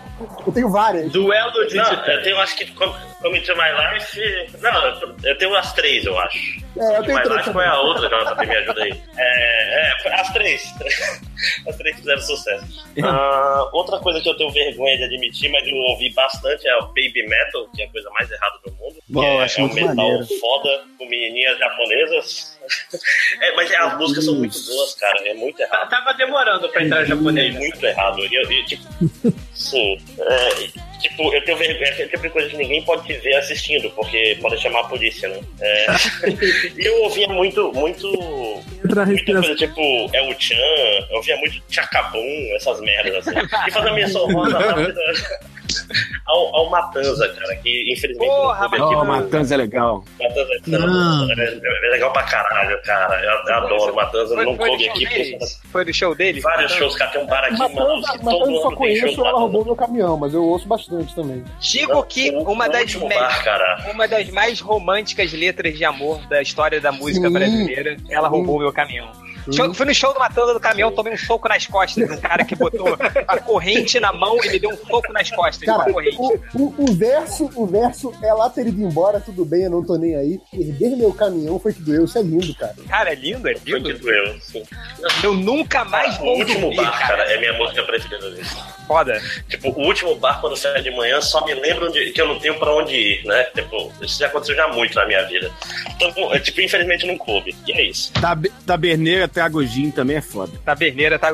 [0.45, 1.11] Eu tenho várias.
[1.11, 2.07] Duelo de Não, titãs.
[2.07, 4.57] eu tenho acho que Come, Come Into My Life.
[4.61, 4.85] Não,
[5.23, 6.59] eu tenho as três, eu acho.
[6.77, 7.67] É, eu tenho My três Life foi também.
[7.67, 9.01] a outra, JP, me ajuda aí.
[9.17, 10.63] É, é, foi as três.
[11.67, 12.85] As três fizeram sucesso.
[13.03, 16.85] Ah, outra coisa que eu tenho vergonha de admitir, mas eu ouvi bastante, é o
[16.89, 18.95] Baby Metal, que é a coisa mais errada do mundo.
[19.09, 20.27] Bom, que é, acho é um muito metal maneiro.
[20.39, 22.59] foda com menininhas japonesas.
[23.41, 25.27] É, mas é, as músicas são muito boas, cara.
[25.27, 25.89] É muito errado.
[25.89, 27.55] Tava demorando pra entrar japonês.
[27.55, 28.19] É muito errado.
[28.23, 28.83] E, eu- e, tipo,
[29.55, 29.97] sim.
[30.19, 31.89] É, tipo, eu tenho vergonha.
[31.89, 35.27] É tipo de coisa que ninguém pode te ver assistindo, porque pode chamar a polícia,
[35.29, 35.39] né?
[35.59, 35.85] É,
[36.77, 38.07] e eu ouvia muito, muito.
[38.83, 39.81] Entra Muita coisa tipo
[40.13, 40.55] El Chan,
[41.09, 43.39] eu ouvia muito Chacabum, essas merdas assim.
[43.67, 44.95] E fazer a minha rosa rápida
[46.25, 48.95] ao, ao Matanza, cara, que infelizmente Porra, não aqui.
[48.95, 50.03] No- Matanza é legal.
[50.19, 51.31] Matanza é, Não.
[51.31, 53.19] é- é legal pra caralho, cara.
[53.23, 55.37] Eu, eu adoro Matanza, Foi, não foi coube aqui.
[55.71, 56.39] Foi do show dele?
[56.41, 59.15] Vários shows, cara, tem um bar aqui, mano, Matanza, que todo Matanza só conheço, ela
[59.17, 59.31] Matanza.
[59.39, 61.43] roubou meu caminhão, mas eu ouço bastante também.
[61.59, 66.41] Digo que O- uma das, me- bar, uma das mais românticas letras de amor da
[66.41, 67.33] história da música Sim.
[67.33, 69.09] brasileira, ela roubou meu caminhão.
[69.51, 72.17] Show- fui no show do Matanza do caminhão, tomei um soco nas costas de um
[72.17, 72.97] cara que botou
[73.27, 76.93] a corrente na mão e me deu um soco nas costas Cara, o, o, o
[76.93, 80.39] verso, o verso é lá ter ido embora, tudo bem, eu não tô nem aí.
[80.51, 82.75] Perder meu caminhão foi que doeu, isso é lindo, cara.
[82.87, 83.99] Cara, é lindo, é Foi que lindo.
[83.99, 84.63] doeu, sim.
[85.23, 88.45] Eu nunca mais O vou último dormir, bar, cara, é minha música preferida dele.
[88.87, 89.21] Foda.
[89.47, 92.39] Tipo, o último bar, quando sai de manhã, só me lembra onde, que eu não
[92.39, 93.43] tenho pra onde ir, né?
[93.55, 95.49] Tipo, isso já aconteceu já muito na minha vida.
[95.95, 97.55] Então, é, tipo, infelizmente não coube.
[97.67, 98.11] E é isso.
[98.13, 100.51] Tabe- Taberneira Tragogin também é foda.
[100.65, 101.31] Taberneira, tá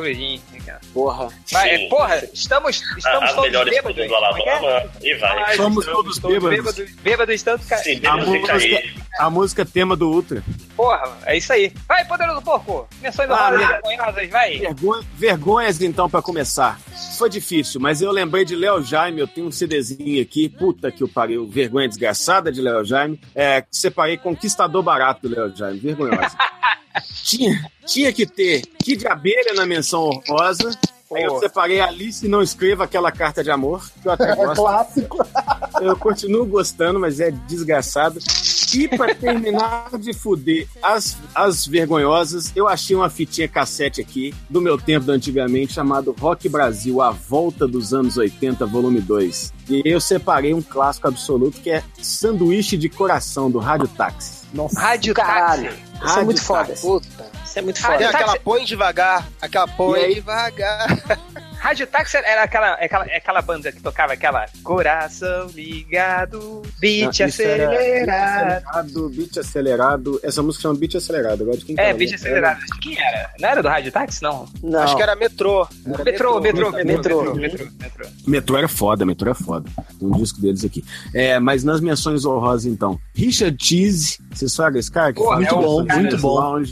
[0.65, 0.79] cara.
[0.93, 1.29] Porra.
[1.53, 1.89] É, Sim.
[1.89, 3.97] porra, estamos, A- estamos As todos bêbados.
[3.97, 4.15] é é?
[4.15, 4.91] Alabama.
[5.01, 5.43] E vai.
[5.43, 6.75] Ai, Somos estamos todos todos bêbados.
[6.75, 6.95] bêbados.
[7.01, 7.83] Bêbados tanto, cara.
[7.83, 8.83] Sim, A música,
[9.19, 10.43] a música tema do Ultra.
[10.75, 11.71] Porra, é isso aí.
[11.87, 12.87] Vai, poderoso porco.
[13.01, 14.57] Menções Ah, vergonhosas, vai.
[14.59, 16.79] Vergonha- vergonhas, então, pra começar.
[17.17, 19.19] Foi difícil, mas eu lembrei de Léo Jaime.
[19.21, 20.47] Eu tenho um CDzinho aqui.
[20.49, 21.47] Puta que o pariu.
[21.47, 23.19] Vergonha desgraçada de Léo Jaime.
[23.35, 25.79] É, separei Conquistador Barato do Léo Jaime.
[25.79, 26.35] Vergonhosa.
[27.23, 30.77] tinha, tinha que ter Kid Abelha na menção honrosa.
[31.13, 34.55] Aí eu separei Alice Não Escreva Aquela Carta de Amor, que eu até É gosto.
[34.61, 35.17] clássico.
[35.79, 38.19] Eu continuo gostando, mas é desgraçado.
[38.73, 44.59] E pra terminar de fuder as, as vergonhosas, eu achei uma fitinha cassete aqui, do
[44.59, 49.53] meu tempo do antigamente, chamado Rock Brasil, A Volta dos Anos 80, volume 2.
[49.69, 54.47] E eu separei um clássico absoluto que é Sanduíche de Coração, do Rádio Táxi.
[54.53, 55.65] Nossa, Rádio Caralho.
[55.69, 55.77] Táxi.
[55.93, 56.65] Isso é Rádio muito foda.
[56.69, 56.81] Táxi.
[56.81, 57.36] Puta.
[57.47, 58.17] Isso é muito Rádio Tem foda.
[58.19, 60.87] aquela põe devagar, aquela põe devagar.
[61.59, 67.41] Rádio Táxi era aquela, aquela, aquela banda que tocava aquela Coração ligado, beat Não, isso
[67.41, 68.67] era- acelerado.
[68.67, 70.19] Acelerado, beat acelerado.
[70.23, 71.41] Essa música chama Beat Acelerado.
[71.43, 71.97] Agora de quem que É, era?
[71.97, 72.59] beat acelerado.
[72.81, 73.31] Quem era?
[73.39, 74.47] Não era do Rádio Táxi, não?
[74.61, 74.79] Não.
[74.81, 75.67] Acho que era metrô.
[75.85, 77.23] Era Metrô, metrô, metrô, Metrô.
[77.23, 78.07] metrô, metrô, metrô.
[78.27, 79.69] Metrô era foda, Metrô é foda.
[79.99, 80.85] Tem um disco deles aqui.
[81.13, 82.99] É, mas nas menções honrosas, então.
[83.15, 85.11] Richard Cheese, você sabe esse cara?
[85.11, 86.35] Que Pô, faz é o muito muito bom.
[86.59, 86.63] Bom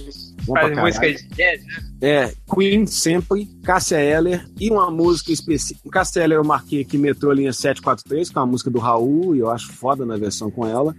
[0.45, 0.81] pra Faz caralho.
[0.81, 1.73] música de jazz, né?
[2.07, 5.89] É, Queen sempre, Cássia Eller e uma música específica.
[5.89, 9.39] Cássia Eller eu marquei aqui Metrô Linha 743, que é uma música do Raul, e
[9.39, 10.95] eu acho foda na versão com ela.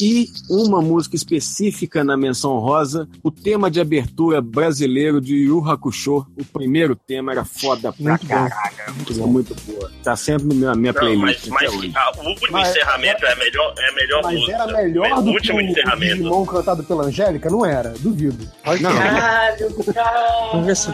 [0.00, 6.24] E uma música específica na menção rosa, o tema de abertura brasileiro de Yu Hakusho.
[6.38, 8.28] O primeiro tema era foda pra Muito bom.
[8.28, 8.94] caralho.
[8.94, 9.90] Muito, muito boa.
[10.04, 11.48] Tá sempre na minha, minha Não, playlist.
[11.48, 14.52] mas, mas o último Mas- encerramento é a melhor, é a melhor Mas música.
[14.52, 16.14] era melhor o do que último o, o encerramento.
[16.16, 17.50] Digimon cantado pela Angélica?
[17.50, 18.48] Não era, duvido.
[18.64, 20.27] Não, Caralho, cara.
[20.52, 20.90] Vamos ver se.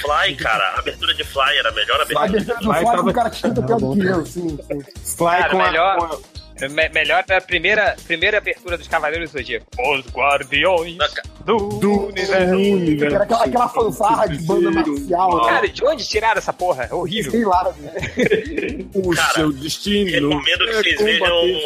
[0.00, 2.24] Fly, cara, a abertura de Fly era a melhor A abertura.
[2.24, 3.30] abertura do Vai, Fly tava- do cara
[3.78, 4.80] bom, do que eu, sim, sim.
[5.16, 9.38] Fly Cara, com melhor- a- Me- melhor é a primeira, primeira abertura dos Cavaleiros do
[9.38, 9.64] Zodíaco.
[9.78, 10.98] Os Guardiões
[11.56, 13.14] do, Universo.
[13.14, 15.36] Era aquela, aquela fanfarra de banda marcial.
[15.42, 15.48] né?
[15.48, 16.84] Cara, de onde tiraram essa porra?
[16.90, 17.30] É horrível.
[17.30, 17.92] Sei lá, né?
[18.94, 20.28] o Cara, seu destino.
[20.28, 21.62] Recomendo que é vocês vejam combater.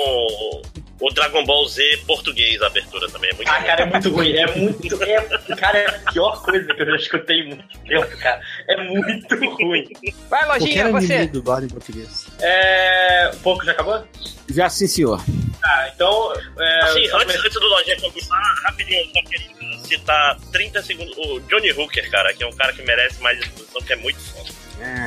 [1.01, 3.31] o, o Dragon Ball Z português, a abertura também.
[3.31, 3.67] É muito Ah, bom.
[3.67, 4.33] cara, é muito ruim.
[4.37, 5.03] É muito.
[5.03, 5.21] É,
[5.57, 8.41] cara, é a pior coisa que eu já escutei em muito tempo, cara.
[8.69, 9.89] É muito ruim.
[10.31, 11.27] Vai, lojinha, você.
[11.27, 12.27] dublado em português.
[12.41, 13.31] É.
[13.35, 14.03] O pouco já acabou?
[14.51, 15.21] Já sim, senhor.
[15.65, 16.33] Ah, então.
[16.59, 19.54] É, Assim, antes, antes do Lojinha começar, rapidinho, eu só queria
[19.87, 21.17] citar 30 segundos.
[21.19, 24.19] O Johnny Hooker, cara, que é um cara que merece mais exposição, que é muito
[24.21, 24.51] foda.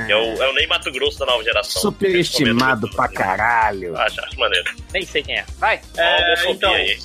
[0.08, 1.82] É o, é o Ney Mato Grosso da nova geração.
[1.82, 3.98] Superestimado pra caralho.
[3.98, 4.72] Acho, acho maneiro.
[4.94, 5.46] Nem sei quem é.
[5.58, 5.82] Vai.
[5.98, 6.98] É, homofobia então, aí.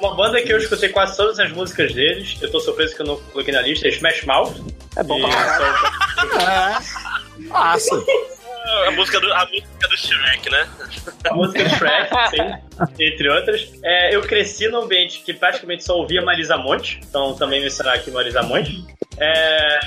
[0.00, 3.06] uma banda que eu escutei quase todas as músicas deles, eu tô surpreso que eu
[3.06, 4.54] não coloquei na lista, é Smash Mouth.
[4.96, 6.82] É bom pra caralho.
[6.82, 8.04] são- Passa.
[8.86, 10.68] A música, do, a música do Shrek, né?
[11.30, 12.65] A música do Shrek, sim,
[12.98, 13.72] entre outras.
[13.82, 18.10] É, eu cresci num ambiente que praticamente só ouvia Marisa Monte, então também mencionar aqui
[18.10, 18.84] Marisa Monte.
[19.18, 19.78] É,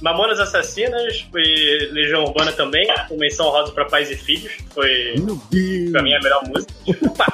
[0.00, 5.40] Mamonas Assassinas e Legião Urbana também, com menção rosa pra Pais e Filhos, foi Meu
[5.50, 5.90] Deus.
[5.92, 6.72] pra mim a melhor música.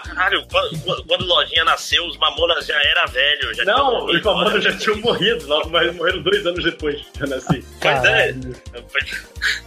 [0.04, 3.54] Caralho, quando, quando- Lojinha nasceu, os Mamonas já era velho.
[3.54, 7.64] Já Não, os Mamonas já tinham morrido, mas morreram dois anos depois que eu nasci.
[7.80, 8.34] Pois é.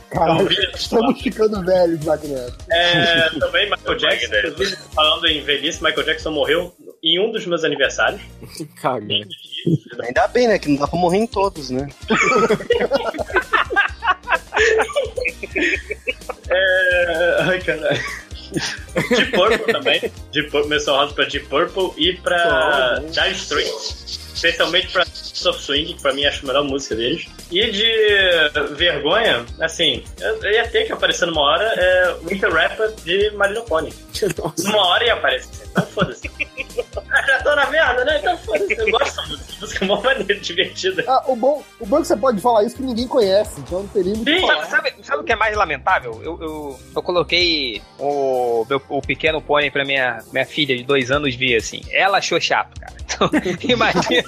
[0.09, 2.49] Caralho, estamos ficando velhos, Wagner.
[2.71, 4.77] É, também Michael Jackson, Magneto.
[4.93, 6.73] falando em velhice, Michael Jackson morreu
[7.13, 8.21] em um dos meus aniversários.
[8.81, 9.05] Caga.
[10.01, 10.59] Ainda bem, né?
[10.59, 11.87] Que não dá pra morrer em todos, né?
[16.49, 17.37] É...
[17.41, 18.01] Ai, caralho.
[19.09, 19.99] Deep Purple também.
[20.31, 24.19] Deep Purple, menção rosa pra Deep Purple e pra Dire Straits.
[24.33, 27.27] Especialmente pra Soft Swing, que pra mim acho a melhor música deles.
[27.51, 32.93] E de vergonha, assim, eu eu ia ter que aparecer numa hora é Winter Rapper
[33.03, 33.91] de Marino Pony.
[34.63, 35.67] Numa hora ia aparecer.
[35.71, 36.29] Então foda-se.
[37.27, 38.19] Já tô na merda, né?
[38.19, 38.73] Então foda-se.
[38.73, 39.85] Eu gosto dessa música.
[39.85, 41.03] É mó maneira, divertida.
[41.07, 43.79] Ah, o, bom, o bom é que você pode falar isso que ninguém conhece, então
[43.79, 44.65] não teria muito Sim, falar.
[44.65, 46.21] Sabe, sabe, o que é mais lamentável?
[46.23, 51.11] Eu, eu, eu coloquei o, meu, o pequeno pônei pra minha, minha filha de dois
[51.11, 51.81] anos ver, assim.
[51.91, 52.93] Ela achou chato, cara.
[53.03, 53.29] Então,
[53.69, 54.23] imagina.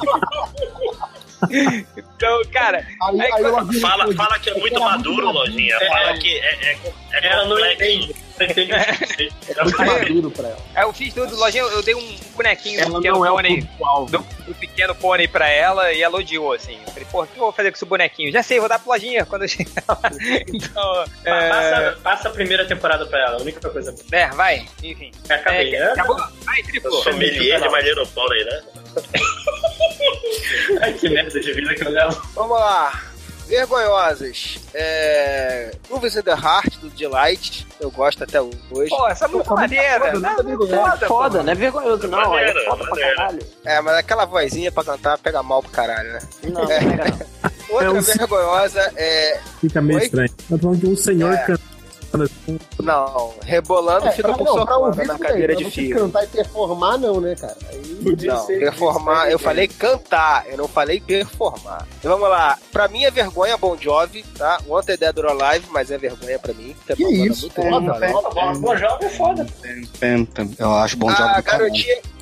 [1.95, 5.75] Então, cara, Aí, Aí, aí vira Fala, fala que é muito maduro, Lojinha.
[5.75, 5.87] É.
[5.87, 6.77] Fala que é, é,
[7.13, 8.28] é Ela não complexo.
[8.45, 8.71] Entende.
[8.73, 10.59] É muito maduro pra ela.
[10.75, 13.35] aí eu fiz tudo, lojinha, eu dei um bonequinho do Ela pequeno não é o
[13.35, 13.61] pônei.
[14.09, 16.77] Do, do pequeno pônei pra ela e ela odiou, assim.
[16.85, 18.31] Eu falei, pô, o que eu vou fazer com esse bonequinho?
[18.31, 19.99] Já sei, vou dar pro lojinha quando eu chegar lá.
[20.53, 23.93] Então, é, Passa, passa a primeira temporada pra ela, a única coisa.
[24.11, 25.11] é, vai, enfim.
[25.29, 25.91] Acabei, É, né?
[25.91, 26.17] acabou?
[26.43, 26.91] Vai, triplo.
[27.03, 28.61] Sommelier de Malheiro Pony, né?
[30.81, 32.21] Ai, que merda de vida que eu levo.
[32.33, 33.03] Vamos lá.
[33.49, 34.59] Vergonhosas.
[34.73, 35.71] É.
[35.89, 37.67] Movies in the Heart do Delight.
[37.81, 38.89] Eu gosto até hoje.
[38.89, 39.99] Pô, essa é muito maneira.
[40.11, 40.35] foda, né?
[40.35, 41.43] Foda, Foda, pô.
[41.43, 43.39] não é vergonhoso não, aí é foda pra caralho.
[43.65, 46.19] É, mas aquela vozinha pra cantar pega mal pro caralho, né?
[46.43, 47.49] Não, pega não.
[47.69, 49.39] Outra É um- vergonhosa é.
[49.61, 50.05] Fica meio Oi?
[50.05, 50.29] estranho.
[50.29, 51.37] Tá falando de um senhor É.
[51.37, 51.78] cantando.
[52.81, 55.95] Não, rebolando É, fica pra, com não, ouvir na cadeira de fio.
[55.95, 57.55] cantar e performar, não, né, cara?
[57.69, 61.87] Aí, Não, performar, eu falei cantar, eu não falei performar.
[61.99, 64.59] Então vamos lá, pra mim é vergonha Bon Jovi, tá?
[64.67, 66.75] Wanted Dead or Alive, mas é vergonha pra mim.
[66.87, 68.11] Que uma banda isso, muito foda, né?
[68.11, 69.47] Bom, bom jovem é foda.
[70.57, 71.73] Eu acho bom job A do caralho.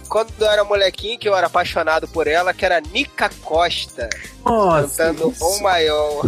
[0.07, 4.09] Quando eu era molequinho, que eu era apaixonado por ela, que era Nica Costa,
[4.45, 6.23] Nossa, cantando Um Maior.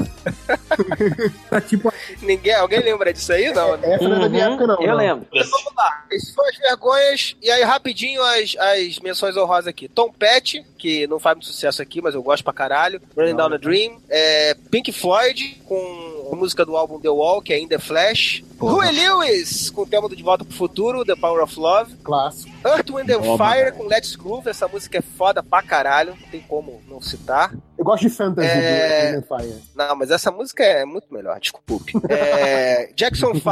[1.50, 1.92] tá tipo
[2.22, 3.52] Ninguém, alguém lembra disso aí?
[3.54, 3.96] Não, né?
[3.96, 4.82] Essa não é da minha época, não.
[4.82, 4.96] Eu não.
[4.98, 5.28] lembro.
[5.32, 6.06] Então vamos lá.
[6.12, 7.36] Essas foram as vergonhas.
[7.42, 9.88] E aí, rapidinho, as, as menções honrosas aqui.
[9.88, 13.02] Tom Petty, que não faz muito sucesso aqui, mas eu gosto pra caralho.
[13.16, 14.02] Running Down the Dream.
[14.10, 18.44] É, Pink Floyd, com a música do álbum The Wall, que é In The Flash.
[18.66, 21.96] Huey Lewis, com o tema do De Volta pro Futuro, The Power of Love.
[22.04, 22.50] Clássico.
[22.66, 23.72] Earth, Wind and Fire cara.
[23.72, 24.50] com Let's Groove.
[24.50, 27.54] Essa música é foda pra caralho, não tem como não citar.
[27.78, 29.14] Eu gosto de fantasy É.
[29.20, 29.56] do Fire.
[29.76, 31.94] Não, mas essa música é muito melhor, desculpe.
[32.10, 33.46] É, Jackson 5,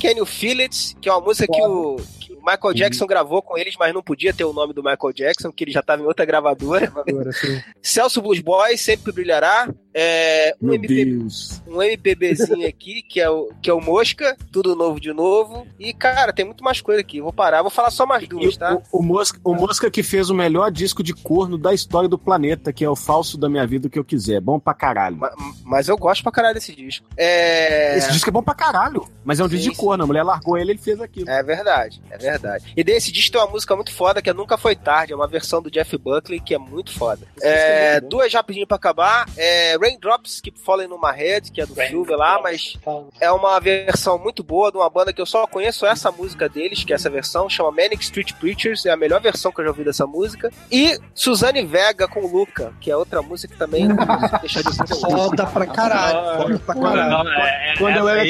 [0.00, 3.40] Can You Feel It, que é uma música que o, que o Michael Jackson gravou
[3.40, 6.02] com eles, mas não podia ter o nome do Michael Jackson, que ele já estava
[6.02, 6.92] em outra gravadora.
[7.32, 7.60] Sim.
[7.80, 9.68] Celso Blues Boys, Sempre Brilhará.
[9.94, 11.62] É, um, Meu MP, Deus.
[11.66, 15.66] um MPBzinho aqui, que é, o, que é o Mosca, tudo novo de novo.
[15.78, 17.20] E, cara, tem muito mais coisa aqui.
[17.20, 18.78] Vou parar, vou falar só mais duas, tá?
[18.92, 22.18] o, o Mosca, o Mosca que fez o melhor disco de corno da história do
[22.18, 24.40] planeta, que é o Falso da Minha Vida, o que eu quiser.
[24.40, 25.18] Bom pra caralho.
[25.64, 27.06] Mas eu gosto pra caralho desse disco.
[27.16, 27.96] É...
[27.96, 30.04] Esse disco é bom pra caralho, mas é um disco Sim, de corno.
[30.04, 31.28] A mulher largou ele e ele fez aquilo.
[31.28, 32.72] É verdade, é verdade.
[32.76, 35.28] E desse disco tem uma música muito foda que é Nunca Foi Tarde, é uma
[35.28, 37.26] versão do Jeff Buckley que é muito foda.
[37.40, 39.28] É, duas rapidinho pra acabar.
[39.36, 42.76] É, Raindrops Keep Falling no My Head, que é do Silver lá, mas
[43.20, 46.84] é uma versão muito boa de uma banda que eu só conheço essa música deles,
[46.84, 49.70] que é essa versão, chama Manic Street Preachers, é a melhor versão que eu já
[49.70, 50.48] ouvi dessa música.
[50.70, 53.96] E Suzane Vega com Luca, que é outra música que também não
[54.40, 56.42] deixar de ser Foda pra caralho.
[56.42, 57.30] Foda pra caralho.
[57.78, 58.22] Quando eu era,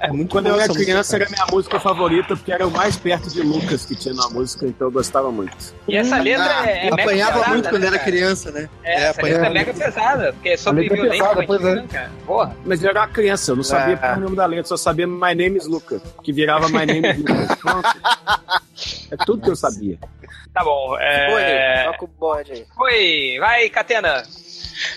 [0.00, 3.28] É muito quando eu era criança, era minha música favorita, porque era o mais perto
[3.30, 5.56] de Lucas que tinha na música, então eu gostava muito.
[5.86, 8.68] E essa letra Ah, é, é mega apanhava pesada, muito quando né, era criança, né?
[8.82, 11.74] É, essa letra é mega pesada, porque é sobre é violência pesada, pois é.
[11.74, 12.10] né, cara?
[12.26, 12.56] Porra.
[12.64, 14.16] Mas eu era uma criança, eu não sabia Ah.
[14.16, 17.18] o nome da letra, só sabia My Name is Lucas, que virava My Name is
[17.18, 17.56] Lucas.
[17.60, 17.88] Pronto.
[19.10, 19.98] É tudo que eu sabia.
[20.52, 20.96] Tá bom.
[20.98, 21.84] É...
[21.92, 22.66] Toca o aí.
[22.74, 23.36] Foi.
[23.38, 24.22] Vai, Catena.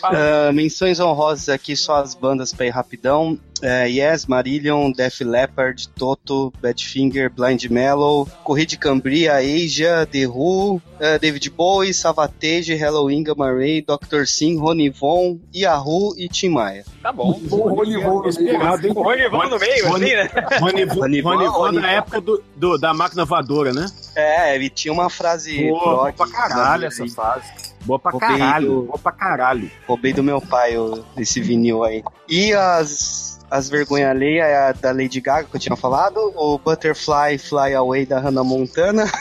[0.01, 3.37] Ah, menções honrosas aqui, só as bandas pra ir rapidão.
[3.61, 10.81] É, yes, Marillion, Def Leppard, Toto, Badfinger, Blind Mellow, Corrida de Cambria, Asia, The Who,
[10.99, 14.25] eh, David Bowie, Savatage, Halloween, Gamma Ray, Dr.
[14.25, 16.83] Sim, Ronnie Von, Yahoo e Tim Maia.
[17.01, 17.39] Tá bom.
[17.49, 18.93] O Rony Von Esperado, hein?
[18.93, 20.57] O Rony Von no meio, Rony- assim, né?
[20.59, 23.85] Rony Von Rony Von, Rony Von Rony na época do, do- da máquina voadora, né?
[24.13, 27.72] É, ele tinha uma frase Pô, pra caralho essa fase.
[27.85, 29.69] Boa pra Roubei caralho, do- boa pra caralho.
[29.87, 30.73] Roubei do meu pai
[31.17, 32.03] esse vinil aí.
[32.29, 36.57] E as, as vergonha alheia é a da Lady Gaga, que eu tinha falado, o
[36.57, 39.05] Butterfly Fly Away da Hannah Montana.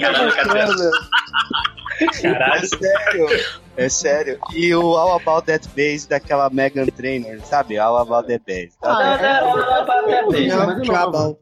[0.00, 0.90] Caralho, Catena.
[2.22, 2.62] Caralho.
[2.62, 3.26] É sério.
[3.76, 4.38] É sério.
[4.54, 7.78] E o All About That Bass daquela Megan Trainor, sabe?
[7.78, 8.74] All About That Bass.
[8.82, 9.18] Ah,
[10.86, 11.38] Cabal.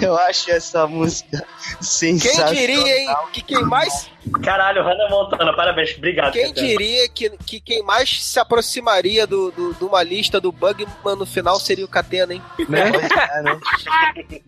[0.00, 2.54] Eu acho essa música Quem sensacional.
[2.54, 3.08] diria, hein?
[3.32, 4.08] Que quem mais,
[4.42, 6.32] Caralho, Hannah Montana, parabéns, obrigado.
[6.32, 11.16] quem diria que, que quem mais se aproximaria do, do- de uma lista do Bugman
[11.16, 12.42] no final seria o Catena, hein?
[12.68, 12.90] Né?
[13.32, 13.58] É, né?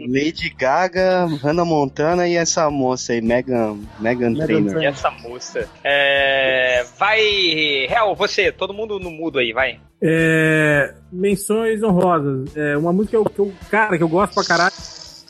[0.01, 4.83] Lady Gaga, Hannah Montana e essa moça aí, Megan, Megan Trainor.
[4.83, 5.69] E essa moça.
[5.83, 6.85] É...
[6.99, 9.81] Vai, Hel, você, todo mundo no mudo aí, vai.
[10.03, 12.57] É, menções honrosas.
[12.57, 14.75] É, uma música que eu, cara, que eu gosto pra caralho.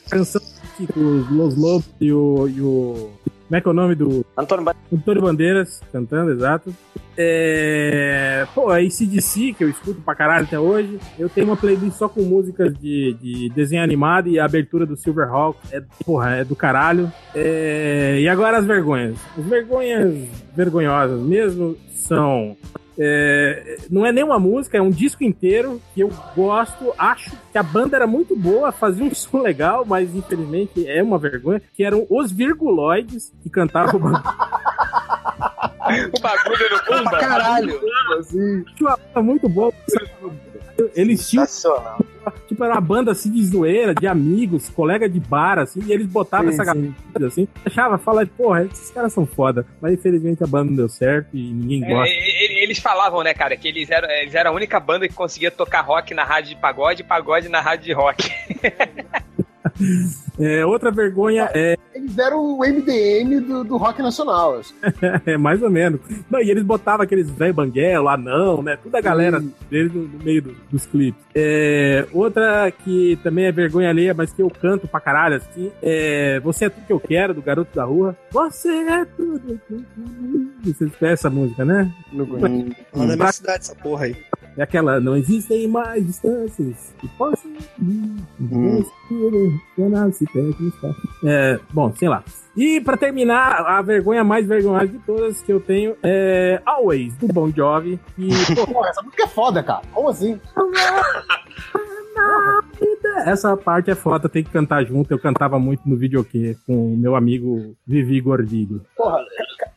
[0.09, 0.41] Canção
[0.87, 3.11] com os Los Lobos e o, e o.
[3.49, 4.23] Como é que é o nome do.
[4.37, 6.71] Antônio Ba- Antônio Bandeiras cantando, exato.
[7.17, 10.99] É, pô, a ACDC, que eu escuto pra caralho até hoje.
[11.17, 14.95] Eu tenho uma playlist só com músicas de, de desenho animado e a abertura do
[14.95, 15.57] Silverhawk.
[15.71, 17.11] É, porra, é do caralho.
[17.35, 19.17] É, e agora as vergonhas.
[19.37, 20.15] As vergonhas
[20.55, 22.55] vergonhosas mesmo são.
[22.99, 26.93] É, não é nem uma música, é um disco inteiro que eu gosto.
[26.97, 31.17] Acho que a banda era muito boa, fazia um som legal, mas infelizmente é uma
[31.17, 31.61] vergonha.
[31.73, 34.23] Que eram os Virguloides que cantavam o bagulho.
[35.89, 37.17] O bagulho no Pumba.
[37.17, 37.81] Caralho.
[38.19, 39.73] Assim, Tinha uma banda muito boa.
[40.95, 41.45] Eles tinham,
[42.47, 46.05] tipo, era uma banda assim de zoeira, de amigos, colega de bar, assim, e eles
[46.07, 46.93] botavam Sim, essa galera
[47.27, 47.47] assim.
[47.65, 49.65] Achava, falava, porra, esses caras são foda.
[49.81, 52.13] Mas infelizmente a banda não deu certo e ninguém É, gosta.
[52.13, 55.49] e- eles falavam, né, cara, que eles eram, eles eram a única banda que conseguia
[55.51, 58.29] tocar rock na rádio de pagode e pagode na rádio de rock.
[60.41, 64.55] É, outra vergonha é, eles eram o MDM do, do rock nacional.
[64.59, 64.73] assim.
[65.25, 65.99] é mais ou menos.
[66.31, 68.77] Não, e eles botavam aqueles velho banguelo, anão, né?
[68.81, 71.21] Toda a galera deles no, no meio do- dos clipes.
[71.35, 76.39] É, outra que também é vergonha alheia, mas que eu canto pra caralho, assim, é
[76.39, 78.15] Você é tudo que eu quero, do Garoto da Rua.
[78.31, 80.49] Você é tudo que eu quero.
[80.63, 81.91] Vocês conhecem essa música, né?
[82.13, 84.15] Hum, Lá na minha cidade, essa porra aí.
[84.57, 86.93] É aquela, não existem mais distâncias
[89.09, 90.71] que se perde.
[91.25, 92.23] É, bom, sei lá.
[92.55, 97.27] E pra terminar, a vergonha mais vergonhosa de todas que eu tenho é Always, do
[97.27, 97.99] Bon Jovi.
[98.17, 98.29] E,
[98.71, 99.81] pô, essa música é foda, cara.
[99.93, 100.39] Como assim?
[103.25, 105.11] essa parte é foda, tem que cantar junto.
[105.11, 108.81] Eu cantava muito no videokê com o meu amigo Vivi Gordigo.
[108.95, 109.25] Porra,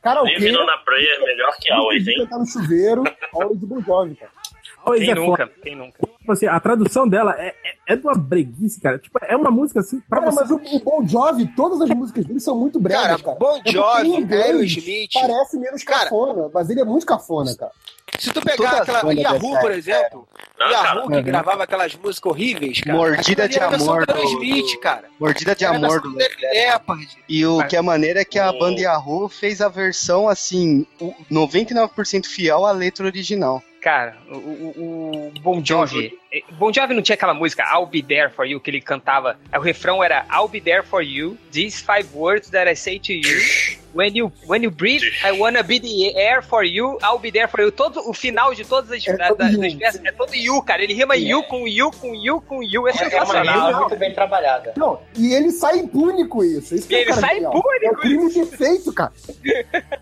[0.02, 0.38] karaokê.
[0.38, 2.18] Living on a Prayer melhor que Always, hein?
[2.18, 4.32] Cantar no chuveiro, Always do Bon Jovi, cara.
[4.84, 5.46] Always Quem é nunca?
[5.46, 5.58] foda.
[5.62, 6.11] Quem nunca?
[6.22, 7.54] Tipo assim, a tradução dela é, é,
[7.94, 8.96] é de uma breguice, cara.
[8.96, 10.00] Tipo, é uma música assim.
[10.08, 10.40] Pra Cara, você...
[10.40, 13.36] mas o, o Bon Jovi, todas as músicas dele são muito bregas, Cara, cara.
[13.40, 15.10] Bon É Jovi, inglês Aerosmith.
[15.14, 17.72] Parece menos Cara- cafona, mas ele é muito cafona, cara.
[18.20, 20.28] Se tu pegar Todas as aquela Yahoo, por exemplo,
[20.58, 21.22] Não, Yahoo que Uhum.
[21.24, 22.96] gravava aquelas músicas horríveis, cara.
[22.98, 25.04] Mordida de amor do Aerosmith, cara.
[25.18, 27.08] Mordida de amor do Leppard.
[27.28, 31.12] E o que é maneiro é que a banda Yahoo fez a versão, assim, o
[31.30, 33.60] 99% fiel à letra original.
[33.82, 36.16] Cara, o, o, o Bon Jovi.
[36.32, 39.36] eh, Bon Jovi não tinha aquela música I'll Be There For You que ele cantava.
[39.52, 41.36] O refrão era I'll be there for you.
[41.50, 43.22] These five words that I say to you.
[43.92, 46.96] When you, when you breathe, I wanna be the air for you.
[47.02, 47.70] I'll be there for you.
[47.70, 50.82] Todo, o final de todas as, É da- das peças é todo you, cara.
[50.82, 52.88] Ele rima you com you com you com you.
[52.88, 54.72] É É uma rima muito bem trabalhada.
[54.78, 56.74] Não, e ele sai impune com isso.
[56.74, 59.12] isso E é ele cara sai impune É o com crime perfeito, cara.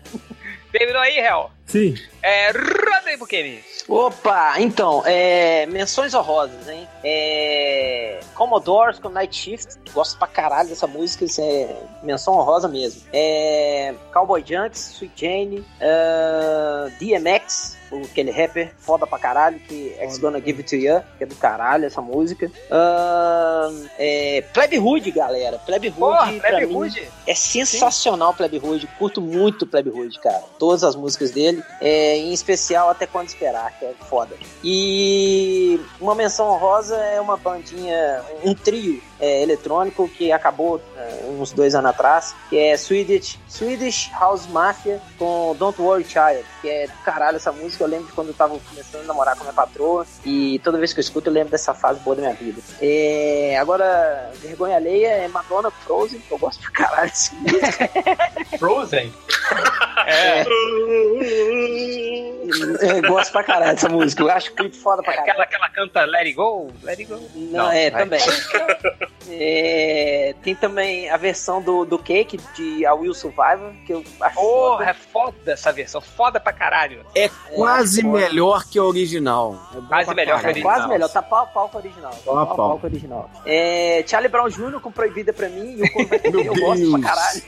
[0.71, 1.51] Terminou aí, Hel?
[1.71, 1.95] Sim.
[2.21, 3.63] É, roda aí, Bukemi.
[3.87, 6.87] Opa, então, é, menções honrosas, hein?
[7.03, 13.01] É, Commodores com Night Shift, gosto pra caralho dessa música, isso é menção honrosa mesmo.
[13.11, 20.17] É, Cowboy Junks, Sweet Jane, ah, DMX, o- aquele rapper foda pra caralho, que X
[20.19, 22.49] Gonna Give It To You, que é do caralho essa música.
[22.69, 27.09] Ah, é, Plebe Hood, galera, Plebe Hood, Porra, pra Plebe mim, Hood.
[27.27, 30.43] é sensacional Plebe Hood, curto muito Plebe Hood, cara.
[30.59, 34.35] Todas as músicas dele, é, em especial Até Quando Esperar, que é foda.
[34.63, 41.51] E uma menção honrosa é uma bandinha, um trio é, eletrônico que acabou é, uns
[41.51, 46.87] dois anos atrás, que é Swedish, Swedish House Mafia com Don't Worry Child, que é
[47.05, 47.83] caralho essa música.
[47.83, 50.93] Eu lembro de quando eu tava começando a namorar com minha patroa e toda vez
[50.93, 52.61] que eu escuto eu lembro dessa fase boa da minha vida.
[52.81, 57.11] É, agora, Vergonha Alheia é Madonna Frozen, que eu gosto pra caralho
[57.41, 57.89] música.
[58.57, 59.13] Frozen?
[60.07, 60.45] É.
[61.51, 64.23] Eu gosto pra caralho dessa música.
[64.23, 65.31] Eu acho clipe foda pra caralho.
[65.31, 66.71] Aquela que ela canta Let It Go?
[66.83, 67.19] Let It Go.
[67.35, 68.03] Não, é, vai.
[68.03, 68.19] também.
[69.33, 74.35] É, tem também a versão do, do Cake de A Will Survivor, que eu acho
[74.35, 74.89] Porra, foda.
[74.89, 76.01] é foda essa versão.
[76.01, 77.05] Foda pra caralho.
[77.15, 78.17] É quase foda.
[78.17, 79.55] melhor que a original.
[79.73, 80.47] É Quase melhor que a caralho.
[80.47, 80.73] É original.
[80.75, 82.11] quase melhor, tá pau a pau com a original.
[82.25, 83.29] Pau a pau com a original.
[83.45, 84.81] É, Charlie Brown Jr.
[84.81, 87.41] com Proibida pra mim e o eu gosto pra caralho.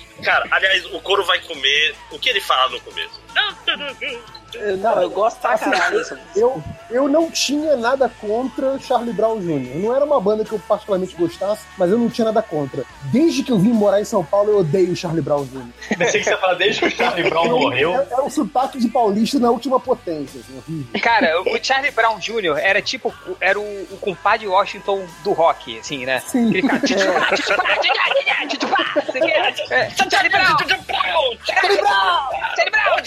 [0.22, 1.94] Cara, aliás, o couro vai comer.
[2.10, 3.20] O que ele fala no começo?
[4.80, 6.38] Não, eu gosto pra caralho dessa música.
[6.38, 9.76] Eu, eu não tinha nada contra Charlie Brown Jr.
[9.76, 12.84] Não era uma banda que eu particularmente gostasse, mas eu não tinha nada contra.
[13.12, 15.96] Desde que eu vim morar em São Paulo, eu odeio Charlie Brown Jr.
[15.98, 17.94] Pensei que você ia falar desde que o Charlie Brown morreu.
[17.94, 20.40] É, é um sotaque de paulista na última potência.
[20.40, 21.00] Assim, horrível.
[21.02, 22.56] Cara, o Charlie Brown Jr.
[22.58, 26.20] era tipo, era o, o compadre Washington do rock, assim, né?
[26.20, 26.48] Sim.
[26.48, 26.94] O quê.
[29.70, 30.56] É, Charlie Brown!
[30.58, 32.28] Charlie Brown!
[32.56, 32.98] Charlie Brown!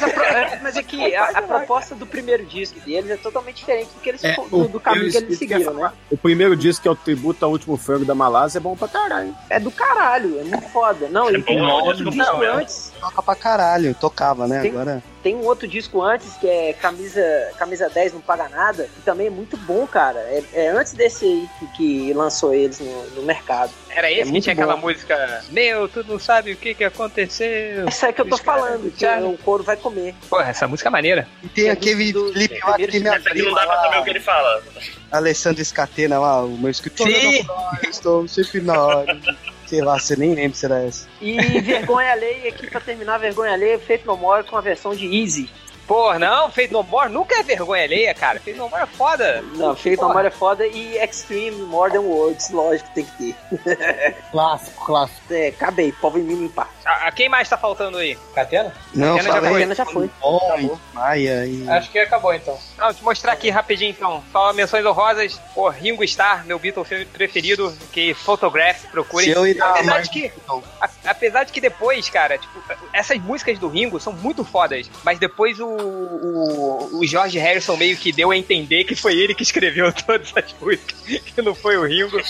[0.00, 3.16] Mas, a pro- é- mas é que a, a proposta do primeiro disco deles é
[3.16, 5.92] totalmente diferente do, que eles, É, do, do caminho eles- que eles seguiram, né?
[6.10, 8.88] O primeiro disco, que é o tributo ao último frango da Malásia, é bom pra
[8.88, 9.34] caralho.
[9.48, 11.08] É do caralho, é muito foda.
[11.08, 12.48] Não, É e tem bom, um outro não, disco não, é.
[12.48, 12.92] antes.
[13.00, 14.60] Toca pra caralho, tocava, né?
[14.62, 15.02] Tem- Agora.
[15.22, 17.22] Tem um outro disco antes que é Camisa,
[17.58, 20.18] Camisa 10 Não Paga Nada, que também é muito bom, cara.
[20.18, 23.70] É, é antes desse aí que, que lançou eles no, no mercado.
[23.94, 24.62] Era esse É que tinha bom.
[24.62, 27.86] aquela música Meu, tu não sabe o que que aconteceu.
[27.88, 30.14] Essa é que eu tô falando, que o couro vai comer.
[30.28, 31.26] Porra, essa música é maneira.
[31.42, 33.98] E tem É aquele do- clipe lá que minha Essa aqui não dá pra saber
[33.98, 34.62] o que ele fala.
[35.10, 37.12] Alessandro Scatena lá, o meu escritório.
[37.14, 37.46] Sim.
[37.88, 39.18] Estou sempre na hora.
[39.66, 41.06] Sei lá, você nem lembra se era essa.
[41.20, 45.06] E Vergonha Alheia, aqui pra terminar, Vergonha Alheia, feito no More com a versão de
[45.22, 45.48] Easy.
[45.90, 48.38] Porra, não, Feito No More nunca é vergonha alheia, cara.
[48.38, 49.42] Feito No More é foda.
[49.56, 50.12] Não, feito no.
[50.14, 54.16] More é foda e Extreme More Than Words, lógico que tem que ter.
[54.30, 55.20] Clássico, clássico.
[55.34, 56.68] É, acabei, povo em mim limpar.
[56.84, 58.16] A, a quem mais tá faltando aí?
[58.36, 58.72] Catena?
[58.94, 59.40] Não, Catena já.
[59.50, 60.08] Catena já foi.
[60.20, 61.68] Bom, Maia e.
[61.68, 62.56] Acho que acabou então.
[62.78, 64.22] Não, eu mostrar aqui rapidinho então.
[64.30, 65.40] Só menções honrosas.
[65.56, 69.26] Pô, Ringo Starr, meu Beatle fe- preferido, que Photograph, procurem.
[69.26, 70.32] Se eu dar apesar, mais- de que,
[70.80, 72.62] a- apesar de que depois, cara, tipo,
[72.92, 77.96] essas músicas do Ringo são muito fodas, mas depois o, o, o George Harrison meio
[77.96, 81.76] que deu a entender que foi ele que escreveu todas as músicas, que não foi
[81.76, 82.20] o Ringo.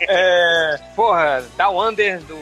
[0.00, 2.36] É, porra, Down Under, do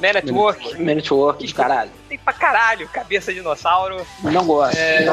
[0.00, 0.82] Man at Work.
[0.82, 1.90] Man at Work, caralho.
[2.08, 4.06] Tem pra caralho, cabeça de dinossauro.
[4.22, 4.76] Não gosto.
[4.76, 5.04] É,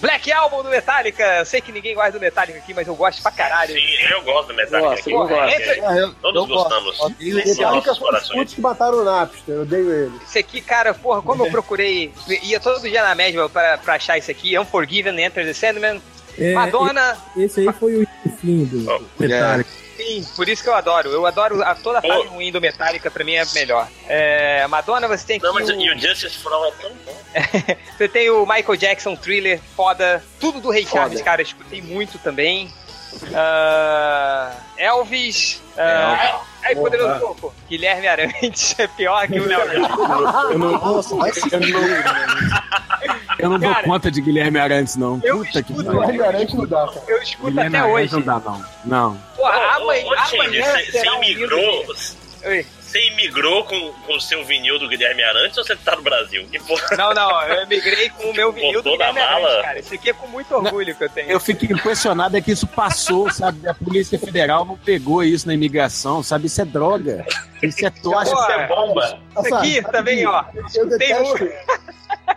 [0.00, 1.22] Black Album do Metallica.
[1.38, 3.72] Eu sei que ninguém gosta do Metallica aqui, mas eu gosto pra caralho.
[3.74, 5.12] Sim, eu gosto do Metallica Gosto, aqui.
[5.12, 5.60] eu gosto.
[5.60, 6.68] Esse, Ah, eu, Todos eu gosto.
[6.68, 7.20] gostamos.
[7.20, 7.60] Esse Sim.
[7.60, 10.20] Metallica foi os putos que mataram o Napster, eu odeio ele.
[10.26, 12.12] esse aqui, cara, porra, como eu procurei,
[12.42, 14.58] ia todo dia na média pra, pra achar isso aqui.
[14.58, 16.00] Unforgiven, Enter the Sandman,
[16.38, 17.16] É, Madonna.
[17.36, 18.06] Esse aí foi o
[18.40, 19.70] fim do Oh, Metallica.
[20.06, 21.10] Sim, por isso que eu adoro.
[21.10, 23.88] Eu adoro a, toda a fase ruim do Metallica, pra mim é melhor.
[24.06, 25.72] É, Madonna, você tem Não, mas o...
[25.72, 27.16] e o Justice for All é tão bom.
[27.96, 30.22] Você tem o Michael Jackson Thriller, foda.
[30.38, 30.86] Tudo do Foda.
[30.86, 32.70] Charles, cara, escutei muito também.
[33.34, 35.62] Ah, Elvis.
[35.78, 36.90] ah, aí, Porra.
[36.90, 37.54] Poderoso Porco.
[37.68, 39.60] Guilherme Arantes é pior que o Léo.
[39.60, 41.18] Eu não, Nossa, eu
[41.60, 41.78] não,
[43.38, 45.20] eu não dou Cara, conta de Guilherme Arantes, não.
[45.22, 46.00] eu Puta que escuto- pariu.
[46.12, 47.02] Guilherme Arantes não dá, cara.
[47.08, 48.26] Eu escuto Guilherme até Arantes hoje.
[48.26, 48.64] não dá, não.
[48.84, 49.16] Não.
[49.36, 51.44] Porra, Ô, amanhã, ô, ô, amanhã você, será você
[52.44, 52.48] um.
[52.48, 52.66] Oi.
[52.96, 56.46] Você imigrou com, com o seu vinil do Guilherme Arantes ou você tá no Brasil?
[56.50, 56.96] Que porra?
[56.96, 59.48] Não, não, eu emigrei com o meu vinil do Guilherme mala?
[59.48, 59.78] Arantes, cara.
[59.80, 61.30] Isso aqui é com muito orgulho que eu tenho.
[61.30, 63.68] Eu fico impressionado é que isso passou, sabe?
[63.68, 66.46] A Polícia Federal não pegou isso na imigração, sabe?
[66.46, 67.26] Isso é droga.
[67.62, 68.32] Isso é tocha.
[68.32, 69.18] Pô, Isso é bomba.
[69.44, 70.44] Isso aqui também, ó.
[70.54, 71.48] Eu Tem detesto.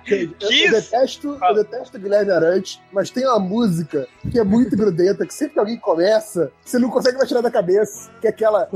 [0.08, 4.76] Eu, eu detesto, eu detesto o Guilherme Arantes, mas tem uma música que é muito
[4.76, 8.30] grudenta, que sempre que alguém começa, você não consegue mais tirar da cabeça, que é
[8.30, 8.68] aquela.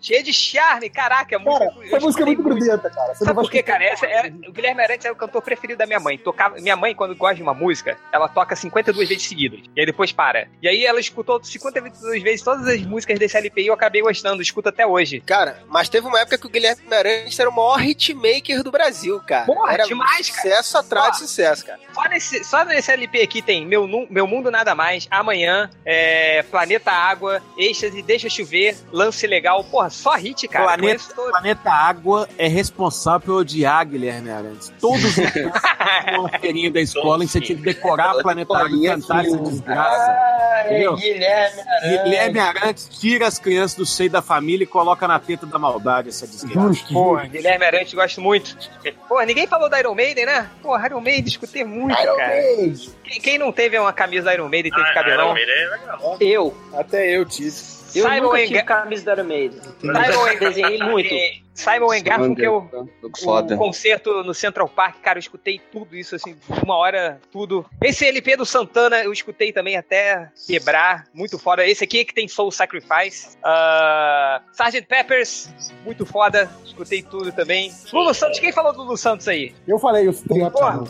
[0.00, 1.58] Cheio de charme, caraca, é muito.
[1.58, 3.14] Cara, essa música é muito grudenta, cara.
[3.14, 3.84] Você Sabe por quê, cara?
[3.84, 6.18] Essa é, o Guilherme Arantes é o cantor preferido da minha mãe.
[6.18, 9.60] Tocava, minha mãe, quando gosta de uma música, ela toca 52 vezes seguidas.
[9.76, 10.48] E aí depois para.
[10.60, 14.42] E aí ela escutou 52 vezes todas as músicas desse LP e eu acabei gostando,
[14.42, 15.20] escuto até hoje.
[15.20, 19.20] Cara, mas teve uma época que o Guilherme Arantes era o maior hitmaker do Brasil,
[19.26, 19.46] cara.
[19.46, 20.42] Porra, era demais, cara.
[20.42, 21.78] sucesso atrás de sucesso, cara.
[21.92, 26.90] Só nesse, só nesse LP aqui tem Meu, Meu Mundo Nada Mais, Amanhã, é, Planeta
[26.90, 29.62] Água, Êxtase, Deixa Chover, Lance Legal.
[29.64, 30.76] Porra, só hit, cara.
[30.76, 31.30] Planeta, todo.
[31.30, 34.72] Planeta Água é responsável por odiar Guilherme Arantes.
[34.80, 35.14] Todos os
[36.40, 40.32] feirinha da escola, você tinha que decorar Planeta Água e cantar essa desgraça.
[40.66, 40.96] Entendeu?
[40.96, 41.62] Guilherme
[42.04, 46.08] Guilherme Arantes tira as crianças do seio da família e coloca na teta da maldade
[46.08, 46.84] essa desgraça.
[46.92, 48.56] Porra, Guilherme Arantes, gosto muito.
[49.12, 50.48] Porra, ninguém falou da Iron Maiden, né?
[50.62, 52.28] Porra, Iron Maiden, escutei muito, Iron cara.
[52.34, 52.74] Maiden.
[53.04, 55.24] Quem, quem não teve uma camisa da Iron Maiden e teve Ah, cabelão?
[55.26, 56.16] Iron Maiden é legal.
[56.18, 56.56] Eu.
[56.72, 57.48] Até eu tive.
[57.94, 59.60] Eu Simon nunca tive Gar- camisa da Iron Maiden.
[59.60, 61.14] Simon Mas and- desenhei muito.
[61.54, 62.70] Simon Garfunkel,
[63.22, 63.54] Foda.
[63.54, 67.64] o concerto no Central Park, cara, eu escutei tudo isso, assim, uma hora, tudo.
[67.82, 71.66] Esse LP do Santana eu escutei também até quebrar, muito foda.
[71.66, 73.36] Esse aqui é que tem Soul Sacrifice.
[73.38, 74.86] Uh, Sgt.
[74.86, 75.50] Peppers,
[75.84, 77.72] muito foda, escutei tudo também.
[77.92, 79.54] Lulu Santos, quem falou do Lulu Santos aí?
[79.66, 80.84] Eu falei, eu tenho Porra,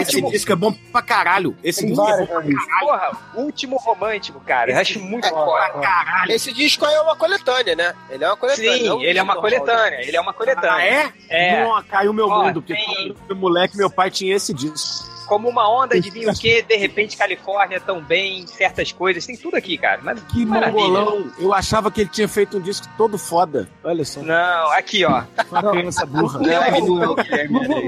[0.00, 1.56] Esse disco é bom pra caralho.
[1.62, 2.66] Esse Tem disco é bom pra bicho?
[2.80, 5.68] porra, Último Romântico, cara, eu acho muito foda.
[5.80, 6.32] caralho.
[6.32, 7.94] Esse disco aí é uma coletânea, né?
[8.10, 8.72] Ele é uma coletânea.
[8.78, 9.40] Sim, um ele é uma né?
[9.40, 10.72] coletânea, ele é uma coletânea.
[10.72, 11.12] Ah, é?
[11.28, 11.64] É.
[11.64, 14.52] Não, caiu meu Ó, mundo, porque tem- quando eu fui moleque, meu pai tinha esse
[14.54, 15.14] disco.
[15.26, 19.56] Como uma onda de vinho que, de repente, Califórnia tão bem, certas coisas, tem tudo
[19.56, 19.98] aqui, cara.
[20.00, 20.80] Mas Que maravilha.
[20.86, 21.32] mongolão.
[21.36, 23.68] Eu achava que ele tinha feito um disco todo foda.
[23.82, 24.20] Olha só.
[24.22, 25.24] Não, aqui, ó.
[25.50, 26.38] Uma criança burra.
[26.78, 27.16] Lulu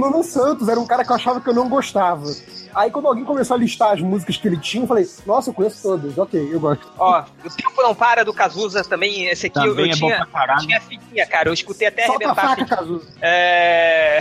[0.00, 2.24] Lulu Santos era um cara que eu achava que eu não gostava.
[2.74, 5.54] Aí quando alguém começou a listar as músicas que ele tinha, eu falei, nossa, eu
[5.54, 6.90] conheço todas, ok, eu gosto.
[6.98, 10.06] Ó, o Tempo Não Para do Cazuza também, esse aqui eu, Também eu é bom
[10.08, 11.48] tinha, tinha fitinha, cara.
[11.48, 12.76] Eu escutei até Solta arrebentar a faca.
[12.76, 13.08] Cazuza.
[13.20, 14.20] É...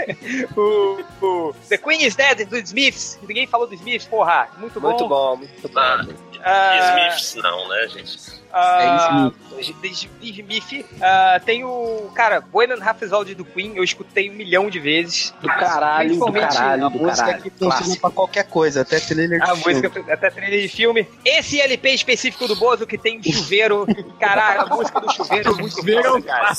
[0.56, 3.18] o, o The Queen is Dead, do Smiths.
[3.26, 4.48] Ninguém falou do Smiths, porra.
[4.58, 4.88] Muito bom.
[4.88, 5.80] Muito bom, muito bom.
[5.80, 6.04] Ah,
[6.44, 8.35] Ah, Smiths não, né, gente?
[8.52, 10.86] The Smith.
[11.00, 15.34] Ah, tem o, cara, Bohemian Rhapsody do Queen, eu escutei um milhão de vezes.
[15.40, 17.42] Do caralho, do Principalmente caralho, A do música caralho.
[17.42, 19.74] que funciona pra qualquer coisa, até trailer de A filme.
[19.80, 21.06] música, até trilha de filme.
[21.24, 23.86] Esse LP específico do Bozo que tem o chuveiro.
[24.18, 26.54] Caralho, a música do chuveiro é muito Chuveiro é foda, um cara.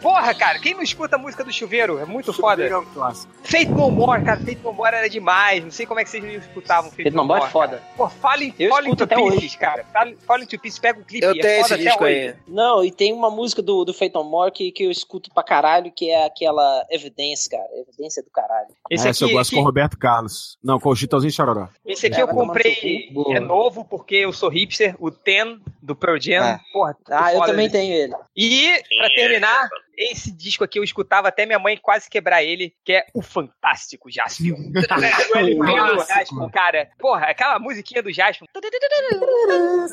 [0.00, 1.98] Porra, cara, quem não escuta a música do chuveiro?
[1.98, 2.64] É muito foda.
[2.64, 3.32] É um clássico.
[3.44, 5.62] Fate No More, cara, Fate No More era demais.
[5.62, 7.76] Não sei como é que vocês não escutavam Fate, Fate No More é foda.
[7.78, 7.82] cara.
[7.96, 9.84] Pô, Falling, Eu Falling escuto to até Pieces, cara.
[9.92, 12.14] Falling- Falling to Pieces, pega o clipe Eu e é tenho esse disco hoje.
[12.28, 12.34] aí.
[12.48, 15.90] Não, e tem uma música do, do No More que, que eu escuto pra caralho,
[15.90, 17.68] que é aquela Evidência, cara.
[17.74, 18.68] Evidência do caralho.
[18.90, 20.58] Esse Essa aqui, eu gosto aqui- com o Roberto Carlos.
[20.62, 21.68] Não, com o Chitãozinho Chororó.
[21.84, 26.18] esse aqui É, eu comprei, é novo porque eu sou hipster, o Ten do Pearl
[26.20, 26.42] Jam.
[26.42, 26.60] Ah.
[26.72, 28.14] Porra, Ah, eu também tenho ele.
[28.36, 29.68] E, pra terminar, é.
[29.96, 34.10] Esse disco aqui eu escutava até minha mãe quase quebrar ele, que é o fantástico
[34.10, 34.56] Jaspion.
[35.34, 35.56] o LP
[35.96, 36.88] do Jaspion, cara.
[36.98, 38.46] Porra, aquela musiquinha do Jaspion.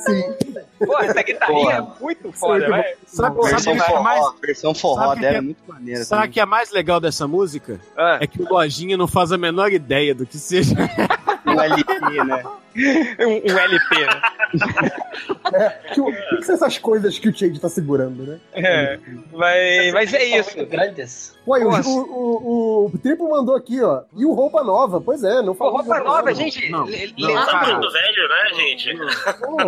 [0.05, 0.55] Sim.
[0.85, 2.97] Porra, essa guitarrinha é muito foda, Sim, velho.
[3.05, 5.41] Sabe, Versão sabe o que é forró, mais, versão forró sabe que dela é- é
[5.41, 6.03] muito maneira.
[6.03, 6.31] sabe o também.
[6.33, 7.79] que é mais legal dessa música?
[7.97, 10.75] Ah, É que o Lojinha não faz a menor ideia do que seja.
[11.45, 12.43] Um LP, né?
[13.19, 14.21] um, um LP, né?
[15.53, 18.39] É, que, o que, que são essas coisas que o Change tá segurando, né?
[18.53, 18.99] É,
[19.31, 20.65] mas, mas é isso.
[20.65, 21.37] Grandes.
[21.45, 24.01] Pô, aí, o, o, o, o Triplo mandou aqui, ó.
[24.15, 25.01] E o Roupa Nova.
[25.01, 25.77] Pois é, não falou.
[25.77, 26.69] roupa nova, gente.
[26.69, 28.97] Não, não, Tá velho, né, gente?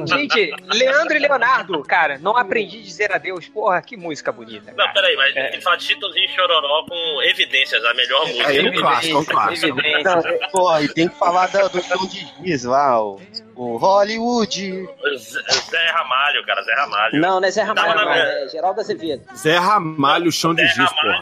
[0.05, 3.47] Gente, Leandro e Leonardo, cara, não aprendi a dizer adeus.
[3.47, 4.71] Porra, que música bonita.
[4.71, 4.93] Não, Cara.
[4.93, 5.53] peraí, mas É.
[5.53, 8.53] ele fala de Chitãozinho e Chororó com evidências, a melhor música.
[8.53, 9.75] É um clássico, é um clássico.
[9.75, 13.19] Não, é, pô, e tem que falar do, do João de Giz lá, o
[13.55, 14.87] O Hollywood.
[15.17, 17.19] Zé Zé Ramalho, cara, Zé Ramalho.
[17.21, 19.23] Não, não é Zé Ramalho, não, na- é Geraldo Azevedo.
[19.35, 21.21] Zé Ramalho, chão de giz, porra.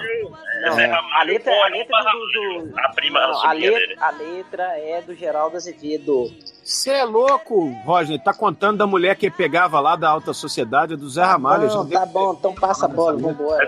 [0.65, 4.63] Não, Zé a letra, a letra do, do- A prima, não, a letra, a letra
[4.79, 6.31] é do Geraldo Azevedo.
[6.63, 8.21] Você é louco, Roger.
[8.21, 11.67] Tá contando da mulher que pegava lá da alta sociedade do Zé Ramalho.
[11.67, 13.65] Não, tá bom, então passa a bola, vambora.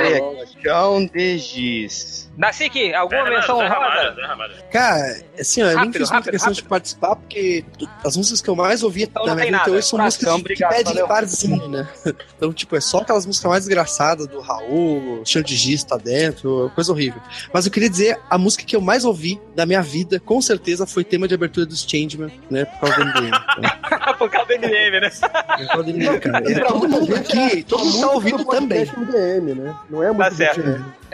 [0.00, 0.46] É.
[0.62, 2.30] Chão de giz.
[2.36, 4.54] Nasik, alguma Zé menção Ramalho, Zé honrosa?
[4.72, 6.62] Cara, assim, ó, eu nem Rápido, fiz muita questão rápido.
[6.64, 7.64] de participar, porque
[8.04, 10.04] as músicas que eu mais ouvi Então na não minha vida até hoje são Próximo,
[10.32, 11.06] músicas obrigado, que pedem valeu.
[11.06, 11.88] barzinho, né?
[12.36, 16.70] Então, tipo, é só aquelas músicas mais desgraçadas do Raul, Chão de Giz tá dentro,
[16.74, 17.20] coisa horrível.
[17.52, 20.86] Mas eu queria dizer, a música que eu mais ouvi da minha vida, com certeza,
[20.86, 22.64] foi tema de abertura dos Changeman, né?
[22.64, 23.26] Por causa do MDM.
[23.28, 25.10] Então, Por causa do NM, né?
[25.10, 26.50] por causa do MDM, cara.
[26.50, 28.84] E Pra todo muita mundo gente, aqui, todo mundo tá ouvindo do também.
[28.96, 29.76] MDM, né?
[29.90, 30.60] Não é muito certo.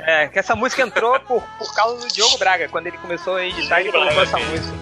[0.06, 2.68] É, que essa música entrou por, por causa do Diogo Braga.
[2.68, 4.44] Quando ele começou a editar, ele colocou essa sim.
[4.44, 4.74] música.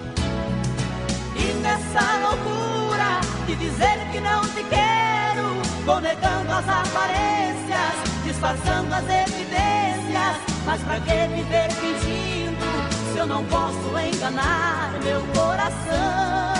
[1.36, 9.04] E nessa loucura de dizer que não te quero, vou negando as aparências, disfarçando as
[9.04, 10.36] evidências.
[10.64, 12.66] Mas pra que viver fingindo
[13.12, 16.58] se eu não posso enganar meu coração?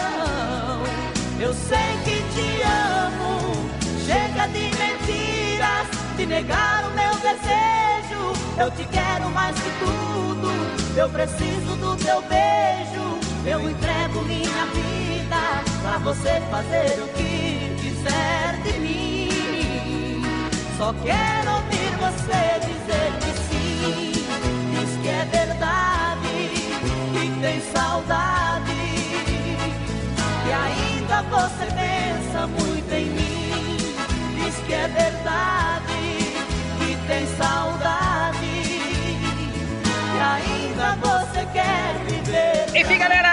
[1.41, 3.71] Eu sei que te amo,
[4.07, 5.08] chega de mentiras,
[6.19, 8.35] de negar o meu desejo.
[8.59, 10.51] Eu te quero mais que tudo,
[10.97, 13.21] eu preciso do teu beijo.
[13.47, 20.23] Eu entrego minha vida pra você fazer o que quiser de mim.
[20.77, 24.13] Só quero ouvir você dizer que sim,
[24.73, 26.29] diz que é verdade,
[27.13, 28.75] que tem saudade,
[30.43, 33.39] que ainda você pensa muito em mim.
[34.35, 35.88] Diz que é verdade,
[37.09, 38.39] tem saudade,
[39.83, 42.67] que ainda você quer viver.
[42.81, 43.29] Enfim, galera!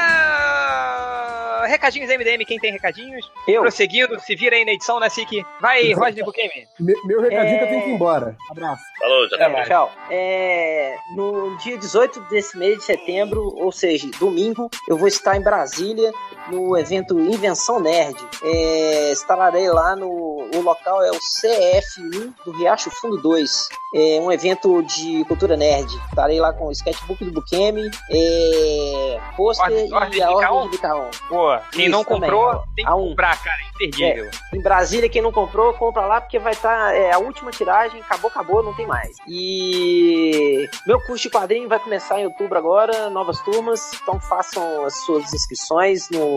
[1.68, 3.30] Recadinhos MDM, quem tem recadinhos?
[3.48, 3.62] Eu.
[3.64, 5.44] Prosseguindo, se vira aí na edição, Nasik.
[5.60, 6.68] Vai, Rodney Bukemi.
[6.80, 7.58] Me- Meu recadinho É.
[7.58, 8.36] que eu tenho que ir embora.
[8.52, 8.84] Abraço.
[9.00, 9.64] Falou, já tá.
[9.64, 9.92] Tchau.
[10.12, 15.42] É, no dia 18 desse mês de setembro, ou seja, domingo, eu vou estar em
[15.42, 16.12] Brasília
[16.50, 18.18] no evento Invenção Nerd.
[18.44, 20.50] É, estarei lá no.
[20.54, 23.68] O local é o CF1 do Riacho Fundo 2.
[23.96, 25.90] É um evento de cultura nerd.
[26.10, 31.10] Estarei lá com o sketchbook do Bukemi, é, pôster e a de ordem de Caon.
[31.30, 32.64] Pô, quem Isso não também, comprou, ó.
[32.76, 33.10] tem que um.
[33.10, 33.58] comprar, cara.
[33.76, 34.30] Imperdível.
[34.54, 38.30] Em Brasília, quem não comprou, compra lá, porque vai estar é, a última tiragem, acabou,
[38.30, 39.16] acabou, não tem mais.
[39.28, 44.96] E meu curso de quadrinho vai começar em outubro agora, novas turmas, então façam as
[45.06, 46.35] suas inscrições no,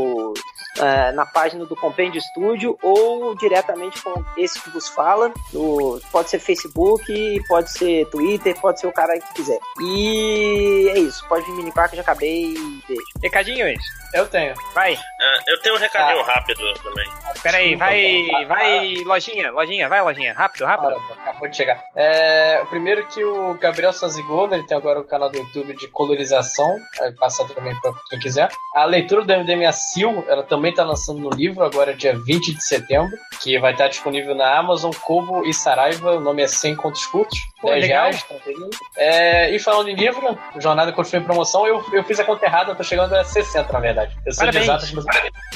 [0.80, 5.32] ah, na página do Compêndio Estúdio ou diretamente com esse que vos fala.
[5.52, 9.58] no- pode ser Facebook, pode ser Twitter, pode ser o cara que quiser.
[9.80, 12.54] E é isso, pode vir me limpar que eu já acabei.
[12.86, 13.02] Beijo.
[13.22, 13.82] Recadinhos?
[14.14, 14.54] Eu tenho.
[14.74, 14.94] Vai.
[14.94, 16.32] Ah, eu tenho um recadinho Tá.
[16.34, 17.08] rápido também.
[17.42, 20.32] Pera aí, vai, Desculpa, vai, lojinha, lojinha, vai, lojinha.
[20.34, 20.94] Rápido, rápido.
[21.00, 21.84] Para, acabou de chegar.
[21.94, 25.88] É, o primeiro que o Gabriel Sanzigolo, ele tem agora o canal do YouTube de
[25.88, 28.48] colorização, vai passar também pra quem quiser.
[28.74, 32.54] A leitura do MDM a Sil, ela também tá lançando no livro, agora dia 20
[32.54, 36.76] de setembro, que vai estar disponível na Amazon, Kobo e Saraiva, o nome é 100
[36.76, 38.02] contos curtos, Pô, 10 legal.
[38.02, 38.70] reais, tranquilinho.
[38.96, 42.76] É, e falando em livro, Jornada em Promoção, eu, eu fiz a conta errada, eu
[42.76, 44.16] tô chegando a 60 na verdade.
[44.26, 45.04] Eu sei de exatas, mas...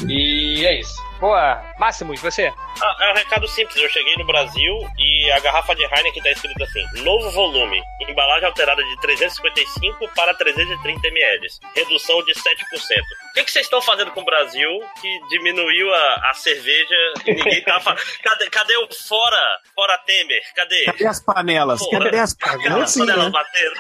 [0.09, 1.12] E é isso.
[1.23, 1.63] Boa.
[1.79, 2.53] Máximos, você?
[2.83, 3.77] Ah, é um recado simples.
[3.81, 8.45] Eu cheguei no Brasil e a garrafa de Heineken tá escrito assim: novo volume, embalagem
[8.47, 11.47] alterada de 355 para 330 ml,
[11.77, 12.41] redução de 7%.
[12.41, 14.69] O que, que vocês estão fazendo com o Brasil
[15.01, 17.95] que diminuiu a, a cerveja e ninguém tá fa...
[18.25, 20.43] cadê, cadê o fora, fora Temer?
[20.57, 20.85] Cadê?
[20.87, 21.79] Cadê as panelas?
[21.79, 22.05] Porra.
[22.05, 22.83] Cadê as Cadê panelas?
[22.83, 23.31] as sim, panelas né?
[23.31, 23.75] batendo?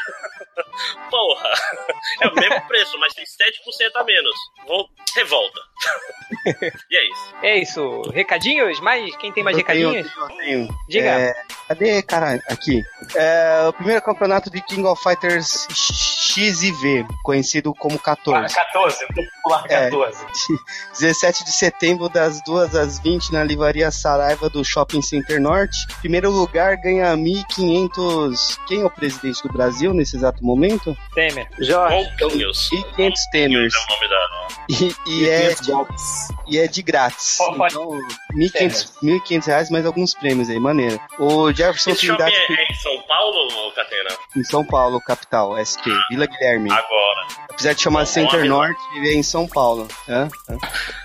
[1.10, 1.50] Porra!
[2.22, 4.34] É o mesmo preço, mas tem 7% a menos.
[4.66, 5.60] Vol- Revolta.
[6.90, 7.34] e é isso.
[7.42, 8.02] É isso.
[8.12, 8.80] Recadinhos?
[8.80, 9.14] Mais?
[9.16, 10.16] Quem tem mais Eu tenho, recadinhos?
[10.16, 10.78] eu tenho.
[10.88, 11.08] Diga.
[11.08, 11.34] É,
[11.68, 12.42] cadê, caralho?
[12.48, 12.82] Aqui.
[13.14, 18.54] É, o primeiro campeonato de King of Fighters X e V, conhecido como 14.
[18.54, 19.90] 14, vou pular É.
[19.90, 20.24] 14.
[20.98, 25.76] 17 de setembro, das 2 às 20, na Livraria Saraiva do Shopping Center Norte.
[26.00, 28.58] Primeiro lugar ganha 1.500.
[28.66, 30.96] Quem é o presidente do Brasil nesse exato momento?
[31.14, 31.48] Temer.
[31.60, 32.08] Jorge.
[32.18, 32.68] Pouquinhos.
[32.72, 33.74] 1.500 Temers.
[33.74, 34.22] É o nome da.
[34.68, 36.28] E, e é, 500 golpes.
[36.46, 37.38] e é de grátis.
[37.40, 37.88] Então,
[38.34, 41.00] 1.500 1.500 reais, mais alguns prêmios aí, maneiro.
[41.18, 44.10] O Jefferson Esse Trindade é, é em São Paulo, Catena?
[44.36, 46.70] em São Paulo, capital, SP, Vila Guilherme.
[46.70, 47.26] Agora.
[47.50, 48.44] Apesar de chamar Bom, Center.
[48.46, 49.86] Norte, ele é em São Paulo.
[50.08, 50.28] Hã?
[50.48, 50.56] Hã?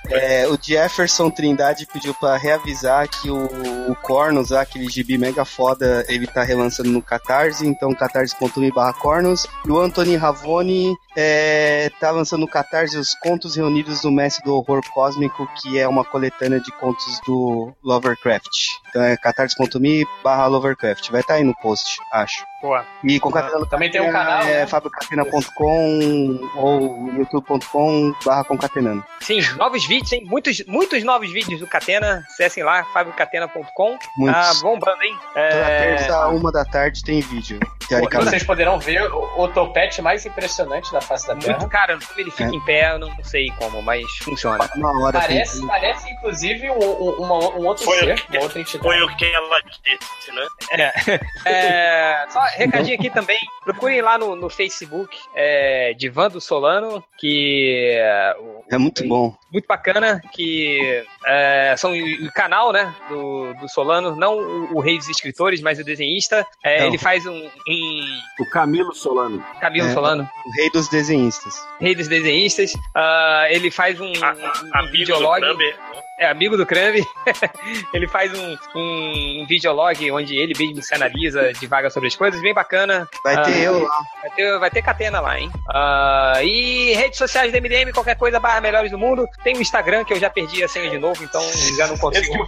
[0.10, 3.46] É, o Jefferson Trindade pediu pra reavisar que o,
[3.92, 9.46] o Cornos, aquele gibi mega foda, ele tá relançando no Catarse, então catarse.me barra Cornos.
[9.66, 14.57] E o Anthony Ravoni é, tá lançando no Catarse os Contos Reunidos do Mestre do
[14.60, 18.50] Horror Cósmico, que é uma coletânea de contos do Lovecraft.
[18.98, 21.12] Então é catarse.me barra Lovecraft.
[21.12, 22.44] Vai estar aí no post, acho.
[22.60, 22.84] Boa.
[23.04, 24.66] E concatenando Também tem um canal, é né?
[24.66, 29.04] fabricatena.com ou youtube.com barra concatenando.
[29.22, 30.24] Sim, novos vídeos, hein?
[30.26, 32.24] Muitos, muitos novos vídeos do Catena.
[32.28, 33.98] Acessem lá, fabiocatena.com.
[34.18, 34.58] Muitos.
[34.58, 35.16] Tá bombando, hein?
[35.34, 35.96] Toda É...
[35.98, 37.60] terça, uma da tarde, tem vídeo.
[37.88, 38.32] Teoricamente.
[38.32, 41.58] Vocês poderão ver o, o topete mais impressionante da face da Terra.
[41.60, 42.56] Muito, cara, como ele fica É.
[42.56, 44.68] em pé, eu não sei como, mas funciona.
[44.76, 48.60] Uma hora Parece, tem- parece inclusive um, um, uma- um outro Foi, ser, uma outra
[48.60, 48.87] entidade.
[48.88, 50.48] Foi o que ela disse, né?
[51.46, 53.38] É, só recadinho aqui também.
[53.64, 58.36] Procurem lá no, no Facebook é, Divando Solano, que é,
[58.72, 59.36] É muito bom.
[59.52, 64.98] muito bacana, que é, são o canal, né, do, do Solano, não o, o rei
[64.98, 66.46] dos escritores, mas o desenhista.
[66.64, 67.34] É, ele faz um,
[67.68, 69.44] um O Camilo Solano.
[69.60, 69.94] Camilo É.
[69.94, 71.54] Solano, O rei dos desenhistas.
[71.82, 72.74] rei dos desenhistas.
[72.96, 75.42] Ah, ele faz um, A- um do videolog.
[76.20, 76.96] É amigo do Crumb.
[77.94, 82.54] ele faz um, um, videolog onde ele mesmo se analisa, divaga sobre as coisas, bem
[82.54, 83.08] bacana.
[83.24, 84.00] Vai ter eu lá.
[84.22, 85.52] Vai ter, vai ter catena lá, hein?
[85.70, 89.28] Ah, e redes sociais do MDM, qualquer coisa, barra Melhores do Mundo.
[89.44, 91.42] Tem o Instagram, que eu já perdi a senha de novo, então
[91.78, 92.48] já não consigo.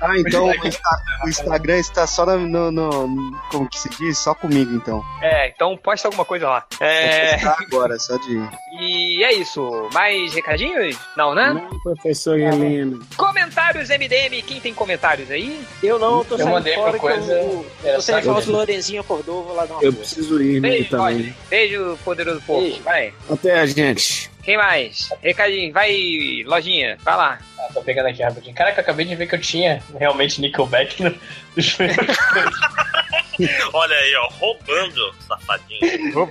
[0.00, 2.72] Ah, então o, Insta- o Instagram está só no, no-
[3.06, 4.18] no- Como que se diz?
[4.18, 5.04] Só comigo, então.
[5.22, 6.64] É, então posta alguma coisa lá.
[6.80, 8.40] É, Tá agora, só de.
[8.80, 9.88] e é isso.
[9.92, 10.98] Mais recadinhos?
[11.16, 11.52] Não, né?
[11.52, 13.03] Não, professor Helena.
[13.16, 15.60] Comentários MDM, quem tem comentários aí?
[15.82, 18.02] Eu não, tô Eu saindo mandei fora coisa eu, tô interessante.
[18.04, 21.34] saindo fora que o Lorenzinho acordou, vou lá dar uma Eu preciso ir Beijo, também.
[21.48, 22.60] Beijo, poderoso povo.
[22.60, 22.82] Beijo.
[22.82, 23.12] Vai.
[23.30, 24.30] Até, gente.
[24.42, 25.08] Quem mais?
[25.22, 27.38] Recadinho, vai, lojinha, vai lá.
[27.58, 28.54] Ah, tô pegando aqui rapidinho.
[28.54, 31.10] Caraca, eu acabei de ver que eu tinha realmente Nickelback no,
[33.72, 36.30] Olha aí, ó, roubando, safadinho.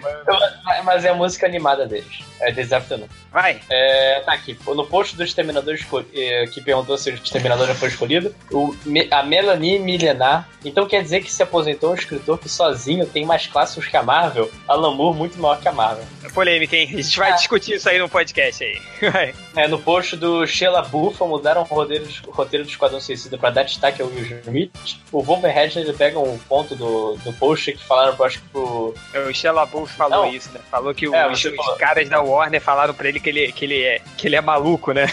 [0.84, 2.20] Mas é a música animada deles.
[2.40, 3.08] É This Afternoon.
[3.32, 3.62] Vai.
[3.70, 4.58] É, tá aqui.
[4.68, 5.76] No post do Exterminador
[6.14, 8.76] eh, que perguntou se o Exterminador já foi escolhido, o
[9.12, 10.48] a Melanie Milenar.
[10.64, 14.04] Então quer dizer que se aposentou um escritor que sozinho tem mais clássicos que a
[14.04, 14.52] Marvel?
[14.68, 16.06] Alan Moore muito maior que a Marvel.
[16.24, 16.90] É polêmica, hein?
[16.94, 18.82] A gente vai discutir isso aí no podcast aí.
[19.12, 19.36] Vai.
[19.56, 23.50] É, no post do Sheila Buffa mudaram o roteiro, o roteiro do Esquadrão Suicida pra
[23.50, 24.72] dar destaque ao Will Smith.
[25.12, 26.93] O Wolverine ele pega um ponto do,
[27.24, 28.94] do post que falaram, eu acho que pro.
[29.30, 30.34] O Sheila Bulls falou Não.
[30.34, 30.60] isso, né?
[30.72, 31.76] Falou que É, os, você os falou.
[31.78, 34.92] caras da Warner falaram pra ele que ele, que ele, é, que ele é maluco,
[34.92, 35.12] né?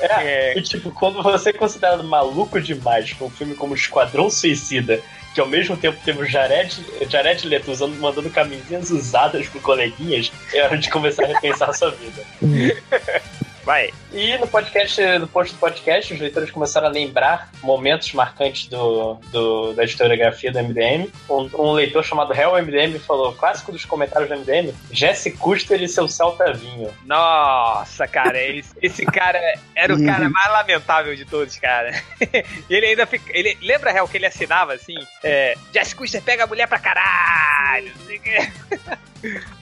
[0.00, 5.00] É, e tipo, quando você é considerado maluco demais com um filme como Esquadrão Suicida,
[5.34, 10.32] que ao mesmo tempo teve o Jared, Jared Leto usando, mandando camisinhas usadas pro coleguinhas,
[10.52, 12.22] é hora de começar a repensar a sua vida.
[13.68, 13.92] Vai.
[14.14, 19.16] E no podcast, no post do podcast, os leitores começaram a lembrar momentos marcantes do,
[19.30, 21.12] do- da historiografia do MDM.
[21.28, 25.86] Um, um leitor chamado Hell MDM falou: clássico dos comentários do MDM, Jesse Custer e
[25.86, 26.90] seu Celta Vinho.
[27.04, 29.38] Nossa, cara, esse, esse cara
[29.76, 31.92] era o cara mais lamentável de todos, cara.
[32.22, 33.30] E ele ainda fica.
[33.36, 34.96] Ele, lembra, Hel, que ele assinava assim?
[35.22, 37.92] É, Jesse Custer pega a mulher pra caralho.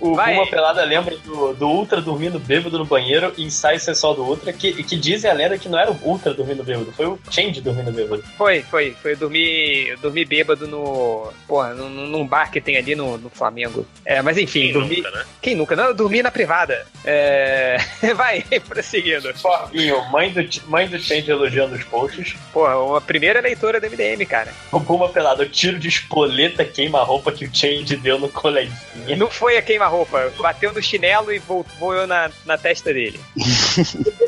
[0.01, 0.35] O Vai.
[0.35, 4.53] Uma Pelada lembra do, do Ultra dormindo bêbado no banheiro e ensaio sexual do Ultra,
[4.53, 7.61] que, que dizem a lenda que não era o Ultra dormindo bêbado, foi o Change
[7.61, 8.23] dormindo bêbado.
[8.37, 8.97] Foi, foi.
[9.03, 11.33] Foi eu dormir, eu dormi bêbado no.
[11.47, 13.87] Porra, num, num bar que tem ali no, no Flamengo.
[14.05, 14.97] É, mas enfim, Quem dormi.
[14.97, 15.25] nunca, né?
[15.41, 15.77] Quem nunca?
[15.77, 16.87] Não, eu dormi na privada.
[17.05, 17.77] É.
[18.15, 19.33] Vai, prosseguindo.
[19.35, 22.37] Forbinho, mãe do, mãe do Change elogiando os posts.
[22.53, 24.53] Porra, a primeira leitora do MDM, cara.
[24.73, 28.77] O Uma Pelada, o tiro de espoleta queima-roupa que o Change deu no coleguinha.
[29.17, 33.21] Não foi a queima-roupa, bateu no chinelo e vo- voou na, na testa dele.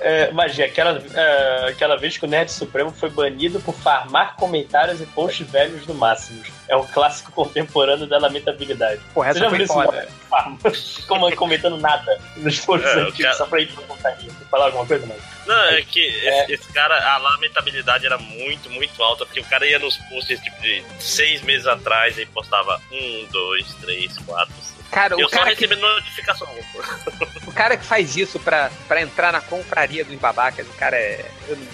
[0.00, 5.00] É, magia, aquela, é, aquela vez que o Nerd Supremo foi banido por farmar comentários
[5.00, 6.48] e posts velhos do Máximos.
[6.68, 9.00] É um clássico contemporâneo da lamentabilidade.
[9.14, 10.08] Porra, Você essa já foi foda.
[10.28, 10.58] Farma,
[11.08, 14.30] Como comentando nada nos posts É, o antigos, cara- só pra ir pra contaria.
[14.50, 15.16] Falar alguma coisa, não?
[15.48, 19.66] Não, é que Esse, esse cara, a lamentabilidade era muito, muito alta, porque o cara
[19.66, 24.78] ia nos posts tipo, de seis meses atrás e postava um, dois, três, quatro, cinco.
[24.90, 26.48] Cara, o Eu só cara que- recebi notificação.
[27.48, 31.28] O cara que faz isso pra, pra entrar na confraria dos babacas, o cara é.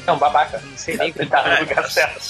[0.06, 0.58] É um babaca.
[0.60, 2.22] Não sei nem Ele tá no lugar certo.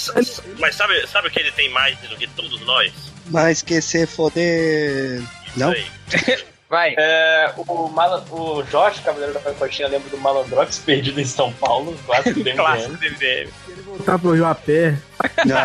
[0.58, 2.92] Mas sabe, sabe o que ele tem mais do que todos nós?
[3.26, 5.22] Mas que se foder.
[5.56, 5.72] Não?
[6.74, 6.94] Vai.
[6.98, 11.96] É, o, Malan- o Jorge Cavaleiro da Coxinha lembra do Malandrox perdido em São Paulo,
[12.04, 12.56] clássico do MDM.
[12.56, 13.48] Clássico do MDM.
[13.86, 14.98] Voltar pro Rio a pé.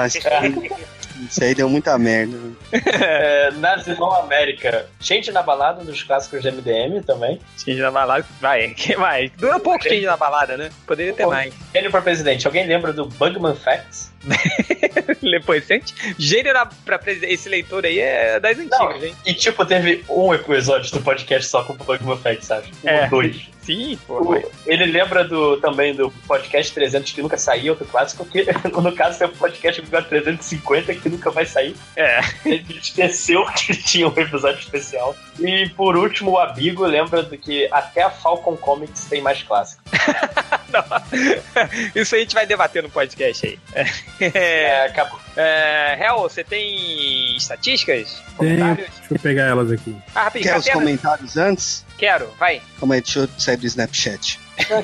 [0.05, 0.19] Esse-
[1.29, 2.37] Isso aí deu muita merda.
[2.71, 7.41] É, Nas Irmão América, Gente na Balada, um dos clássicos de MDM também.
[7.57, 9.29] Change na balada, vai, que mais?
[9.31, 10.69] Dura pouco change na balada, né?
[10.87, 11.53] Poderia ter mais.
[11.73, 12.47] Gênio pra presidente.
[12.47, 14.11] Alguém lembra do Bugman Facts?
[15.21, 17.33] Depois, gente, gênio na, pra presidente.
[17.33, 19.15] Esse leitor aí é das antigas, hein?
[19.25, 22.67] E tipo, teve um episódio do podcast só com o Bugman Facts, sabe?
[22.83, 23.03] Um É.
[23.03, 23.49] ou dois.
[23.61, 24.33] Sim, pô.
[24.35, 28.45] O- Ele lembra do, também do podcast 300 que nunca saiu, do clássico, que
[28.81, 31.75] no caso tem o podcast episódio 350 que nunca vai sair.
[31.95, 32.19] É.
[32.45, 35.15] Ele esqueceu que tinha um episódio especial.
[35.39, 39.83] E por último, o Abigo lembra do que até a Falcon Comics tem mais clássico.
[41.95, 43.59] Isso a gente vai debater no podcast aí.
[44.33, 45.19] É, acabou.
[45.35, 48.13] É, Hel, você tem estatísticas?
[48.37, 48.87] Tem, Comentários?
[48.99, 49.95] deixa eu pegar elas aqui.
[50.15, 51.85] Ah, rapidinho, Quer os comentários antes?
[51.97, 52.61] Quero, vai.
[52.79, 54.39] Calma aí, deixa eu sair do Snapchat.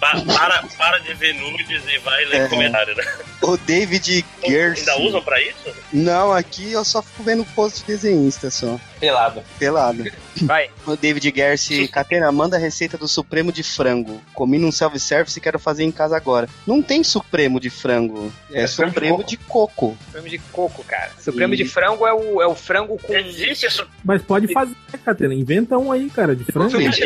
[0.00, 2.48] Pa- para, para de ver nudes e vai ler É.
[2.48, 3.04] comentário, né?
[3.40, 4.90] O David Gerson.
[4.90, 5.74] Ainda usam pra isso?
[5.92, 8.78] Não, aqui eu só fico vendo post de desenhista só.
[9.00, 9.42] Pelado.
[9.58, 10.04] Pelado.
[10.42, 10.70] Vai.
[10.86, 14.20] O David Gersi, Catena, manda a receita do Supremo de frango.
[14.34, 16.48] Comi num self-service e quero fazer em casa agora.
[16.66, 18.32] Não tem Supremo de frango.
[18.50, 19.96] É, É Supremo de coco.
[20.06, 21.10] Supremo de coco, cara.
[21.18, 23.14] Supremo E- de frango é o, é o frango com.
[23.14, 23.86] Existe isso.
[24.04, 24.74] Mas pode fazer,
[25.04, 25.34] Catena?
[25.34, 26.76] Inventa um aí, cara, de frango.
[26.80, 27.04] Existe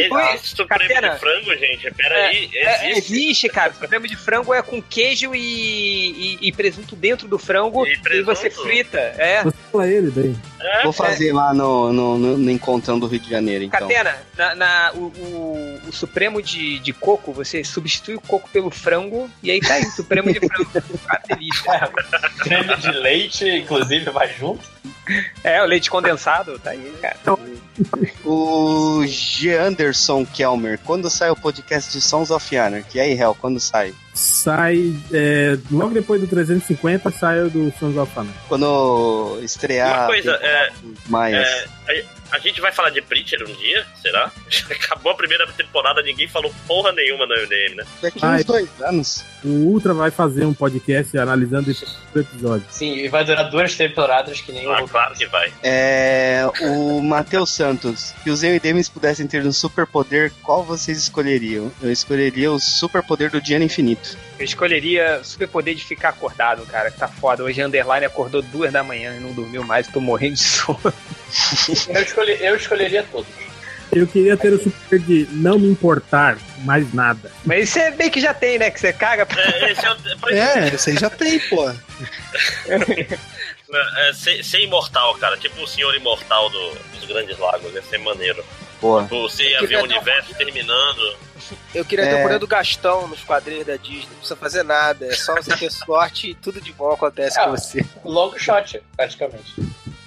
[0.57, 1.91] Supremo de frango, gente.
[1.95, 3.13] Peraí, É, existe.
[3.15, 3.73] existe, cara.
[3.73, 8.51] Supremo de frango é com queijo e, e- e presunto dentro do frango e, você
[8.51, 8.99] frita.
[9.19, 9.43] É.
[9.45, 10.37] Você fala ele daí.
[10.83, 13.81] Vou fazer lá no, no, no, no encontrão do Rio de Janeiro, então.
[13.81, 18.71] Catena, na, na- o, o, o Supremo de, de coco, você substitui o coco pelo
[18.71, 20.71] frango e aí tá aí, Supremo de frango.
[21.09, 21.91] Ah, delícia.
[22.41, 24.69] Creme de leite, inclusive, vai junto.
[25.43, 27.17] É, o leite condensado, tá aí, cara.
[28.25, 29.57] O G.
[29.57, 32.99] Anderson Kelmer, quando sai o podcast de Sons of Anarchy?
[32.99, 33.95] E aí, Hel, quando sai?
[34.21, 34.95] Sai.
[35.13, 38.39] é, logo depois do 350 sai o do Sons of Anarchy.
[38.49, 40.01] Quando estrear.
[40.01, 40.71] Uma coisa, é,
[41.09, 41.47] Maias.
[41.89, 44.31] é, a, a gente vai falar de Preacher um dia, será?
[44.71, 47.85] Acabou a primeira temporada, ninguém falou porra nenhuma no MDM, né?
[48.03, 48.41] Daqui Ai.
[48.41, 49.25] uns dois anos.
[49.43, 51.85] O Ultra vai fazer um podcast analisando esse
[52.15, 52.67] episódio.
[52.71, 55.51] Sim, e vai durar duas temporadas que nem Ah, o claro que vai.
[55.63, 58.15] É, o Matheus Santos.
[58.23, 61.73] Se os MDMs pudessem ter um superpoder, qual vocês escolheriam?
[61.83, 64.10] Eu escolheria o superpoder do Diano Infinito.
[64.39, 67.43] Eu escolheria o superpoder de ficar acordado, cara, que tá foda.
[67.45, 70.81] Hoje a Underline acordou duas da manhã e não dormiu mais, tô morrendo de sono.
[71.89, 73.29] Eu, escolhi- eu escolheria todos.
[73.93, 77.31] Eu queria ter o superpoder de não me importar mais nada.
[77.45, 78.71] Mas isso é bem que já tem, né?
[78.71, 79.27] Que você caga.
[79.37, 79.97] É, esse é o.
[80.31, 81.69] É, isso aí já tem, pô.
[83.99, 85.37] É, ser, ser imortal, cara.
[85.37, 87.73] Tipo o senhor imortal do- dos Grandes Lagos.
[87.73, 88.45] Ia ser maneiro.
[88.81, 89.03] Boa.
[89.05, 91.17] Você ia Eu ver o universo terminando.
[91.75, 92.21] Eu queria ter É.
[92.21, 94.07] o poder do Gastão nos quadrinhos da Disney.
[94.09, 95.07] Não precisa fazer nada.
[95.07, 97.45] É só você ter sorte e tudo de bom acontece É.
[97.45, 97.85] com você.
[98.05, 99.55] Long shot, praticamente.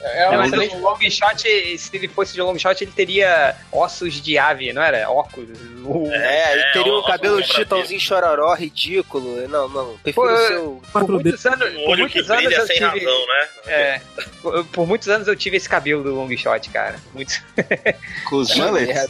[0.04, 1.42] É uma mas o long shot,
[1.78, 5.10] se ele fosse de long shot, ele teria ossos de ave, não era?
[5.10, 5.58] Óculos.
[5.86, 9.48] O- É, ele teria um ó, cabelo chitãozinho chororó ridículo.
[9.48, 9.98] Não, não.
[10.04, 10.82] Prefiro Pô, o eu- seu.
[10.92, 12.82] Por muitos anos, Um por muitos anos eu tive.
[12.84, 13.48] razão, né?
[13.68, 14.02] É,
[14.42, 16.96] por, por muitos anos eu tive esse cabelo do long shot, cara.
[17.14, 17.42] Muito.
[18.30, 18.98] Com os mullets.
[18.98, 19.08] É.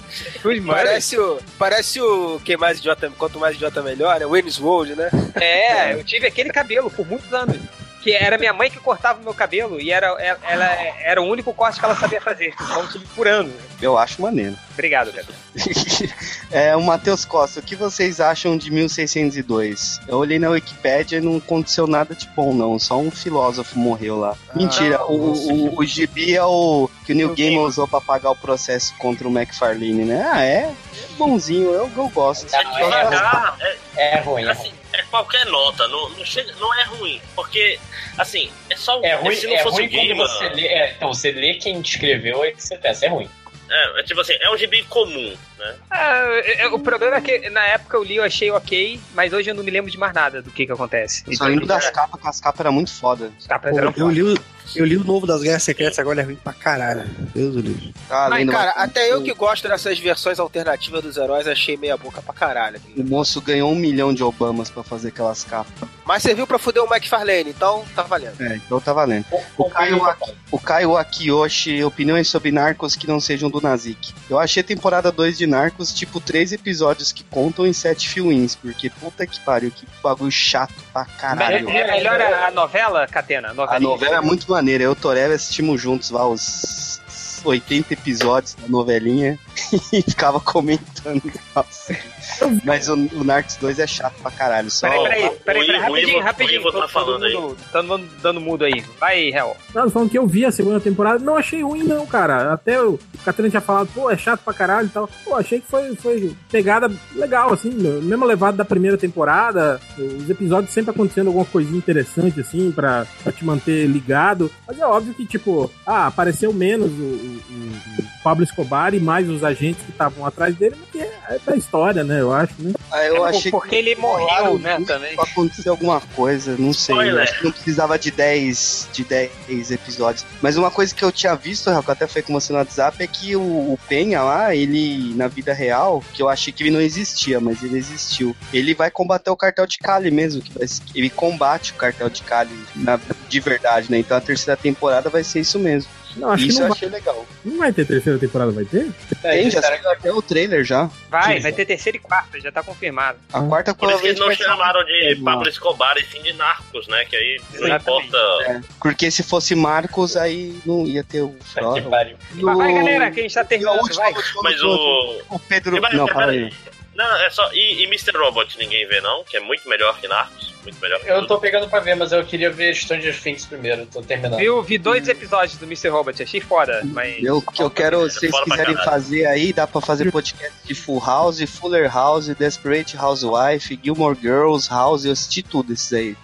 [0.67, 4.25] Parece o, parece o que mais idiota, quanto mais idiota melhor, né?
[4.25, 5.09] Wayne's World, né?
[5.41, 7.57] É, eu tive aquele cabelo por muitos anos.
[8.03, 11.25] Que era minha mãe que cortava o meu cabelo e era, ela, ela era o
[11.25, 12.53] único corte que ela sabia fazer.
[12.53, 13.53] Então eu tive por ano.
[13.81, 14.55] Eu acho maneiro.
[14.73, 15.33] Obrigado, Beto.
[16.51, 20.01] é, o Matheus Costa, o que vocês acham de 1602?
[20.07, 22.77] Eu olhei na Wikipédia e não aconteceu nada de bom, não.
[22.77, 24.35] Só um filósofo morreu lá.
[24.55, 25.33] Mentira, não, o,
[25.73, 29.27] o, o gibi é o que o Neil Gaiman usou pra pagar o processo contra
[29.27, 30.29] o McFarlane, né?
[30.33, 30.53] Ah, é?
[30.57, 30.75] É
[31.17, 32.51] bonzinho, eu, eu gosto.
[32.51, 33.63] Não, É
[33.97, 34.49] é, É ruim, é ruim.
[34.49, 37.21] assim, é qualquer nota, não, não, chega, não é ruim.
[37.35, 37.79] Porque,
[38.17, 40.15] assim, é só É ruim, se não é fosse ruim o Gaiman.
[40.17, 40.67] quando você lê.
[40.67, 43.29] é, então, você lê quem descreveu e que você pensa, é ruim.
[43.69, 45.75] É, é tipo assim, é um gibi comum, né?
[45.89, 49.33] Ah, é- é- o problema é que na época eu li, eu achei ok, mas
[49.33, 51.23] hoje eu não me lembro de mais nada do que que acontece.
[51.35, 53.31] Só lembro das capas, que as capas eram muito foda.
[53.47, 54.13] capas Pô, eram eu, foda.
[54.13, 54.37] li
[54.75, 57.03] eu li o novo das Guerras Secretas, agora é ruim pra caralho.
[57.33, 57.93] Deus do livro.
[58.07, 61.97] Tá Mas, lendo cara, até eu que gosto dessas versões alternativas dos heróis, achei meia
[61.97, 62.79] boca pra caralho.
[62.97, 65.87] O moço ganhou um milhão de Obamas pra fazer aquelas capas.
[66.05, 68.41] Mas serviu pra fuder o McFarlane, então tá valendo.
[68.41, 69.25] É, então tá valendo.
[69.57, 74.13] O Caio, Aki- o Caio Akiyoshi, opiniões sobre Narcos que não sejam do Nazik.
[74.29, 78.55] Eu achei a temporada 2 de Narcos, tipo, três episódios que contam em sete filmes,
[78.55, 81.69] porque puta que pariu, que bagulho chato pra caralho.
[81.69, 83.49] É, é melhor a, a novela, Catena?
[83.49, 87.01] A novela, A novela é muito maneira, eu e o Torelli assistimos juntos lá os
[87.43, 89.39] 80 episódios da novelinha
[89.91, 91.31] e ficava comentando.
[91.55, 91.97] Nossa.
[92.63, 94.69] Mas o, o Narcos 2 é chato pra caralho.
[94.71, 94.87] Só...
[94.87, 96.59] Peraí, peraí, peraí, peraí, rapidinho, Ivo- rapidinho.
[96.61, 98.83] o Ivo tá falando mundo, Tá dando, dando mudo aí.
[98.99, 99.55] Vai, Hel.
[99.73, 102.53] Não, falando que eu vi a segunda temporada, não achei ruim, não, cara.
[102.53, 105.09] Até o Catarina tinha falado, pô, é chato pra caralho e tal.
[105.25, 109.79] Pô, achei que foi, foi pegada legal, assim, mesmo levado da primeira temporada.
[109.97, 114.51] Os episódios sempre acontecendo alguma coisinha interessante, assim, pra, pra te manter ligado.
[114.67, 118.99] Mas é óbvio que, tipo, ah, apareceu menos o, o- o- o Pablo Escobar e
[118.99, 122.53] mais os agentes que estavam atrás dele, porque é, é da história, né, eu acho,
[122.59, 122.73] né?
[122.91, 125.15] Ah, eu achei Porque ele morreu, né, também.
[125.15, 126.95] Pra acontecer alguma coisa, não sei.
[127.11, 130.25] Eu acho que não precisava de 10, de 10 episódios.
[130.41, 133.03] Mas uma coisa que eu tinha visto, Rafa, eu até falei com você no WhatsApp,
[133.03, 136.71] é que o, o Penha lá, ele, na vida real, que eu achei que ele
[136.71, 138.35] não existia, mas ele existiu.
[138.53, 140.41] Ele vai combater o cartel de Cali mesmo.
[140.41, 143.97] Que vai, ele combate o cartel de Cali na- de verdade, né?
[143.99, 145.89] Então a terceira temporada vai ser isso mesmo.
[146.15, 147.25] Não, acho isso que não eu vai, achei legal.
[147.43, 148.91] não vai ter terceira temporada, vai ter?
[149.21, 150.89] Tem, já saiu até o trailer já.
[151.09, 153.17] Vai, vai ter terceira e quarta, já tá confirmado.
[153.31, 156.87] A quarta Por isso que eles não chamaram de Pablo Escobar e sim de Narcos,
[156.87, 157.05] né?
[157.05, 158.17] Que aí não importa.
[158.47, 162.17] É, porque se fosse Marcos, aí não ia ter o Fro- Que pariu.
[162.41, 164.13] O- Vai, galera, que a gente tá terminando, vai.
[164.43, 165.21] Mas o.
[165.29, 165.79] O Pedro.
[165.93, 166.43] Não, peraí.
[166.45, 166.53] aí.
[166.95, 167.51] Não, é só.
[167.53, 168.15] E, e Mr.
[168.17, 169.23] Robot ninguém vê, não?
[169.23, 170.53] Que é muito melhor que Narcos.
[170.63, 171.27] Muito melhor que Eu tudo.
[171.27, 174.39] tô pegando pra ver, mas eu queria ver Stranger Things primeiro, tô terminando.
[174.39, 175.89] Eu vi dois episódios do Mr.
[175.89, 177.21] Robot, achei foda, mas.
[177.21, 180.73] Eu, que eu quero, se vocês Fora quiserem fazer aí, dá pra fazer podcast de
[180.73, 186.15] Full House, Fuller House, Desperate Housewife, Gilmore Girls, House, eu assisti tudo esses aí.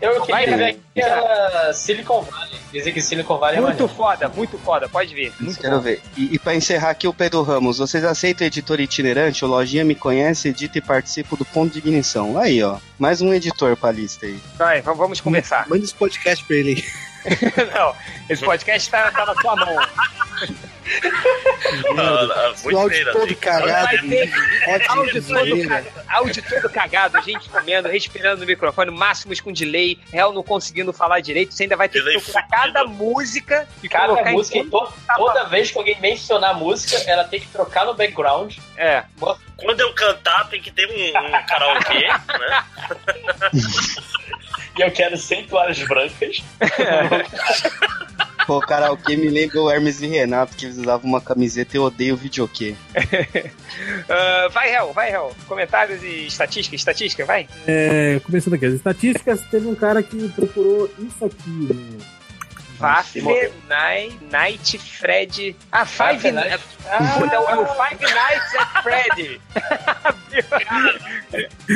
[0.00, 0.72] Eu queria vai.
[0.72, 2.58] ver aquela Silicon Valley.
[2.72, 3.94] Dizem que Silicon Valley é Muito maneiro.
[3.94, 5.32] foda, muito foda, pode ver.
[5.40, 5.82] Muito quero bom.
[5.82, 6.00] ver.
[6.16, 9.44] E, e pra encerrar aqui, o Pedro Ramos, vocês aceitam editor itinerante?
[9.44, 12.38] O Lojinha me conhece, edita e participo do Ponto de Ignição.
[12.38, 14.38] Aí, ó, mais um editor pra lista aí.
[14.56, 15.68] Vai, vamos conversar.
[15.68, 16.84] Manda esse podcast pra ele.
[17.74, 17.96] Não,
[18.28, 19.76] esse podcast tá, tá na sua mão.
[21.96, 23.98] Ah, O todo cagado.
[26.08, 31.20] Áudio todo, cagado, gente comendo, respirando no microfone, máximos com delay, real não conseguindo falar
[31.20, 31.54] direito.
[31.54, 35.70] Você ainda vai ter que Delay procurar cada música e Cada música, em toda vez
[35.70, 38.56] que alguém mencionar a música, ela tem que trocar no background.
[38.76, 39.04] É.
[39.56, 42.64] Quando eu cantar, tem que ter um, um karaokê, né?
[44.80, 46.42] E eu quero 100 toalhas brancas.
[48.46, 52.16] Pô, karaokê me lembra o Hermes e Renato, que eles usavam uma camiseta Eu Odeio
[52.16, 52.74] Videokê.
[54.08, 55.32] Ah, vai, Hel, vai, Hel.
[55.46, 57.46] Comentários e estatística, estatística, vai.
[57.66, 61.48] É, começando aqui, as estatísticas, teve um cara que procurou isso aqui.
[61.48, 62.04] né?
[62.80, 63.20] Vafe,
[63.68, 65.56] Night, Night Fred.
[65.70, 66.64] Ah, Five Five Nights.
[66.88, 69.40] Ah, não, é o Five Nights at Freddy.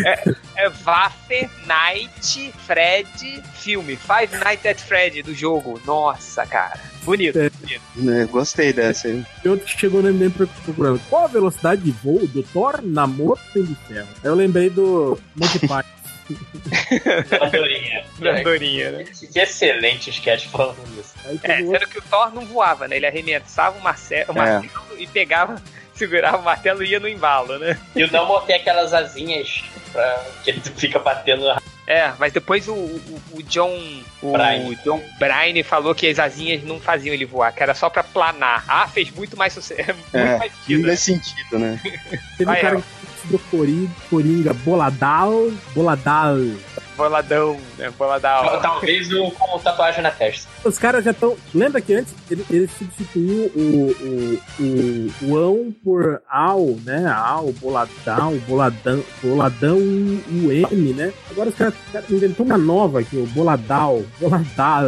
[0.05, 3.97] é, é Vafe, Night, Fred, filme.
[3.97, 5.81] Five Nights at Freddy do jogo.
[5.87, 6.79] Nossa, cara.
[7.03, 7.39] Bonito.
[7.39, 7.51] É.
[7.51, 7.83] bonito.
[7.97, 9.09] Né, Gostei dessa.
[9.09, 9.27] hein?
[9.45, 10.31] E outro que chegou no MDM
[10.65, 14.09] procurando qual a velocidade de voo do Thor na Moto de Ferro.
[14.23, 15.85] Aí eu lembrei do Monty Python.
[17.41, 18.05] Andorinha.
[18.23, 19.05] Andorinha, né?
[19.05, 21.15] Que, que excelente sketch falando isso.
[21.43, 22.97] É, sendo que o Thor não voava, né?
[22.97, 24.35] Ele arremessava o, marce- o É.
[24.35, 25.61] martelo e pegava,
[25.95, 27.79] segurava o martelo e ia no embalo, né?
[27.95, 31.45] E o Namor tem aquelas asinhas pra, que ele fica batendo.
[31.87, 34.03] É, mas depois o, o, o John.
[34.23, 34.75] O Bryan.
[34.85, 38.65] John Bryan falou que as asinhas não faziam ele voar, que era só pra planar.
[38.67, 39.93] Ah, fez muito mais sucesso.
[39.93, 40.87] Muito É, mais não sentido.
[40.87, 41.81] faz sentido, né?
[42.39, 42.81] Teve Vai, um cara El.
[42.83, 45.51] que do Coringa, Coringa Boladal.
[45.75, 46.39] Boladal.
[46.97, 47.91] Boladão, né?
[47.99, 48.61] Boladão.
[48.61, 50.49] Talvez o, com tatuagem na testa.
[50.65, 51.37] Os caras já estão.
[51.55, 53.61] Lembra que antes ele, ele substituiu o,
[54.01, 57.07] o, o, o ão por ao, né?
[57.07, 61.12] Ao, boladão, boladão, boladão e o M, né?
[61.31, 64.85] Agora os caras cara, inventou uma nova aqui, o boladal, boladal.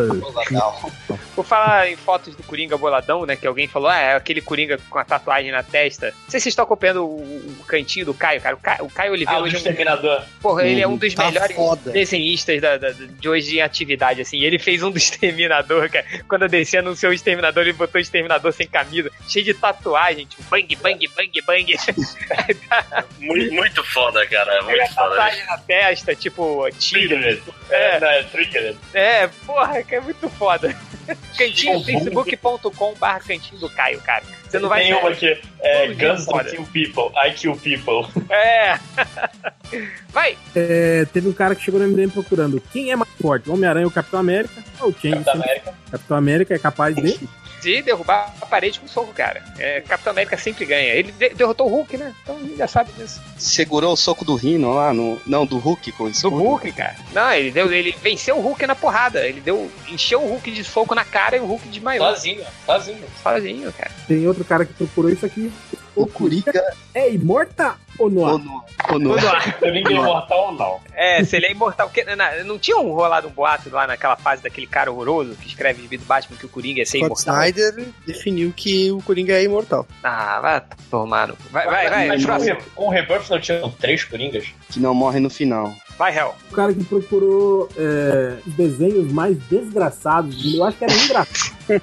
[0.48, 0.90] Legal.
[1.34, 3.36] Vou falar em fotos do Coringa Boladão, né?
[3.36, 6.06] Que alguém falou, ah, é aquele Coringa com a tatuagem na testa.
[6.06, 8.56] Não sei se vocês estão acompanhando o, o cantinho do Caio, cara.
[8.56, 10.22] O Caio, o Caio Oliveira Ah, o é um Exterminador.
[10.40, 11.95] Porra, ele é um dos Tá melhores foda.
[11.96, 14.40] Desenhistas da- da- de hoje em atividade, assim.
[14.42, 16.04] Ele fez um do Exterminador, cara.
[16.28, 20.26] Quando a DC anunciou o Exterminador, ele botou o Exterminador sem camisa, cheio de tatuagem,
[20.26, 21.74] tipo, bang, bang, bang, bang.
[23.18, 24.62] Muito, muito foda, cara.
[24.62, 25.08] Muito foda.
[25.10, 26.66] tatuagem na testa, tipo.
[26.90, 27.42] Triggered.
[27.70, 28.76] É, não, é Triggered.
[28.94, 30.76] É, porra, que é muito foda.
[31.38, 34.24] Cantinho, Bom, facebook.com barra cantinho do Caio, cara.
[34.48, 35.26] Você não vai Tem uma que
[35.60, 38.06] é Guns don't kill people, I kill people.
[38.32, 38.78] É.
[40.12, 40.36] Vai.
[40.54, 43.86] É, teve um cara que chegou no MDM procurando quem é mais forte, o Homem-Aranha
[43.86, 44.62] ou o Capitão América?
[44.80, 45.74] Ou o Change, Capitão sempre- América.
[45.90, 47.20] Capitão América é capaz de.
[47.62, 49.42] de derrubar a parede com soco, cara.
[49.58, 50.94] É, Capitão América sempre ganha.
[50.94, 52.14] Ele de- derrotou o Hulk, né?
[52.22, 53.20] Então a gente já sabe disso.
[53.36, 55.20] Segurou o soco do Rino lá no.
[55.26, 56.22] Não, do Hulk com isso.
[56.28, 56.96] Do Hulk, cara.
[57.12, 59.26] Não, ele, deu, ele venceu o Hulk na porrada.
[59.26, 59.70] Ele deu.
[59.88, 62.04] encheu o Hulk de soco na cara e o Hulk desmaiou.
[62.08, 63.04] Sozinho, sozinho.
[63.22, 63.90] Sozinho, cara.
[64.08, 65.52] Tem outro cara que procurou isso aqui.
[65.94, 66.62] O Coringa
[66.94, 68.22] é imortal ou não?
[68.32, 68.64] Ou não?
[68.92, 69.14] Ou não?
[69.58, 70.80] Coringa é imortal ou não?
[70.94, 71.88] É, se ele é imortal.
[71.88, 75.48] Porque, na- não tinha um rolado um boato lá naquela fase daquele cara horroroso que
[75.48, 77.34] escreve gibi do Batman que o Coringa ia ser Scott imortal?
[77.48, 79.86] Snyder definiu que o Coringa é imortal.
[80.04, 81.36] Ah, vai tomar no.
[81.50, 82.08] Vai, vai, vai.
[82.08, 82.54] Mas com, o próximo.
[82.54, 84.44] Re- com o Rebirth não tinham três Coringas?
[84.68, 85.72] Que não morre no final.
[85.98, 86.34] Vai, Hel.
[86.50, 90.54] O cara que procurou é, os desenhos mais desgraçados.
[90.54, 91.56] Eu acho que era engraçado.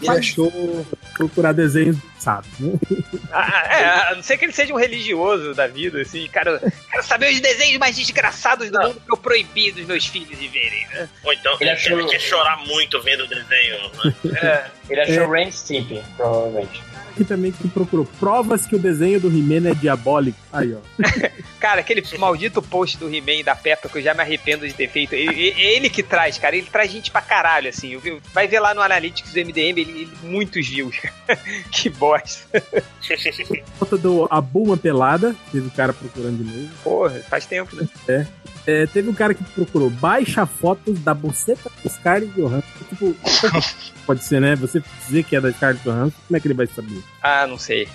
[0.00, 0.86] Ele achou.
[1.14, 2.72] Procurar desenhos engraçados, né?
[3.32, 6.60] Ah, é, a não ser que ele seja um religioso da vida, assim, cara.
[6.90, 10.46] Quero saber os desenhos mais desgraçados do mundo que eu proibi dos meus filhos de
[10.48, 11.08] verem, né?
[11.24, 14.14] Ou então Ele ele, achou- quer chorar muito vendo o desenho, né?
[14.40, 14.64] É.
[14.88, 15.42] Ele achou É.
[15.42, 16.80] Rain Stimpy, provavelmente.
[17.18, 20.38] Aqui também que procurou provas que o desenho do He-Man é diabólico.
[20.52, 20.78] Aí, ó.
[21.58, 24.72] Cara, aquele maldito post do He-Man e da Peppa que eu já me arrependo de
[24.72, 25.14] ter feito.
[25.16, 26.54] Ele, ele- que traz, cara.
[26.54, 27.94] Ele traz gente pra caralho, assim.
[27.94, 30.94] Eu Vai ver lá no Analytics do MDM, ele, ele- muitos views.
[31.72, 32.46] que bosta.
[33.78, 35.34] Foto do A Bulma Pelada.
[35.50, 36.70] Teve o cara procurando de novo.
[36.84, 37.88] Porra, faz tempo, né?
[38.06, 38.26] É.
[38.66, 42.66] É, teve um cara que procurou baixa fotos da boceta da Scarlett Johansson.
[42.90, 43.16] Tipo,
[44.04, 44.54] pode ser, né?
[44.56, 47.02] Você dizer que é da Scarlett Johansson, como é que ele vai saber?
[47.22, 47.88] Ah, não sei.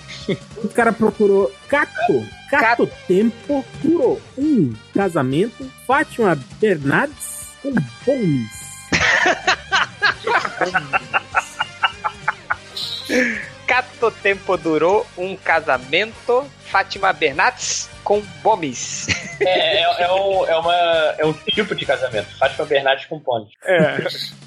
[0.58, 2.28] O cara procurou Cato.
[2.50, 5.72] Cato Tempo durou um casamento.
[5.88, 7.74] Fátima Bernardes com
[8.06, 8.64] Bones.
[13.68, 16.46] Cato tempo durou um casamento.
[16.66, 19.08] Fátima Bernardes com Bomis.
[19.40, 20.76] É, é, é, um, é, uma,
[21.18, 22.28] é um tipo de casamento.
[22.38, 23.48] Fátima Bernardes com Pony.
[23.64, 23.98] É.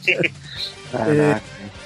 [1.03, 1.41] É,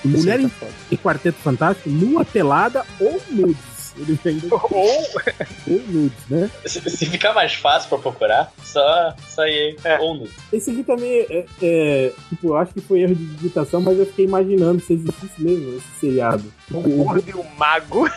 [0.05, 0.51] mulher em,
[0.91, 3.71] em Quarteto Fantástico, nua pelada ou nudes.
[3.97, 4.47] Ele ainda...
[4.55, 4.71] ou...
[4.71, 6.51] ou nudes, né?
[6.65, 10.29] Se, se ficar mais fácil pra procurar, só, só ir ou no.
[10.53, 14.07] Esse aqui também é, é, Tipo, eu acho que foi erro de digitação, mas eu
[14.07, 16.53] fiquei imaginando se existisse mesmo esse seriado.
[16.71, 18.09] O gordo e o mago.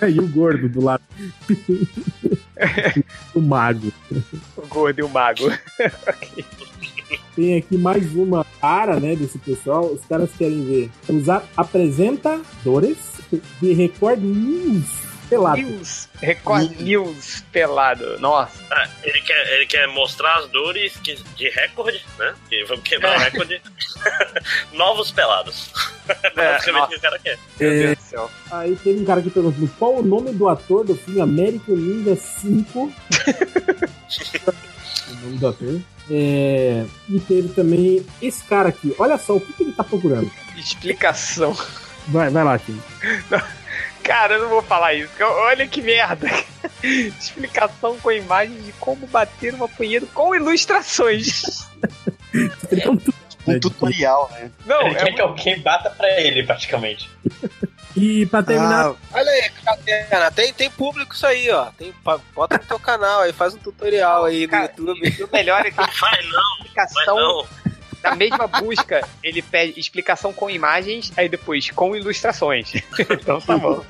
[0.00, 1.02] É, e o gordo do lado.
[3.34, 3.92] o mago.
[4.56, 5.52] O gordo e o mago.
[7.34, 9.86] Tem aqui mais uma cara, né, desse pessoal.
[9.86, 12.96] Os caras querem ver os a- apresentadores
[13.60, 14.84] de Record News
[15.30, 15.62] pelado.
[15.62, 16.08] News.
[16.20, 18.18] Record News pelado.
[18.20, 18.52] Nossa.
[18.70, 22.34] Ah, ele, quer, ele quer mostrar as dores que- de recorde, né?
[22.50, 23.24] Que vamos quebrar o É.
[23.30, 23.62] recorde.
[24.74, 25.70] Novos pelados.
[26.36, 27.38] Basicamente o que o cara quer.
[27.60, 27.96] É,
[28.50, 32.14] aí teve um cara que perguntou qual o nome do ator do filme American Ninja
[32.14, 32.92] 5.
[35.08, 35.80] o nome do ator.
[36.10, 38.94] É, e teve também esse cara aqui.
[38.98, 40.30] Olha só o que, que ele tá procurando.
[40.56, 41.56] Explicação.
[42.08, 42.80] Vai, vai lá, Tim.
[44.02, 45.08] Cara, eu não vou falar isso.
[45.08, 46.28] porque Olha que merda.
[46.82, 51.42] Explicação com imagens de como bater uma punheta com ilustrações.
[53.44, 54.52] Um tutorial, né?
[54.64, 57.10] Não, ele é quer que alguém bata pra ele, praticamente.
[57.96, 58.86] E pra terminar.
[58.86, 61.66] Ah, olha aí, Catena, tem, tem público isso aí, ó.
[61.76, 61.92] Tem,
[62.34, 65.24] bota no teu canal aí, faz um tutorial aí no YouTube.
[65.24, 67.46] O melhor é que Vai não, vai não.
[68.02, 72.72] na mesma busca, ele pede explicação com imagens, aí depois com ilustrações.
[72.98, 73.84] então tá bom.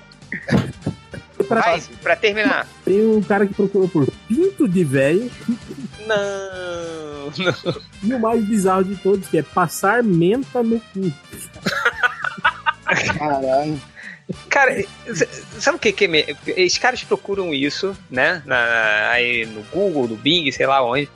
[1.49, 2.67] Vai, pra terminar.
[2.85, 5.31] Tem um cara que procurou por pinto de velho.
[6.07, 7.83] Não, não.
[8.03, 11.13] E o mais bizarro de todos, que é passar menta no cu.
[13.19, 13.81] Caralho.
[14.49, 14.83] Cara,
[15.59, 16.37] sabe o que que me...
[16.47, 18.43] Esses caras procuram isso, né?
[18.45, 21.09] Na, aí no Google, no Bing, sei lá onde.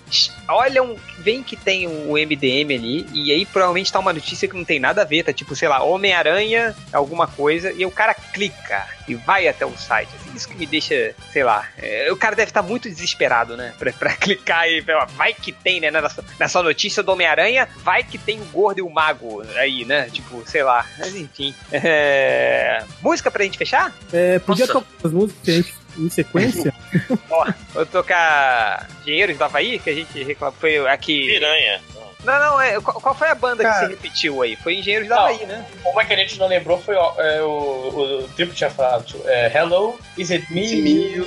[0.49, 4.65] Olham, veem que tem o MDM ali, e aí provavelmente tá uma notícia que não
[4.65, 8.96] tem nada a ver, tá tipo, sei lá, Homem-Aranha, alguma coisa, e o cara clica
[9.09, 10.11] e vai até o site.
[10.17, 11.67] Assim, isso que me deixa, sei lá.
[11.79, 13.73] é, o cara deve estar muito desesperado, né?
[13.79, 15.91] Pra, pra clicar e ó, vai que tem, né?
[15.91, 20.09] Nessa, nessa notícia do Homem-Aranha, vai que tem o gordo e o mago aí, né?
[20.11, 20.85] Tipo, sei lá.
[20.99, 21.55] Mas enfim.
[21.73, 22.83] É...
[23.03, 23.93] Música pra gente fechar?
[24.13, 24.81] É, podia Nossa.
[24.81, 26.75] tocar as músicas que a gente- em sequência?
[27.31, 30.55] Ó, vou tocar Engenheiros do Havaí, que a gente reclamou.
[30.61, 31.27] Foi aqui.
[31.27, 31.81] Piranha.
[32.27, 33.87] Não, não, é, qual, qual foi a banda que Cara.
[33.87, 34.57] você repetiu aí?
[34.57, 35.17] Foi Engenheiros Não.
[35.17, 35.65] Havaí, né?
[35.85, 39.05] Uma que a gente não lembrou foi é, o, o, o Triplo tinha falado.
[39.05, 41.25] tipo, é, Hello, is it me?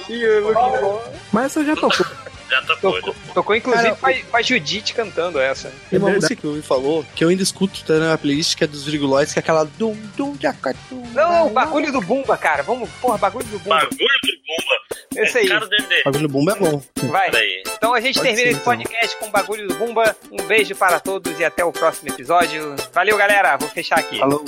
[1.32, 2.06] Mas essa já tocou.
[2.50, 2.94] Já tocou.
[3.00, 3.96] Tocou, tocou inclusive
[4.32, 5.72] com, a, Judite cantando essa.
[5.88, 6.16] Tem uma É verdade.
[6.16, 8.84] música que o Will falou, que eu ainda escuto, tá na playlist, que é dos
[8.86, 11.04] virguloides, que é aquela dum dum jacatum.
[11.14, 12.64] Não, não, o bagulho do Bumba, cara.
[12.64, 13.76] Vamos, porra, bagulho do Bumba.
[13.76, 14.76] Bagulho do Bumba.
[15.24, 15.48] Esse aí.
[15.48, 16.02] Cara do MD.
[16.02, 16.82] O bagulho do bumbo é bom.
[17.04, 17.30] Vai.
[17.78, 18.76] Então a gente Pode termina ser, esse então.
[18.78, 20.16] podcast com o bagulho do Bumba.
[20.32, 22.76] Um beijo para todos e até o próximo episódio.
[22.94, 23.58] Valeu, galera.
[23.58, 24.18] Vou fechar aqui.
[24.20, 24.44] Falou.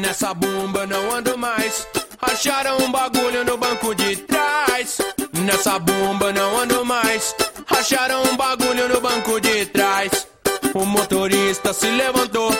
[0.00, 1.86] Nessa bomba não ando mais.
[2.20, 4.98] Acharam um bagulho no banco de trás.
[5.44, 7.34] Nessa bomba não ando mais.
[7.68, 10.26] Acharam um bagulho no banco de trás.
[10.74, 12.50] O motorista se levantou.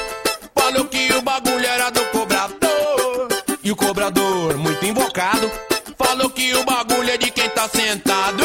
[0.54, 3.28] Falou que o bagulho era do cobrador.
[3.64, 5.48] E o cobrador, muito invocado,
[6.22, 8.41] falando que o bagulho é de quem tá sentado.